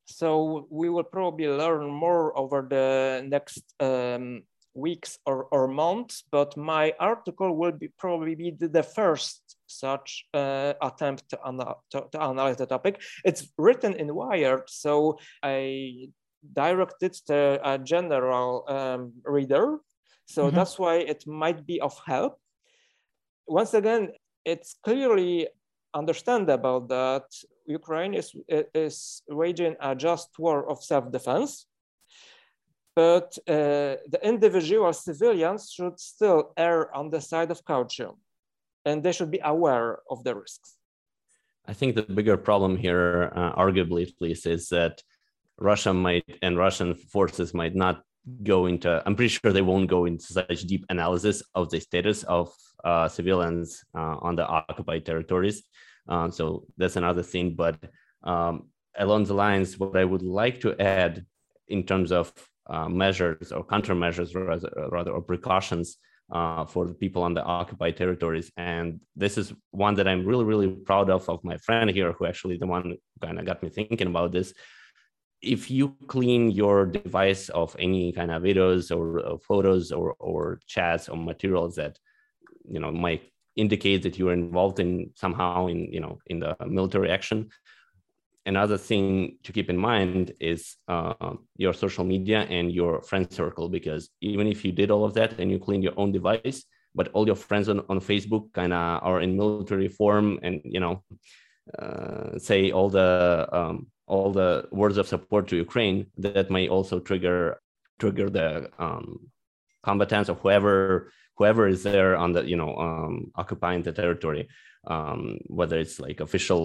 So 0.05 0.67
we 0.69 0.89
will 0.89 1.03
probably 1.03 1.47
learn 1.47 1.89
more 1.89 2.38
over 2.38 2.67
the 2.69 3.25
next 3.27 3.63
um, 3.79 4.43
weeks 4.73 5.17
or, 5.25 5.45
or 5.45 5.67
months, 5.67 6.23
but 6.32 6.55
my 6.55 6.93
article 6.99 7.55
will 7.55 7.71
be 7.71 7.89
probably 7.97 8.36
be 8.36 8.51
the, 8.51 8.67
the 8.67 8.84
first 8.84 9.57
such 9.67 10.25
uh, 10.34 10.73
attempt 10.82 11.29
to, 11.29 11.39
ana 11.43 11.75
to, 11.91 12.05
to, 12.11 12.21
analyze 12.21 12.57
the 12.57 12.65
topic. 12.65 13.01
It's 13.25 13.51
written 13.57 13.93
in 13.93 14.13
Wired, 14.13 14.69
so 14.69 15.17
I 15.43 16.09
directed 16.53 17.13
to 17.27 17.59
a 17.63 17.77
general 17.77 18.65
um, 18.67 19.13
reader. 19.23 19.79
So 20.25 20.43
mm 20.43 20.49
-hmm. 20.49 20.55
that's 20.55 20.75
why 20.77 20.95
it 21.11 21.25
might 21.25 21.65
be 21.65 21.82
of 21.82 21.99
help 22.05 22.40
once 23.47 23.73
again, 23.73 24.11
it's 24.45 24.75
clearly 24.83 25.47
understandable 25.93 26.81
that 26.87 27.23
Ukraine 27.65 28.13
is, 28.13 28.33
is 28.73 29.21
waging 29.27 29.75
a 29.79 29.95
just 29.95 30.29
war 30.39 30.69
of 30.69 30.83
self-defense, 30.83 31.65
but 32.95 33.37
uh, 33.47 33.95
the 34.13 34.19
individual 34.23 34.91
civilians 34.93 35.71
should 35.71 35.99
still 35.99 36.53
err 36.57 36.93
on 36.95 37.09
the 37.09 37.21
side 37.21 37.51
of 37.51 37.63
caution, 37.63 38.11
and 38.85 39.03
they 39.03 39.11
should 39.11 39.31
be 39.31 39.41
aware 39.43 39.99
of 40.09 40.23
the 40.23 40.35
risks. 40.35 40.77
I 41.67 41.73
think 41.73 41.95
the 41.95 42.03
bigger 42.03 42.37
problem 42.37 42.75
here, 42.75 43.31
uh, 43.35 43.53
arguably 43.55 44.03
at 44.07 44.19
least, 44.19 44.47
is 44.47 44.69
that 44.69 45.03
Russia 45.59 45.93
might 45.93 46.25
and 46.41 46.57
Russian 46.57 46.95
forces 46.95 47.53
might 47.53 47.75
not 47.75 48.03
go 48.43 48.67
into 48.67 49.01
i'm 49.05 49.15
pretty 49.15 49.30
sure 49.30 49.51
they 49.51 49.61
won't 49.61 49.89
go 49.89 50.05
into 50.05 50.26
such 50.26 50.61
deep 50.61 50.86
analysis 50.89 51.41
of 51.55 51.69
the 51.69 51.80
status 51.80 52.24
of 52.24 52.53
uh, 52.84 53.07
civilians 53.07 53.84
uh, 53.95 54.17
on 54.22 54.36
the 54.36 54.45
occupied 54.45 55.05
territories. 55.05 55.61
Um, 56.07 56.32
so 56.32 56.65
that's 56.78 56.95
another 56.95 57.24
thing 57.24 57.55
but 57.55 57.78
um, 58.24 58.69
along 58.97 59.26
the 59.26 59.34
lines 59.34 59.78
what 59.78 59.97
i 59.97 60.05
would 60.05 60.24
like 60.24 60.59
to 60.61 60.80
add 60.80 61.26
in 61.67 61.84
terms 61.84 62.11
of 62.11 62.34
uh, 62.69 62.88
measures 62.88 63.51
or 63.51 63.65
countermeasures 63.65 64.36
rather, 64.36 64.72
rather 64.91 65.11
or 65.11 65.22
precautions 65.22 65.97
uh, 66.32 66.65
for 66.65 66.86
the 66.86 66.93
people 66.93 67.24
on 67.24 67.34
the 67.34 67.43
occupied 67.43 67.97
territories. 67.97 68.51
And 68.57 69.01
this 69.15 69.38
is 69.38 69.53
one 69.72 69.95
that 69.95 70.07
i'm 70.07 70.26
really 70.26 70.45
really 70.45 70.69
proud 70.69 71.09
of 71.09 71.28
of 71.30 71.43
my 71.43 71.57
friend 71.57 71.89
here 71.89 72.13
who 72.13 72.26
actually 72.26 72.57
the 72.57 72.67
one 72.67 72.95
kind 73.22 73.39
of 73.39 73.45
got 73.45 73.61
me 73.61 73.69
thinking 73.69 74.07
about 74.07 74.32
this 74.32 74.53
if 75.41 75.71
you 75.71 75.95
clean 76.07 76.51
your 76.51 76.85
device 76.85 77.49
of 77.49 77.75
any 77.79 78.11
kind 78.11 78.31
of 78.31 78.43
videos 78.43 78.95
or, 78.95 79.19
or 79.19 79.39
photos 79.39 79.91
or, 79.91 80.15
or 80.19 80.59
chats 80.67 81.09
or 81.09 81.17
materials 81.17 81.75
that 81.75 81.97
you 82.65 82.79
know 82.79 82.91
might 82.91 83.23
indicate 83.55 84.03
that 84.03 84.17
you 84.17 84.29
are 84.29 84.33
involved 84.33 84.79
in 84.79 85.09
somehow 85.15 85.67
in 85.67 85.91
you 85.91 85.99
know 85.99 86.17
in 86.27 86.39
the 86.39 86.55
military 86.67 87.09
action 87.09 87.49
another 88.45 88.77
thing 88.77 89.37
to 89.43 89.51
keep 89.51 89.69
in 89.69 89.77
mind 89.77 90.33
is 90.39 90.75
uh, 90.87 91.33
your 91.57 91.73
social 91.73 92.03
media 92.03 92.41
and 92.49 92.71
your 92.71 93.01
friend 93.01 93.31
circle 93.31 93.69
because 93.69 94.09
even 94.21 94.47
if 94.47 94.63
you 94.65 94.71
did 94.71 94.89
all 94.89 95.05
of 95.05 95.13
that 95.13 95.39
and 95.39 95.51
you 95.51 95.59
clean 95.59 95.81
your 95.81 95.93
own 95.97 96.11
device 96.11 96.63
but 96.95 97.09
all 97.09 97.25
your 97.25 97.35
friends 97.35 97.67
on, 97.69 97.79
on 97.89 97.99
facebook 97.99 98.51
kind 98.53 98.73
of 98.73 99.03
are 99.03 99.21
in 99.21 99.35
military 99.35 99.87
form 99.87 100.39
and 100.43 100.61
you 100.63 100.79
know 100.79 101.03
uh, 101.77 102.37
say 102.39 102.71
all 102.71 102.89
the 102.89 103.47
um, 103.51 103.87
all 104.12 104.30
the 104.32 104.68
words 104.72 104.97
of 104.97 105.07
support 105.07 105.47
to 105.47 105.55
Ukraine, 105.55 105.97
that 106.18 106.51
may 106.51 106.68
also 106.68 106.99
trigger 106.99 107.39
trigger 108.01 108.30
the 108.30 108.47
um, 108.86 109.05
combatants 109.88 110.30
or 110.30 110.36
whoever 110.36 111.12
whoever 111.38 111.64
is 111.74 111.82
there 111.84 112.12
on 112.24 112.30
the 112.36 112.41
you 112.51 112.57
know 112.62 112.72
um, 112.88 113.32
occupying 113.41 113.82
the 113.84 113.93
territory, 114.01 114.43
um, 114.93 115.22
whether 115.59 115.78
it's 115.84 115.97
like 116.05 116.20
official 116.20 116.62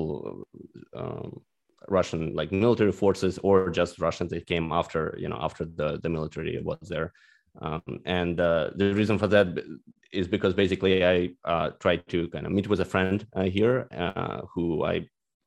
um, 1.01 1.41
Russian 1.89 2.35
like 2.35 2.51
military 2.51 2.93
forces 3.03 3.39
or 3.47 3.71
just 3.71 4.01
Russians 4.01 4.31
that 4.31 4.47
came 4.53 4.73
after 4.81 5.03
you 5.23 5.29
know 5.31 5.39
after 5.41 5.65
the 5.79 5.89
the 6.03 6.11
military 6.17 6.61
was 6.71 6.89
there. 6.95 7.13
Um, 7.63 7.83
and 8.05 8.39
uh, 8.39 8.71
the 8.75 8.93
reason 8.93 9.17
for 9.19 9.29
that 9.29 9.47
is 10.13 10.27
because 10.29 10.53
basically 10.53 10.95
I 11.15 11.31
uh, 11.45 11.71
tried 11.83 12.03
to 12.09 12.29
kind 12.29 12.45
of 12.47 12.53
meet 12.53 12.69
with 12.69 12.81
a 12.81 12.85
friend 12.95 13.19
uh, 13.35 13.45
here 13.45 13.89
uh, 13.97 14.41
who 14.53 14.85
I 14.85 14.97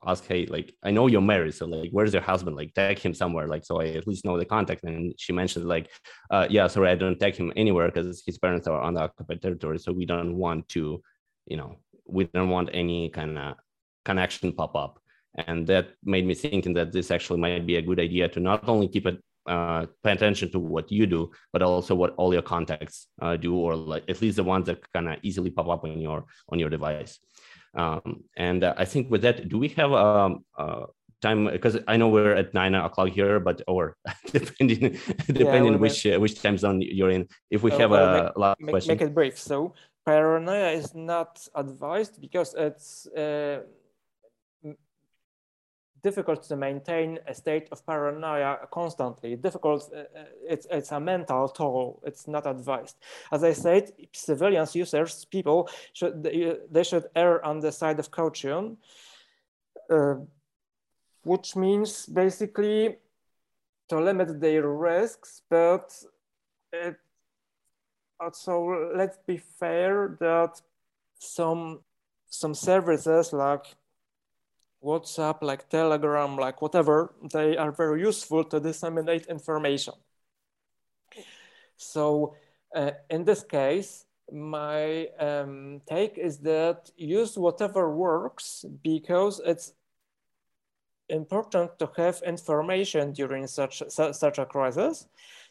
asked, 0.06 0.26
hey, 0.26 0.46
like 0.46 0.74
I 0.82 0.90
know 0.90 1.06
you're 1.06 1.20
married, 1.20 1.54
so 1.54 1.66
like 1.66 1.90
where's 1.90 2.12
your 2.12 2.22
husband? 2.22 2.56
Like 2.56 2.74
tag 2.74 2.98
him 2.98 3.14
somewhere, 3.14 3.48
like 3.48 3.64
so 3.64 3.80
I 3.80 3.88
at 3.88 4.06
least 4.06 4.24
know 4.24 4.38
the 4.38 4.44
contact. 4.44 4.84
And 4.84 5.14
she 5.18 5.32
mentioned 5.32 5.66
like, 5.66 5.90
uh, 6.30 6.46
yeah, 6.50 6.66
sorry, 6.66 6.90
I 6.90 6.94
don't 6.94 7.18
tag 7.18 7.36
him 7.36 7.52
anywhere 7.56 7.88
because 7.88 8.22
his 8.24 8.38
parents 8.38 8.66
are 8.66 8.80
on 8.80 8.94
the 8.94 9.02
occupied 9.02 9.42
territory, 9.42 9.78
so 9.78 9.92
we 9.92 10.06
don't 10.06 10.36
want 10.36 10.68
to, 10.70 11.02
you 11.46 11.56
know, 11.56 11.76
we 12.06 12.24
don't 12.24 12.50
want 12.50 12.70
any 12.72 13.10
kind 13.10 13.38
of 13.38 13.54
connection 14.04 14.52
pop 14.52 14.74
up. 14.74 15.00
And 15.46 15.66
that 15.68 15.90
made 16.04 16.26
me 16.26 16.34
thinking 16.34 16.74
that 16.74 16.92
this 16.92 17.10
actually 17.10 17.40
might 17.40 17.66
be 17.66 17.76
a 17.76 17.82
good 17.82 18.00
idea 18.00 18.28
to 18.28 18.40
not 18.40 18.68
only 18.68 18.88
keep 18.88 19.06
it 19.06 19.22
uh, 19.46 19.86
pay 20.04 20.12
attention 20.12 20.50
to 20.52 20.58
what 20.58 20.90
you 20.90 21.06
do, 21.06 21.30
but 21.52 21.62
also 21.62 21.94
what 21.94 22.14
all 22.16 22.32
your 22.32 22.42
contacts 22.42 23.08
uh, 23.22 23.36
do, 23.36 23.54
or 23.54 23.74
like 23.74 24.04
at 24.08 24.20
least 24.20 24.36
the 24.36 24.44
ones 24.44 24.66
that 24.66 24.80
kind 24.92 25.08
of 25.08 25.18
easily 25.22 25.50
pop 25.50 25.68
up 25.68 25.84
on 25.84 26.00
your 26.00 26.24
on 26.50 26.58
your 26.58 26.70
device. 26.70 27.18
Um, 27.74 28.24
and 28.36 28.64
uh, 28.64 28.74
I 28.76 28.84
think 28.84 29.10
with 29.10 29.22
that, 29.22 29.48
do 29.48 29.58
we 29.58 29.68
have 29.68 29.92
um, 29.92 30.44
uh, 30.58 30.86
time? 31.22 31.46
Because 31.46 31.78
I 31.86 31.96
know 31.96 32.08
we're 32.08 32.34
at 32.34 32.52
nine 32.54 32.74
o'clock 32.74 33.10
here, 33.10 33.38
but 33.40 33.62
or 33.68 33.96
depending 34.32 34.98
depending 35.26 35.72
yeah, 35.72 35.78
which 35.78 36.06
uh, 36.06 36.18
which 36.18 36.40
time 36.42 36.58
zone 36.58 36.80
you're 36.80 37.10
in. 37.10 37.28
If 37.50 37.62
we 37.62 37.70
have 37.72 37.90
well, 37.90 38.16
a 38.16 38.24
make, 38.24 38.36
last 38.36 38.60
make, 38.60 38.72
question, 38.72 38.92
make 38.92 39.02
it 39.02 39.14
brief. 39.14 39.38
So 39.38 39.74
paranoia 40.04 40.70
is 40.70 40.94
not 40.94 41.46
advised 41.54 42.20
because 42.20 42.54
it's 42.54 43.06
uh, 43.06 43.60
difficult 46.02 46.42
to 46.44 46.56
maintain 46.56 47.18
a 47.26 47.34
state 47.34 47.68
of 47.72 47.84
paranoia 47.86 48.58
constantly. 48.70 49.36
Difficult, 49.36 49.90
uh, 49.94 50.00
uh, 50.00 50.24
it's, 50.48 50.66
it's 50.70 50.92
a 50.92 51.00
mental 51.00 51.48
toll. 51.48 52.02
It's 52.04 52.26
not 52.26 52.46
advised. 52.46 52.96
As 53.32 53.44
I 53.44 53.52
said, 53.52 53.92
civilians, 54.12 54.74
users, 54.74 55.24
people, 55.24 55.68
should 55.92 56.22
they 56.22 56.82
should 56.82 57.06
err 57.14 57.44
on 57.44 57.60
the 57.60 57.72
side 57.72 57.98
of 57.98 58.10
caution, 58.10 58.76
uh, 59.90 60.14
which 61.22 61.56
means 61.56 62.06
basically 62.06 62.96
to 63.88 64.00
limit 64.00 64.40
their 64.40 64.68
risks, 64.68 65.42
but 65.50 65.92
it, 66.72 66.96
also 68.20 68.92
let's 68.94 69.18
be 69.26 69.36
fair 69.36 70.16
that 70.20 70.60
some 71.18 71.80
some 72.28 72.54
services 72.54 73.32
like 73.32 73.66
WhatsApp, 74.82 75.42
like 75.42 75.68
Telegram, 75.68 76.36
like 76.36 76.62
whatever, 76.62 77.14
they 77.32 77.56
are 77.56 77.72
very 77.72 78.00
useful 78.00 78.44
to 78.44 78.60
disseminate 78.60 79.26
information. 79.26 79.94
So 81.76 82.34
uh, 82.74 82.92
in 83.08 83.24
this 83.24 83.42
case, 83.42 84.06
my 84.32 85.08
um, 85.18 85.80
take 85.88 86.18
is 86.18 86.38
that 86.38 86.90
use 86.96 87.36
whatever 87.36 87.90
works 87.94 88.64
because 88.82 89.40
it's 89.44 89.72
important 91.08 91.78
to 91.78 91.90
have 91.96 92.22
information 92.24 93.12
during 93.12 93.46
such 93.46 93.82
such 93.88 94.38
a 94.38 94.46
crisis. 94.46 95.06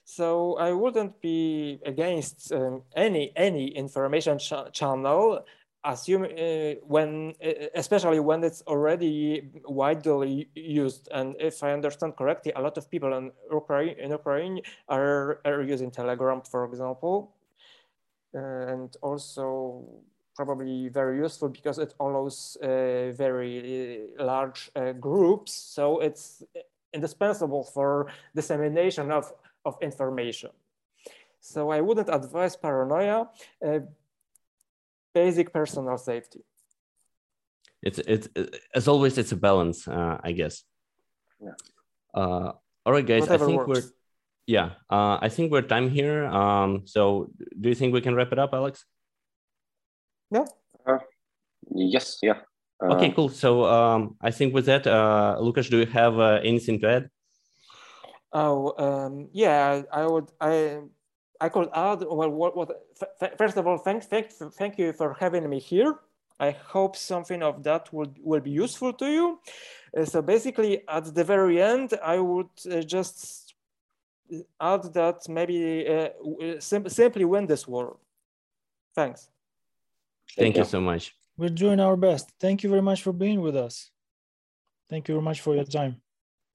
So 0.06 0.58
I 0.58 0.72
wouldn't 0.72 1.22
be 1.22 1.80
against 1.86 2.52
um, 2.52 2.84
any 2.96 3.32
any 3.36 3.68
information 3.76 4.40
ch 4.40 4.54
channel 4.72 5.46
assume 5.84 6.24
uh, 6.24 6.76
when 6.88 7.34
uh, 7.44 7.68
especially 7.76 8.20
when 8.20 8.44
it's 8.44 8.62
already 8.68 9.50
widely 9.66 10.50
used. 10.56 11.08
And 11.12 11.36
if 11.40 11.64
i 11.64 11.72
understand 11.72 12.16
correctly 12.18 12.52
a 12.56 12.62
lot 12.62 12.78
of 12.78 12.90
people 12.90 13.14
in 13.14 13.32
ukraine 13.52 13.96
in 13.98 14.12
ukraine 14.12 14.62
are, 14.88 15.40
are 15.46 15.62
using 15.62 15.92
telegram 15.92 16.42
for 16.42 16.66
example 16.66 17.34
and 18.34 18.96
also 19.02 19.86
probably 20.36 20.88
very 20.88 21.18
useful 21.18 21.50
because 21.50 21.80
it 21.80 21.94
allows 22.00 22.58
uh, 22.64 23.12
very 23.12 24.08
uh, 24.18 24.24
large 24.24 24.72
uh, 24.76 24.94
groups. 24.94 25.52
So 25.52 26.00
it's 26.00 26.44
indispensable 26.94 27.64
for 27.64 28.08
dissemination 28.34 29.12
of, 29.12 29.34
of 29.66 29.78
information. 29.82 30.52
So 31.42 31.72
i 31.72 31.82
wouldn't 31.82 32.10
advise 32.10 32.56
paranoia 32.56 33.28
uh, 33.66 33.80
basic 35.14 35.54
personal 35.54 35.98
safety. 35.98 36.42
It's 37.82 38.00
it's 38.00 38.28
as 38.76 38.88
always 38.88 39.18
it's 39.18 39.32
a 39.32 39.38
balance, 39.38 39.88
uh, 39.88 40.18
I 40.24 40.32
guess. 40.34 40.64
Yeah. 41.42 41.56
Uh, 42.14 42.52
all 42.86 42.94
right, 42.94 43.06
guys. 43.06 43.22
Whatever 43.22 43.46
I 43.46 43.48
think 43.48 43.68
works. 43.68 43.86
we're 43.86 43.92
yeah. 44.50 44.82
Uh, 44.90 45.22
I 45.22 45.30
think 45.30 45.52
we're 45.52 45.62
time 45.62 45.90
here. 45.90 46.26
Um, 46.26 46.82
so 46.86 47.30
do 47.62 47.70
you 47.70 47.76
think 47.76 47.94
we 47.94 48.02
can 48.02 48.16
wrap 48.16 48.32
it 48.34 48.40
up, 48.40 48.50
Alex? 48.54 48.84
Yeah. 50.32 50.46
Uh, 50.86 50.98
yes. 51.70 52.18
Yeah. 52.22 52.42
Uh, 52.82 52.96
okay. 52.96 53.12
Cool. 53.12 53.30
So 53.30 53.66
um, 53.66 54.18
I 54.22 54.32
think 54.32 54.54
with 54.54 54.66
that, 54.66 54.88
uh, 54.88 55.38
Lucas, 55.40 55.70
do 55.70 55.78
you 55.78 55.86
have 55.86 56.18
uh, 56.18 56.40
anything 56.44 56.80
to 56.82 56.90
add? 56.90 57.10
Oh, 58.34 58.74
um, 58.78 59.30
yeah. 59.34 59.84
I 59.94 60.06
would. 60.08 60.32
I 60.42 60.82
I 61.42 61.50
could 61.50 61.70
add, 61.74 62.02
well, 62.02 62.30
what, 62.30 62.56
what, 62.56 62.70
first 63.38 63.58
of 63.58 63.66
all, 63.66 63.78
thank, 63.78 64.04
thank, 64.04 64.32
thank 64.32 64.78
you 64.78 64.92
for 64.94 65.16
having 65.20 65.50
me 65.50 65.60
here. 65.60 65.96
I 66.40 66.52
hope 66.52 66.96
something 66.96 67.42
of 67.44 67.64
that 67.64 67.92
will, 67.94 68.14
will 68.22 68.40
be 68.40 68.52
useful 68.52 68.94
to 68.94 69.06
you. 69.06 69.40
Uh, 69.96 70.06
so 70.06 70.22
basically, 70.22 70.82
at 70.88 71.14
the 71.14 71.24
very 71.24 71.62
end, 71.62 71.94
I 72.04 72.20
would 72.20 72.50
uh, 72.70 72.82
just 72.82 73.56
add 74.60 74.84
that 74.94 75.28
maybe 75.28 75.88
uh, 75.88 76.10
sim 76.60 76.88
simply 76.88 77.26
win 77.26 77.46
this 77.46 77.68
war. 77.68 77.98
Thanks. 78.96 79.30
Thank, 80.36 80.46
Thank 80.46 80.56
you. 80.56 80.62
you 80.62 80.66
so 80.66 80.82
much. 80.82 81.16
We're 81.38 81.50
doing 81.50 81.80
our 81.80 81.96
best. 81.98 82.32
Thank 82.40 82.64
you 82.64 82.70
very 82.70 82.82
much 82.82 83.02
for 83.02 83.14
being 83.14 83.42
with 83.42 83.56
us. 83.56 83.92
Thank 84.90 85.08
you 85.08 85.16
very 85.16 85.24
much 85.24 85.42
for 85.42 85.56
your 85.56 85.66
time 85.66 86.02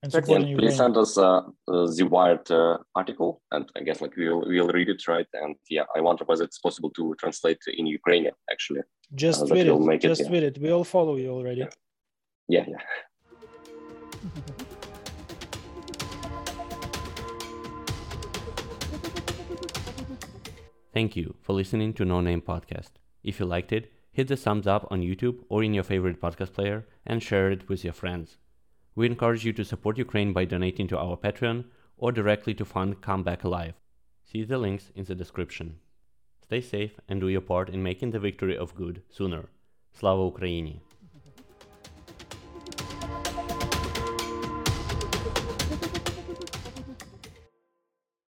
and 0.05 0.11
supporting 0.13 0.47
Ukraine. 0.47 0.69
Please 0.69 0.77
send 0.77 0.95
us 0.97 1.17
uh, 1.17 1.41
uh, 1.73 1.87
the 1.97 2.05
Wired 2.15 2.49
uh, 2.51 2.77
article, 2.95 3.41
and 3.51 3.65
I 3.77 3.81
guess 3.81 4.01
like 4.01 4.15
we'll 4.15 4.41
we'll 4.51 4.71
read 4.77 4.89
it 4.89 5.01
right. 5.07 5.27
And 5.33 5.55
yeah, 5.69 5.85
I 5.95 6.01
wonder 6.01 6.23
whether 6.25 6.43
it's 6.43 6.59
possible 6.59 6.91
to 6.91 7.15
translate 7.21 7.61
in 7.79 7.85
Ukrainian 7.87 8.35
actually. 8.51 8.81
Just 9.13 9.41
uh, 9.43 9.53
read 9.55 9.67
it. 9.67 10.01
Just 10.01 10.21
it, 10.21 10.31
read 10.31 10.43
yeah. 10.43 10.49
it. 10.49 10.57
We 10.59 10.71
all 10.71 10.83
follow 10.83 11.15
you 11.17 11.29
already. 11.29 11.61
Yeah, 11.61 11.69
yeah. 12.47 12.65
yeah. 12.73 12.81
Thank 20.93 21.17
you 21.17 21.35
for 21.41 21.53
listening 21.53 21.93
to 21.95 22.05
No 22.05 22.21
Name 22.21 22.41
Podcast. 22.41 22.91
If 23.21 23.39
you 23.39 23.45
liked 23.45 23.73
it, 23.73 23.91
hit 24.13 24.29
the 24.29 24.37
thumbs 24.37 24.65
up 24.65 24.87
on 24.89 25.01
YouTube 25.01 25.39
or 25.49 25.61
in 25.61 25.73
your 25.73 25.83
favorite 25.83 26.21
podcast 26.21 26.53
player 26.53 26.87
and 27.05 27.21
share 27.21 27.51
it 27.51 27.67
with 27.67 27.83
your 27.83 27.91
friends. 27.91 28.37
We 28.97 29.05
encourage 29.05 29.43
you 29.43 29.51
to 29.53 29.65
support 29.65 29.97
Ukraine 29.97 30.31
by 30.31 30.45
donating 30.45 30.87
to 30.87 30.97
our 30.97 31.17
Patreon 31.17 31.65
or 31.97 32.13
directly 32.13 32.53
to 32.53 32.63
fund 32.63 33.01
Come 33.01 33.23
Back 33.23 33.43
Alive. 33.43 33.73
See 34.23 34.45
the 34.45 34.57
links 34.57 34.89
in 34.95 35.03
the 35.03 35.13
description. 35.13 35.79
Stay 36.41 36.61
safe 36.61 36.97
and 37.09 37.19
do 37.19 37.27
your 37.27 37.41
part 37.41 37.69
in 37.69 37.83
making 37.83 38.11
the 38.11 38.19
victory 38.19 38.57
of 38.57 38.73
good 38.73 39.01
sooner. 39.09 39.49
Slava 39.91 40.31
Ukraini! 40.31 40.79